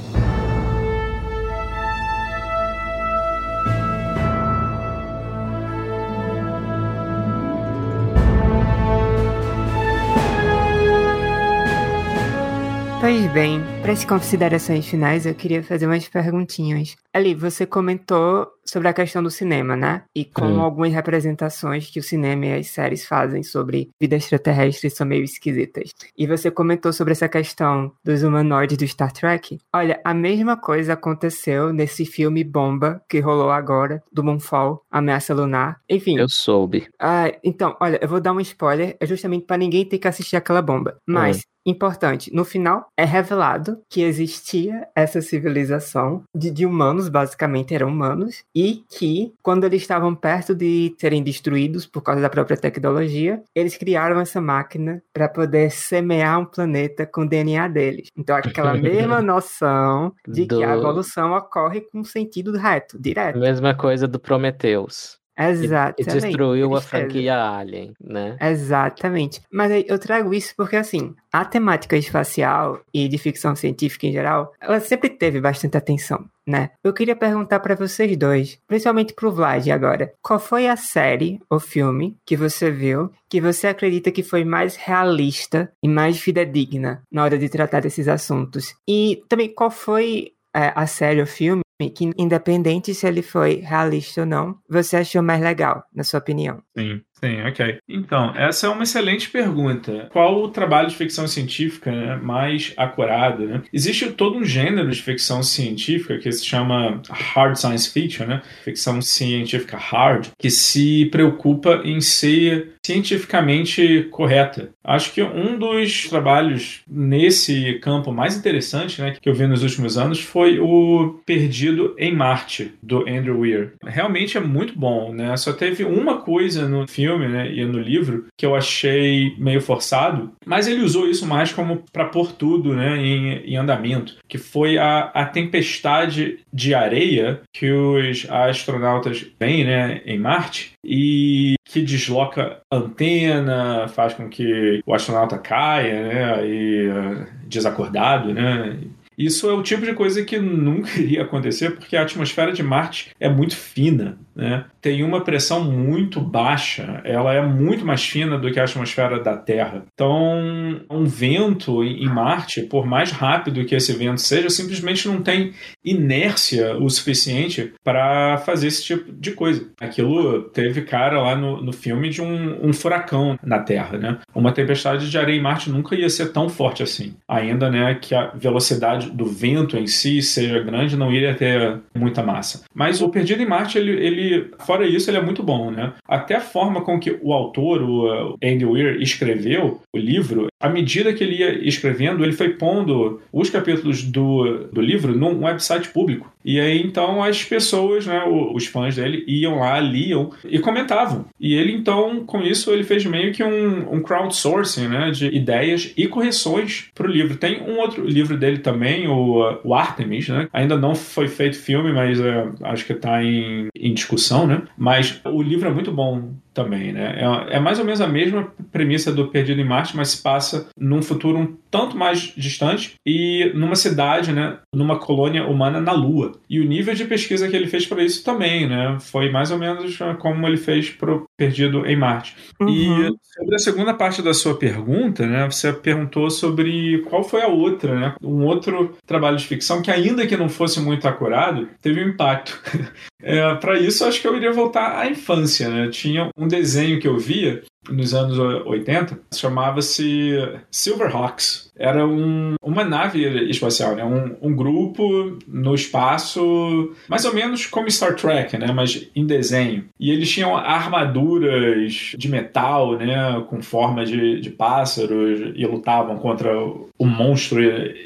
[13.01, 16.95] Pois bem, para as considerações finais, eu queria fazer umas perguntinhas.
[17.11, 20.03] Ali, você comentou sobre a questão do cinema, né?
[20.15, 25.07] E como algumas representações que o cinema e as séries fazem sobre vida extraterrestre são
[25.07, 25.91] meio esquisitas.
[26.19, 29.59] E você comentou sobre essa questão dos humanoides do Star Trek.
[29.75, 35.81] Olha, a mesma coisa aconteceu nesse filme Bomba que rolou agora, do Moonfall, Ameaça Lunar.
[35.89, 36.19] Enfim.
[36.19, 36.89] Eu soube.
[37.01, 40.37] Ah, então, olha, eu vou dar um spoiler, é justamente para ninguém ter que assistir
[40.37, 40.99] aquela bomba.
[41.07, 41.41] Mas, hum.
[41.69, 48.43] Importante, no final é revelado que existia essa civilização de, de, humanos, basicamente eram humanos,
[48.55, 53.77] e que, quando eles estavam perto de serem destruídos por causa da própria tecnologia, eles
[53.77, 58.09] criaram essa máquina para poder semear um planeta com o DNA deles.
[58.17, 60.59] Então, aquela mesma noção de do...
[60.59, 63.39] que a evolução ocorre com sentido reto, direto.
[63.39, 65.19] Mesma coisa do Prometheus.
[65.39, 66.17] Exatamente.
[66.17, 68.37] E destruiu a franquia Alien, né?
[68.41, 69.41] Exatamente.
[69.53, 74.53] Mas eu trago isso porque, assim, a temática espacial e de ficção científica em geral,
[74.61, 76.71] ela sempre teve bastante atenção, né?
[76.83, 81.61] Eu queria perguntar para vocês dois, principalmente pro Vlad agora, qual foi a série ou
[81.61, 87.23] filme que você viu que você acredita que foi mais realista e mais fidedigna na
[87.23, 88.75] hora de tratar desses assuntos?
[88.89, 94.23] E também qual foi é, a série ou filme que, independente se ele foi realista
[94.23, 96.61] ou não, você achou mais legal, na sua opinião?
[96.77, 97.01] Sim.
[97.21, 97.79] Sim, ok.
[97.89, 100.09] Então, essa é uma excelente pergunta.
[100.11, 103.45] Qual o trabalho de ficção científica né, mais acurado?
[103.45, 103.63] Né?
[103.73, 108.43] Existe todo um gênero de ficção científica que se chama hard science fiction, né?
[108.63, 114.71] ficção científica hard, que se preocupa em ser cientificamente correta.
[114.83, 119.99] Acho que um dos trabalhos nesse campo mais interessante né, que eu vi nos últimos
[119.99, 123.73] anos foi o Perdido em Marte, do Andrew Weir.
[123.85, 125.37] Realmente é muito bom, né?
[125.37, 129.61] Só teve uma coisa no filme filme né, e no livro que eu achei meio
[129.61, 134.37] forçado, mas ele usou isso mais como para pôr tudo né, em, em, andamento, que
[134.37, 141.81] foi a, a tempestade de areia que os astronautas vêm né, em Marte e que
[141.81, 148.79] desloca antena, faz com que o astronauta caia, né, e, uh, desacordado, né,
[149.19, 153.11] isso é o tipo de coisa que nunca iria acontecer porque a atmosfera de Marte
[153.19, 154.17] é muito fina.
[154.39, 159.21] Né, tem uma pressão muito baixa, ela é muito mais fina do que a atmosfera
[159.21, 159.83] da Terra.
[159.93, 165.53] Então, um vento em Marte, por mais rápido que esse vento seja, simplesmente não tem
[165.85, 169.69] inércia o suficiente para fazer esse tipo de coisa.
[169.81, 174.19] Aquilo teve cara lá no, no filme de um, um, furacão na Terra, né?
[174.33, 177.15] Uma tempestade de areia em Marte nunca ia ser tão forte assim.
[177.29, 182.23] Ainda, né, que a velocidade do vento em si seja grande, não iria ter muita
[182.23, 182.65] massa.
[182.73, 184.28] Mas o Perdido em Marte, ele, ele
[184.59, 185.93] fora isso, ele é muito bom, né?
[186.07, 191.13] Até a forma com que o autor, o Andy Weir, escreveu o livro, à medida
[191.13, 196.33] que ele ia escrevendo, ele foi pondo os capítulos do, do livro num website público.
[196.45, 201.27] E aí então as pessoas, né, os fãs dele, iam lá, liam e comentavam.
[201.39, 205.93] E ele então, com isso, ele fez meio que um, um crowdsourcing né, de ideias
[205.97, 207.37] e correções para o livro.
[207.37, 210.49] Tem um outro livro dele também, o, o Artemis, né?
[210.53, 214.63] Ainda não foi feito filme, mas é, acho que está em, em discussão, né?
[214.77, 217.15] Mas o livro é muito bom também, né?
[217.51, 220.69] É, é, mais ou menos a mesma premissa do Perdido em Marte, mas se passa
[220.77, 224.59] num futuro um tanto mais distante e numa cidade, né?
[224.75, 226.33] Numa colônia humana na Lua.
[226.51, 228.97] E o nível de pesquisa que ele fez para isso também, né?
[229.01, 232.35] Foi mais ou menos né, como ele fez para o Perdido em Marte.
[232.61, 232.69] Uhum.
[232.69, 235.47] E sobre a segunda parte da sua pergunta, né?
[235.47, 238.15] Você perguntou sobre qual foi a outra, né?
[238.21, 242.61] Um outro trabalho de ficção que, ainda que não fosse muito acurado, teve um impacto.
[243.21, 245.89] É, para isso, acho que eu iria voltar à infância, né?
[245.89, 250.35] Tinha um desenho que eu via nos anos 80, chamava-se
[250.71, 251.69] Silverhawks.
[251.77, 254.05] Era um, uma nave espacial, né?
[254.05, 258.73] Um, um, grupo no espaço, mais ou menos como Star Trek, né?
[258.73, 259.85] Mas em desenho.
[259.99, 263.45] E eles tinham armaduras de metal, né?
[263.49, 267.61] Com forma de, de pássaros e lutavam contra o monstro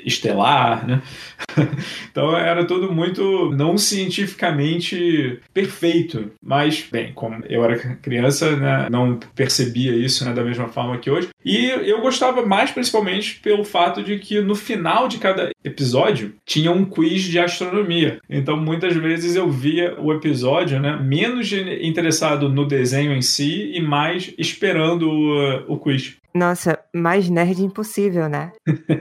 [0.05, 1.03] estelar, né?
[2.11, 9.19] então era tudo muito não cientificamente perfeito, mas bem, como eu era criança, né, não
[9.73, 11.31] percebia isso né, da mesma forma que hoje.
[11.45, 16.71] E eu gostava mais principalmente pelo fato de que no final de cada episódio tinha
[16.71, 18.21] um quiz de astronomia.
[18.29, 23.81] Então muitas vezes eu via o episódio, né, menos interessado no desenho em si e
[23.81, 26.17] mais esperando o, o quiz.
[26.35, 28.53] Nossa, mais nerd impossível, né?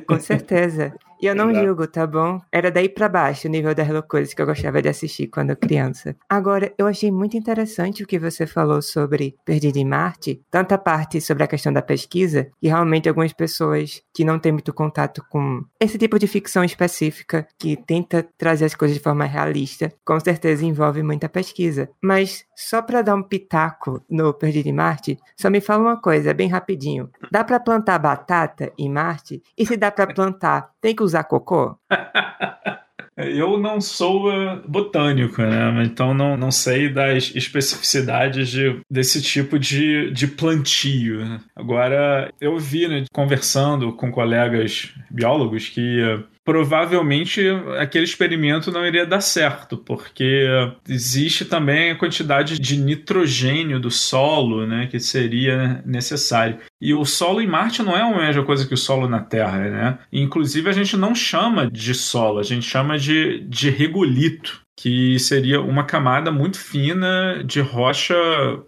[0.08, 0.94] Com certeza.
[1.22, 1.66] E eu não Exato.
[1.66, 2.42] julgo, tá bom?
[2.52, 6.16] Era daí para baixo o nível das loucuras que eu gostava de assistir quando criança.
[6.28, 11.22] Agora, eu achei muito interessante o que você falou sobre Perdido em Marte, tanta parte
[11.22, 15.64] sobre a questão da pesquisa, e realmente algumas pessoas que não têm muito contato com
[15.80, 20.66] esse tipo de ficção específica, que tenta trazer as coisas de forma realista, com certeza
[20.66, 21.90] envolve muita pesquisa.
[22.02, 26.34] Mas, só para dar um pitaco no Perdido em Marte, só me fala uma coisa,
[26.34, 27.10] bem rapidinho.
[27.32, 29.42] Dá para plantar batata em Marte?
[29.58, 31.76] E se dá para plantar, tem que usar cocô?
[33.18, 35.84] Eu não sou uh, botânico, né?
[35.84, 41.40] Então não, não sei das especificidades de, desse tipo de, de plantio.
[41.56, 47.42] Agora, eu vi, né, conversando com colegas biólogos, que uh, provavelmente
[47.80, 50.48] aquele experimento não iria dar certo, porque
[50.88, 56.58] existe também a quantidade de nitrogênio do solo né, que seria necessário.
[56.80, 59.60] E o solo em Marte não é a mesma coisa que o solo na Terra,
[59.70, 60.00] né?
[60.12, 65.62] Inclusive a gente não chama de solo, a gente chama de, de regolito que seria
[65.62, 68.16] uma camada muito fina de rocha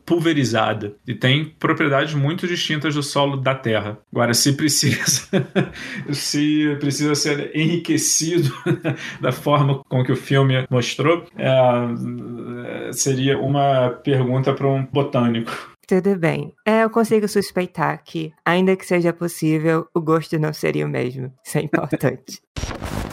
[0.06, 3.98] pulverizada e tem propriedades muito distintas do solo da Terra.
[4.12, 5.28] Agora, se precisa,
[6.14, 8.54] se precisa ser enriquecido
[9.20, 15.74] da forma com que o filme mostrou, é, seria uma pergunta para um botânico.
[15.88, 16.54] Tudo bem.
[16.64, 21.34] É, eu consigo suspeitar que, ainda que seja possível, o gosto não seria o mesmo.
[21.44, 22.40] Isso é importante.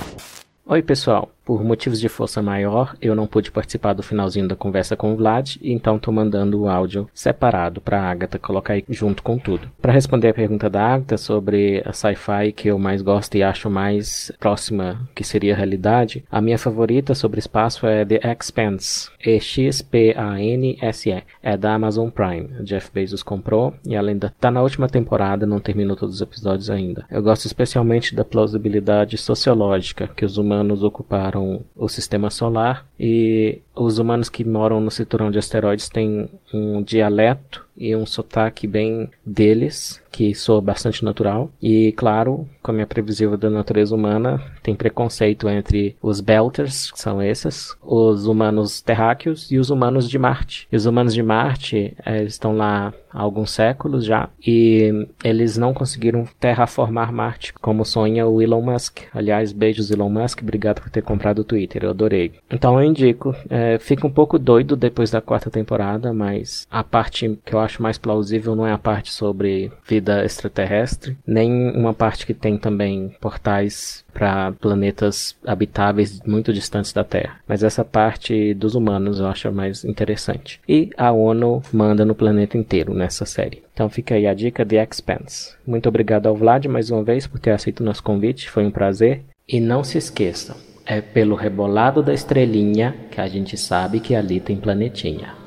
[0.67, 1.33] Oi, pessoal.
[1.51, 5.17] Por motivos de força maior, eu não pude participar do finalzinho da conversa com o
[5.17, 9.69] Vlad, então tô mandando o áudio separado para a Agatha colocar aí junto com tudo.
[9.83, 13.69] Para responder a pergunta da Agatha sobre a sci-fi que eu mais gosto e acho
[13.69, 21.25] mais próxima que seria a realidade, a minha favorita sobre espaço é The Expanse, E-X-P-A-N-S-E.
[21.43, 22.63] É da Amazon Prime.
[22.63, 26.71] Jeff Bezos comprou e ela ainda tá na última temporada, não terminou todos os episódios
[26.71, 27.07] ainda.
[27.11, 31.40] Eu gosto especialmente da plausibilidade sociológica que os humanos ocuparam
[31.77, 37.67] o sistema solar e os humanos que moram no cinturão de asteroides têm um dialeto
[37.77, 41.51] e um sotaque bem deles, que sou bastante natural.
[41.63, 47.23] E, claro, como é previsível da natureza humana, tem preconceito entre os Belters, que são
[47.23, 50.67] esses, os humanos terráqueos e os humanos de Marte.
[50.71, 55.75] E os humanos de Marte é, estão lá há alguns séculos já e eles não
[55.75, 59.01] conseguiram terraformar Marte, como sonha o Elon Musk.
[59.13, 62.33] Aliás, beijos Elon Musk, obrigado por ter comprado o Twitter, eu adorei.
[62.51, 67.39] Então eu indico, é, fica um pouco doido depois da quarta temporada, mas a parte
[67.45, 72.27] que eu acho mais plausível não é a parte sobre vida extraterrestre, nem uma parte
[72.27, 77.41] que tem também portais para planetas habitáveis muito distantes da Terra.
[77.47, 80.61] Mas essa parte dos humanos eu acho mais interessante.
[80.69, 83.63] E a ONU manda no planeta inteiro nessa série.
[83.73, 85.55] Então fica aí a dica The Expanse.
[85.67, 88.71] Muito obrigado ao Vlad mais uma vez por ter aceito o nosso convite, foi um
[88.71, 89.23] prazer.
[89.49, 90.57] E não se esqueçam,
[90.87, 95.40] é pelo rebolado da estrelinha que a gente sabe que ali tem planetinha.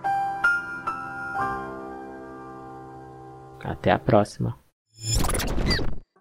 [3.63, 4.57] Até a próxima.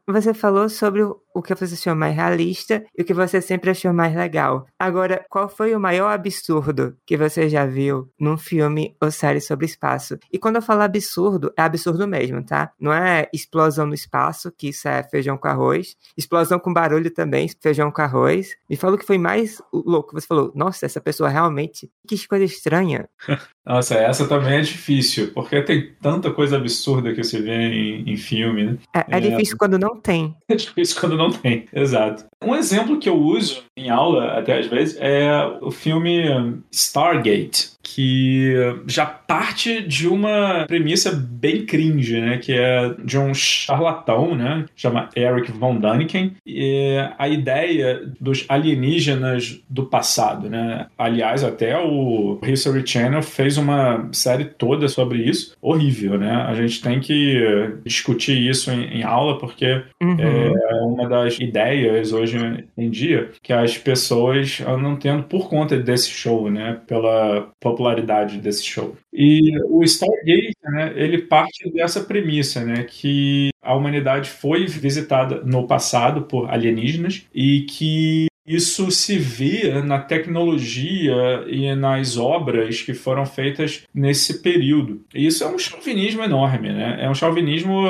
[0.07, 1.03] Você falou sobre
[1.35, 4.67] o que você achou mais realista e o que você sempre achou mais legal.
[4.79, 9.67] Agora, qual foi o maior absurdo que você já viu num filme ou série sobre
[9.67, 10.19] espaço?
[10.33, 12.73] E quando eu falo absurdo, é absurdo mesmo, tá?
[12.79, 15.97] Não é explosão no espaço, que isso é feijão com arroz.
[16.17, 18.57] Explosão com barulho também, feijão com arroz.
[18.69, 20.13] Me falou que foi mais louco.
[20.13, 21.91] Você falou, nossa, essa pessoa realmente.
[22.07, 23.09] Que coisa estranha.
[23.65, 28.17] Nossa, essa também é difícil, porque tem tanta coisa absurda que você vê em, em
[28.17, 28.79] filme, né?
[28.93, 30.35] É, é, é difícil quando não tem.
[30.49, 32.25] É difícil quando não tem, exato.
[32.43, 35.31] Um exemplo que eu uso em aula, até às vezes, é
[35.61, 38.55] o filme Stargate, que
[38.87, 42.39] já parte de uma premissa bem cringe, né?
[42.39, 44.65] Que é de um charlatão, né?
[44.77, 46.37] Chama Eric Von Däniken.
[46.47, 50.87] E a ideia dos alienígenas do passado, né?
[50.97, 55.57] Aliás, até o History Channel fez uma série toda sobre isso.
[55.61, 56.45] Horrível, né?
[56.49, 60.17] A gente tem que discutir isso em, em aula, porque uhum.
[60.19, 62.39] é uma das ideias hoje
[62.75, 66.81] em dia que as pessoas andam tendo por conta desse show, né?
[66.87, 68.97] Pela popularidade desse show.
[69.13, 75.67] E o Stargate, né, ele parte dessa premissa, né, que a humanidade foi visitada no
[75.67, 83.25] passado por alienígenas e que isso se vê na tecnologia e nas obras que foram
[83.25, 85.03] feitas nesse período.
[85.15, 86.99] E isso é um chauvinismo enorme, né?
[87.01, 87.83] É um chauvinismo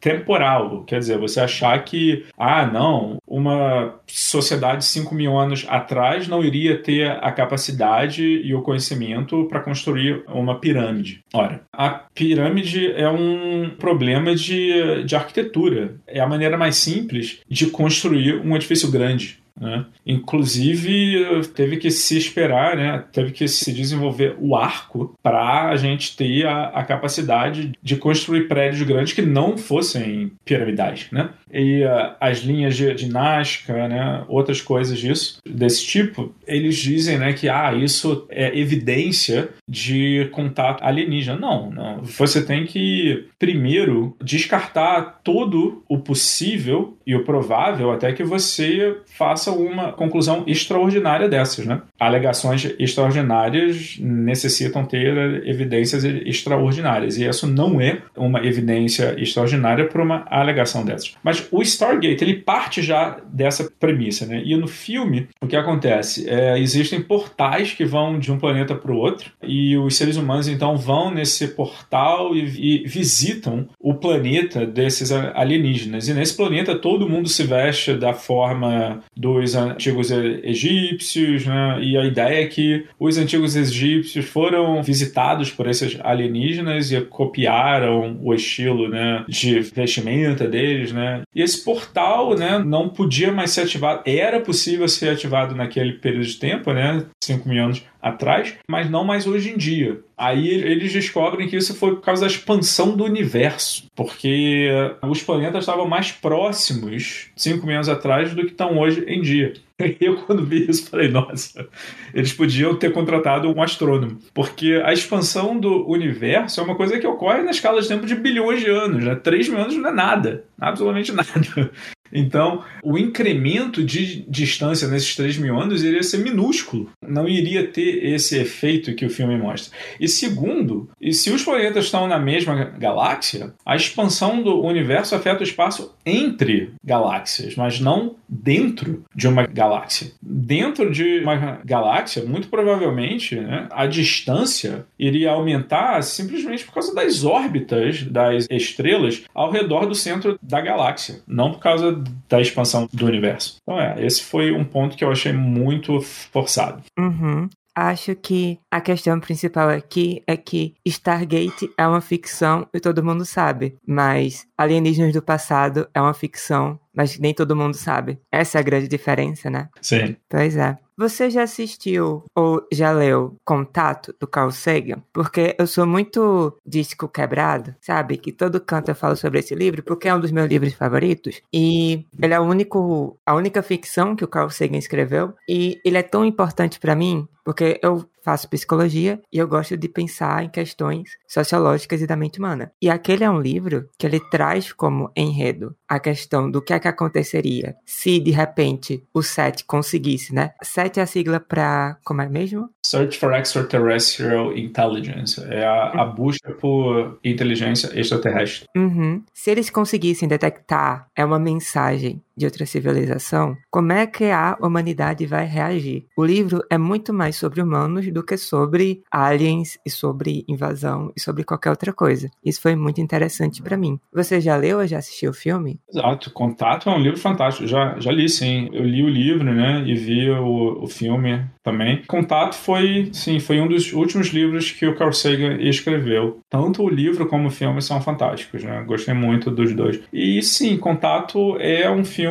[0.00, 0.84] temporal.
[0.84, 6.76] Quer dizer, você achar que, ah, não, uma sociedade 5 mil anos atrás não iria
[6.76, 11.20] ter a capacidade e o conhecimento para construir uma pirâmide.
[11.32, 15.94] Ora, a pirâmide é um problema de, de arquitetura.
[16.06, 19.41] É a maneira mais simples de construir um edifício grande.
[19.60, 19.84] Né?
[20.06, 23.04] Inclusive, teve que se esperar, né?
[23.12, 28.48] teve que se desenvolver o arco para a gente ter a, a, capacidade de construir
[28.48, 31.06] prédios grandes que não fossem piramidais.
[31.12, 31.30] Né?
[31.52, 34.24] E uh, as linhas de ginástica, né?
[34.28, 40.82] outras coisas disso, desse tipo, eles dizem né, que ah, isso é evidência de contato
[40.82, 41.38] alienígena.
[41.38, 42.02] Não, não.
[42.02, 49.41] Você tem que primeiro descartar todo o possível e o provável até que você faça
[49.50, 51.82] uma conclusão extraordinária dessas, né?
[51.98, 60.24] Alegações extraordinárias necessitam ter evidências extraordinárias e isso não é uma evidência extraordinária para uma
[60.30, 61.14] alegação dessas.
[61.22, 64.42] Mas o Stargate ele parte já dessa premissa, né?
[64.44, 68.92] E no filme o que acontece é existem portais que vão de um planeta para
[68.92, 74.66] o outro e os seres humanos então vão nesse portal e, e visitam o planeta
[74.66, 79.00] desses alienígenas e nesse planeta todo mundo se veste da forma
[79.40, 81.78] dos antigos egípcios, né?
[81.82, 88.18] E a ideia é que os antigos egípcios foram visitados por esses alienígenas e copiaram
[88.22, 91.22] o estilo, né, de vestimenta deles, né?
[91.34, 94.02] E esse portal, né, não podia mais ser ativado.
[94.06, 99.04] Era possível ser ativado naquele período de tempo, né, 5 mil anos atrás, mas não
[99.04, 100.00] mais hoje em dia.
[100.18, 104.68] Aí eles descobrem que isso foi por causa da expansão do universo, porque
[105.02, 109.54] os planetas estavam mais próximos 5 mil anos atrás do que estão hoje em dia.
[110.00, 111.66] Eu, quando vi isso, falei, nossa,
[112.14, 114.18] eles podiam ter contratado um astrônomo.
[114.34, 118.14] Porque a expansão do universo é uma coisa que ocorre na escala de tempo de
[118.14, 119.04] bilhões de anos.
[119.04, 119.14] Né?
[119.14, 121.70] 3 mil anos não é nada, absolutamente nada.
[122.12, 126.90] Então, o incremento de distância nesses 3 mil anos iria ser minúsculo.
[127.06, 129.76] Não iria ter esse efeito que o filme mostra.
[129.98, 135.40] E segundo, e se os planetas estão na mesma galáxia, a expansão do universo afeta
[135.40, 140.12] o espaço entre galáxias, mas não dentro de uma galáxia.
[140.20, 147.24] Dentro de uma galáxia, muito provavelmente, né, a distância iria aumentar simplesmente por causa das
[147.24, 153.06] órbitas das estrelas ao redor do centro da galáxia, não por causa da expansão do
[153.06, 153.56] universo.
[153.62, 156.82] Então, é, esse foi um ponto que eu achei muito forçado.
[156.98, 157.48] Uhum.
[157.74, 163.24] Acho que a questão principal aqui é que Stargate é uma ficção e todo mundo
[163.24, 168.18] sabe, mas Alienígenas do Passado é uma ficção, mas nem todo mundo sabe.
[168.30, 169.70] Essa é a grande diferença, né?
[169.80, 170.16] Sim.
[170.28, 170.76] Pois é.
[170.96, 175.02] Você já assistiu ou já leu Contato do Carl Sagan?
[175.12, 178.16] Porque eu sou muito disco quebrado, sabe?
[178.18, 181.40] Que todo canto eu falo sobre esse livro, porque é um dos meus livros favoritos.
[181.52, 185.34] E ele é o único, a única ficção que o Carl Sagan escreveu.
[185.48, 189.88] E ele é tão importante para mim, porque eu faço psicologia e eu gosto de
[189.88, 192.72] pensar em questões sociológicas e da mente humana.
[192.80, 196.78] E aquele é um livro que ele traz como enredo a questão do que é
[196.78, 200.52] que aconteceria se de repente o SET conseguisse, né?
[200.82, 202.68] SET é a sigla para como é mesmo?
[202.84, 205.40] Search for Extraterrestrial Intelligence.
[205.48, 208.66] É a, a busca por inteligência extraterrestre.
[208.76, 209.22] Uhum.
[209.32, 215.26] Se eles conseguissem detectar é uma mensagem de outra civilização, como é que a humanidade
[215.26, 216.06] vai reagir?
[216.16, 221.20] O livro é muito mais sobre humanos do que sobre aliens e sobre invasão e
[221.20, 222.30] sobre qualquer outra coisa.
[222.44, 223.98] Isso foi muito interessante para mim.
[224.12, 225.80] Você já leu ou já assistiu o filme?
[225.88, 226.30] Exato.
[226.30, 227.66] Contato é um livro fantástico.
[227.66, 228.68] Já, já li, sim.
[228.72, 229.82] Eu li o livro, né?
[229.86, 232.02] E vi o, o filme também.
[232.06, 236.40] Contato foi, sim, foi um dos últimos livros que o Carl Sagan escreveu.
[236.50, 238.82] Tanto o livro como o filme são fantásticos, né?
[238.86, 240.00] Gostei muito dos dois.
[240.12, 242.21] E sim, Contato é um filme,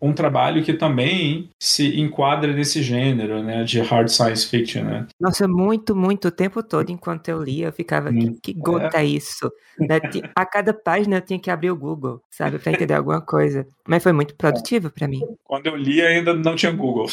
[0.00, 3.64] um trabalho que também se enquadra nesse gênero, né?
[3.64, 5.06] De hard science fiction, né?
[5.20, 8.98] Nossa, muito, muito o tempo todo, enquanto eu lia, eu ficava, hum, que, que gota
[8.98, 9.50] é, é isso?
[9.78, 9.98] Né?
[10.34, 13.66] A cada página eu tinha que abrir o Google, sabe, para entender alguma coisa.
[13.88, 15.20] Mas foi muito produtivo para mim.
[15.44, 17.06] Quando eu li ainda não tinha Google.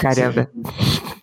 [0.00, 0.50] Caramba.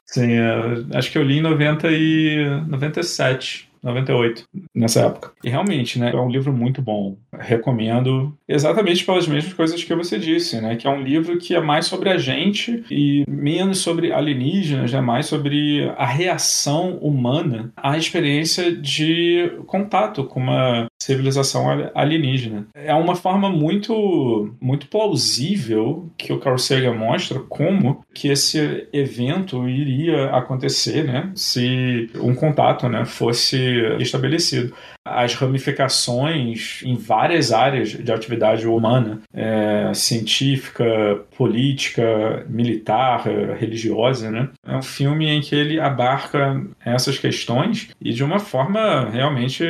[0.05, 3.68] Sim, Sim é, acho que eu li em 90 e 97.
[3.81, 4.43] 98,
[4.75, 5.31] nessa época.
[5.43, 7.17] E realmente, né, é um livro muito bom.
[7.37, 11.59] Recomendo exatamente pelas mesmas coisas que você disse, né, que é um livro que é
[11.59, 17.97] mais sobre a gente e menos sobre alienígenas, né, mais sobre a reação humana à
[17.97, 21.65] experiência de contato com uma civilização
[21.95, 22.67] alienígena.
[22.73, 29.67] É uma forma muito muito plausível que o Carl Sagan mostra como que esse evento
[29.67, 33.57] iria acontecer, né, se um contato, né, fosse
[33.99, 34.73] estabelecido.
[35.09, 40.85] As ramificações em várias áreas de atividade humana, é, científica,
[41.37, 43.23] política, militar,
[43.57, 44.49] religiosa, né?
[44.65, 49.63] É um filme em que ele abarca essas questões e de uma forma realmente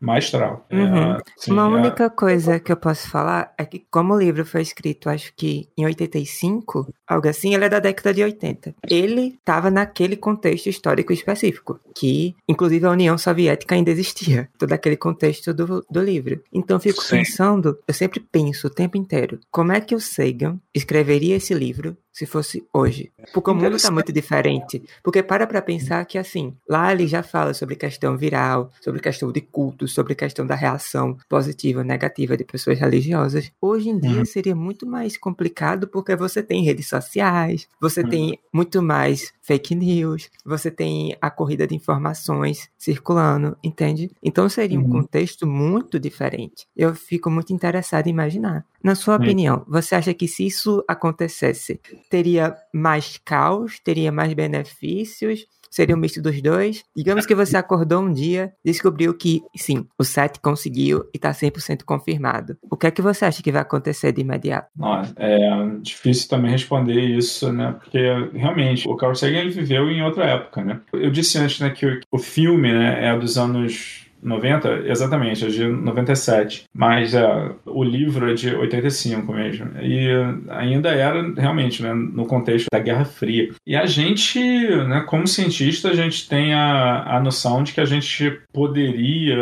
[0.00, 0.66] maestral.
[0.70, 1.12] É, uhum.
[1.12, 2.10] É, assim, uma única é...
[2.10, 5.84] coisa que eu posso falar é que como o livro foi escrito, acho que em
[5.84, 8.74] 85, algo assim, ele é da década de 80.
[8.88, 14.96] Ele estava naquele contexto histórico específico, que inclusive a União Soviética ainda existia, todo aquele
[14.96, 16.42] contexto do, do livro.
[16.52, 17.18] Então eu fico Sim.
[17.18, 21.96] pensando, eu sempre penso o tempo inteiro, como é que o Sagan escreveria esse livro
[22.18, 23.12] se fosse hoje.
[23.32, 24.82] Porque o mundo está muito diferente.
[25.04, 29.30] Porque para para pensar que, assim, lá ele já fala sobre questão viral, sobre questão
[29.30, 33.52] de culto, sobre questão da reação positiva ou negativa de pessoas religiosas.
[33.62, 34.24] Hoje em dia uhum.
[34.24, 38.08] seria muito mais complicado porque você tem redes sociais, você uhum.
[38.08, 44.10] tem muito mais fake news, você tem a corrida de informações circulando, entende?
[44.20, 44.90] Então seria um uhum.
[44.90, 46.66] contexto muito diferente.
[46.76, 48.66] Eu fico muito interessado em imaginar.
[48.82, 55.46] Na sua opinião, você acha que se isso acontecesse, teria mais caos, teria mais benefícios?
[55.70, 56.82] Seria um misto dos dois?
[56.96, 61.84] Digamos que você acordou um dia descobriu que, sim, o site conseguiu e está 100%
[61.84, 62.56] confirmado.
[62.70, 64.68] O que é que você acha que vai acontecer de imediato?
[64.76, 65.38] Nossa, é
[65.80, 67.72] difícil também responder isso, né?
[67.78, 67.98] Porque,
[68.34, 70.80] realmente, o Carl Sagan ele viveu em outra época, né?
[70.92, 75.66] Eu disse antes né, que o, filme né, é dos anos 90, exatamente, é de
[75.66, 76.64] 97.
[76.74, 79.70] Mas é, o livro é de 85 mesmo.
[79.80, 80.08] E
[80.48, 83.50] ainda era realmente né, no contexto da Guerra Fria.
[83.66, 87.84] E a gente, né, como cientista, a gente tem a, a noção de que a
[87.84, 89.36] gente poderia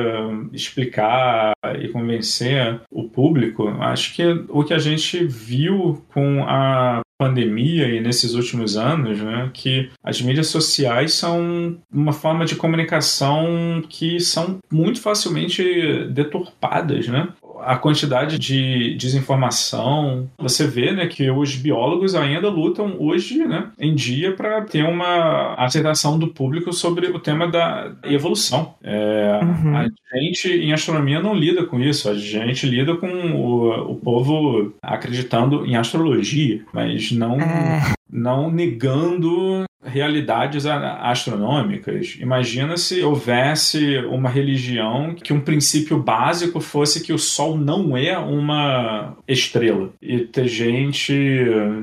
[0.53, 3.69] explicar e convencer o público.
[3.81, 9.51] Acho que o que a gente viu com a pandemia e nesses últimos anos, né,
[9.53, 15.63] que as mídias sociais são uma forma de comunicação que são muito facilmente
[16.11, 17.29] deturpadas, né?
[17.63, 20.29] A quantidade de desinformação.
[20.39, 25.55] Você vê né, que os biólogos ainda lutam hoje, né, em dia, para ter uma
[25.55, 28.75] aceitação do público sobre o tema da evolução.
[28.83, 29.77] É, uhum.
[29.77, 32.09] A gente, em astronomia, não lida com isso.
[32.09, 37.41] A gente lida com o, o povo acreditando em astrologia, mas não.
[37.41, 42.17] É não negando realidades astronômicas.
[42.21, 48.19] Imagina se houvesse uma religião que um princípio básico fosse que o Sol não é
[48.19, 49.91] uma estrela.
[50.03, 51.15] E ter gente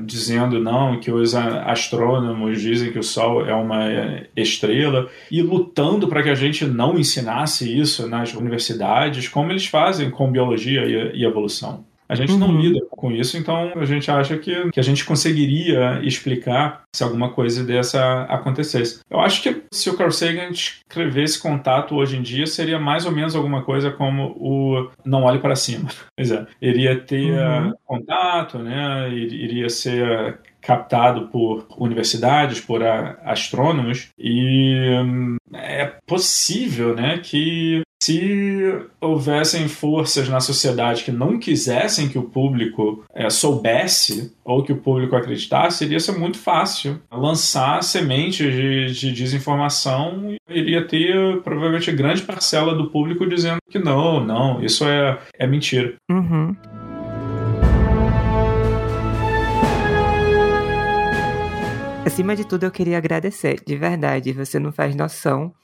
[0.04, 3.88] dizendo não, que os astrônomos dizem que o Sol é uma
[4.36, 10.10] estrela e lutando para que a gente não ensinasse isso nas universidades, como eles fazem
[10.10, 10.84] com biologia
[11.14, 11.84] e evolução.
[12.08, 12.38] A gente uhum.
[12.38, 17.02] não lida com isso, então a gente acha que, que a gente conseguiria explicar se
[17.02, 19.00] alguma coisa dessa acontecesse.
[19.10, 23.12] Eu acho que se o Carl Sagan escrevesse contato hoje em dia, seria mais ou
[23.12, 25.88] menos alguma coisa como o Não Olhe para Cima.
[26.16, 27.72] Pois é, iria ter uhum.
[27.84, 29.12] contato, né?
[29.12, 34.74] iria ser captado por universidades, por astrônomos, e
[35.04, 42.24] hum, é possível né, que se houvessem forças na sociedade que não quisessem que o
[42.24, 48.92] público é, soubesse ou que o público acreditasse, iria ser muito fácil lançar sementes de,
[48.92, 54.84] de desinformação e iria ter provavelmente grande parcela do público dizendo que não, não, isso
[54.84, 55.94] é, é mentira.
[56.10, 56.54] Uhum.
[62.04, 64.32] Acima de tudo, eu queria agradecer, de verdade.
[64.32, 65.54] Você não faz noção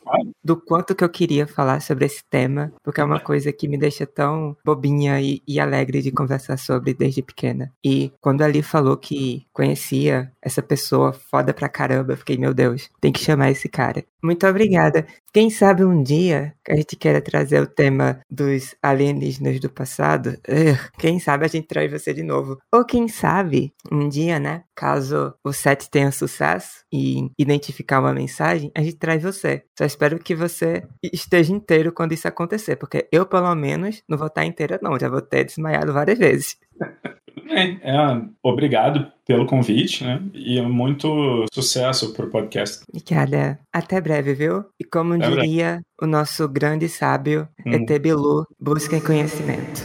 [0.42, 3.78] do quanto que eu queria falar sobre esse tema, porque é uma coisa que me
[3.78, 7.72] deixa tão bobinha e, e alegre de conversar sobre desde pequena.
[7.84, 12.90] E quando ali falou que conhecia essa pessoa foda pra caramba, eu fiquei, meu Deus,
[13.00, 14.04] tem que chamar esse cara.
[14.22, 15.06] Muito obrigada.
[15.32, 20.36] Quem sabe um dia a gente queira trazer o tema dos alienígenas do passado,
[20.98, 22.58] quem sabe a gente traz você de novo.
[22.72, 28.72] Ou quem sabe um dia, né, caso o set tenha sucesso e identificar uma mensagem,
[28.74, 29.62] a gente traz você.
[29.78, 30.82] Só espero que você
[31.12, 34.98] esteja inteiro quando isso acontecer, porque eu, pelo menos, não vou estar inteira, não.
[34.98, 36.56] Já vou ter desmaiado várias vezes.
[37.48, 40.20] É, é, obrigado pelo convite, né?
[40.34, 42.84] E muito sucesso pro podcast.
[42.88, 43.58] Obrigada.
[43.72, 44.64] Até breve, viu?
[44.80, 45.84] E como Até diria breve.
[46.02, 47.72] o nosso grande sábio, hum.
[47.72, 49.82] ET Bilu, busquem conhecimento.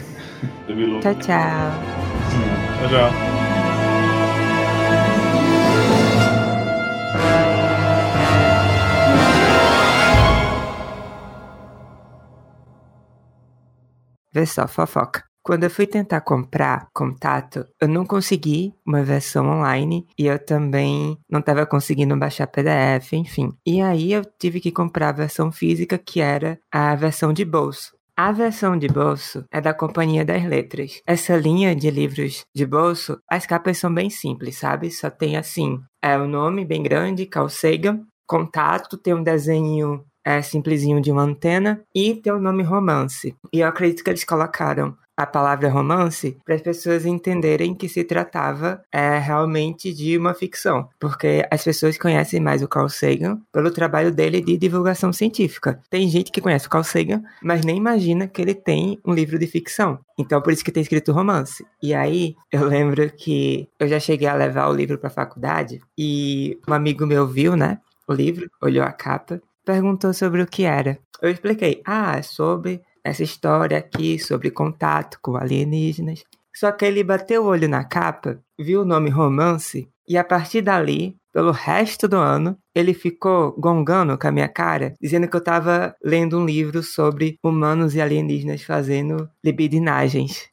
[1.02, 1.72] tchau, tchau.
[2.80, 3.36] Tchau, tchau.
[14.34, 15.24] Vê só, fofoca.
[15.46, 21.20] Quando eu fui tentar comprar contato, eu não consegui uma versão online e eu também
[21.30, 23.52] não estava conseguindo baixar PDF, enfim.
[23.64, 27.96] E aí eu tive que comprar a versão física, que era a versão de bolso.
[28.18, 31.04] A versão de bolso é da Companhia das Letras.
[31.06, 34.90] Essa linha de livros de bolso, as capas são bem simples, sabe?
[34.90, 40.42] Só tem assim, é o nome bem grande, Carl Sagan, contato, tem um desenho é,
[40.42, 43.36] simplesinho de uma antena e tem o nome romance.
[43.54, 48.04] E eu acredito que eles colocaram a palavra romance para as pessoas entenderem que se
[48.04, 53.72] tratava é, realmente de uma ficção, porque as pessoas conhecem mais o Carl Sagan pelo
[53.72, 55.80] trabalho dele de divulgação científica.
[55.90, 59.40] Tem gente que conhece o Carl Sagan, mas nem imagina que ele tem um livro
[59.40, 60.00] de ficção.
[60.18, 61.66] Então por isso que tem escrito romance.
[61.82, 65.82] E aí eu lembro que eu já cheguei a levar o livro para a faculdade
[65.98, 70.64] e um amigo meu viu, né, o livro, olhou a capa perguntou sobre o que
[70.64, 70.98] era.
[71.22, 76.24] Eu expliquei, ah, é sobre essa história aqui, sobre contato com alienígenas.
[76.56, 80.62] Só que ele bateu o olho na capa, viu o nome romance, e a partir
[80.62, 85.40] dali, pelo resto do ano, ele ficou gongando com a minha cara, dizendo que eu
[85.40, 90.50] estava lendo um livro sobre humanos e alienígenas fazendo libidinagens.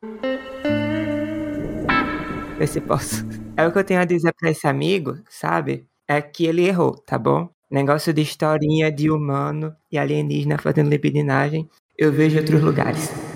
[2.58, 3.24] Vê se posso.
[3.56, 5.86] É o que eu tenho a dizer para esse amigo, sabe?
[6.06, 7.48] É que ele errou, tá bom?
[7.70, 11.68] Negócio de historinha de humano e alienígena fazendo libidinagem,
[12.02, 13.31] eu vejo outros lugares.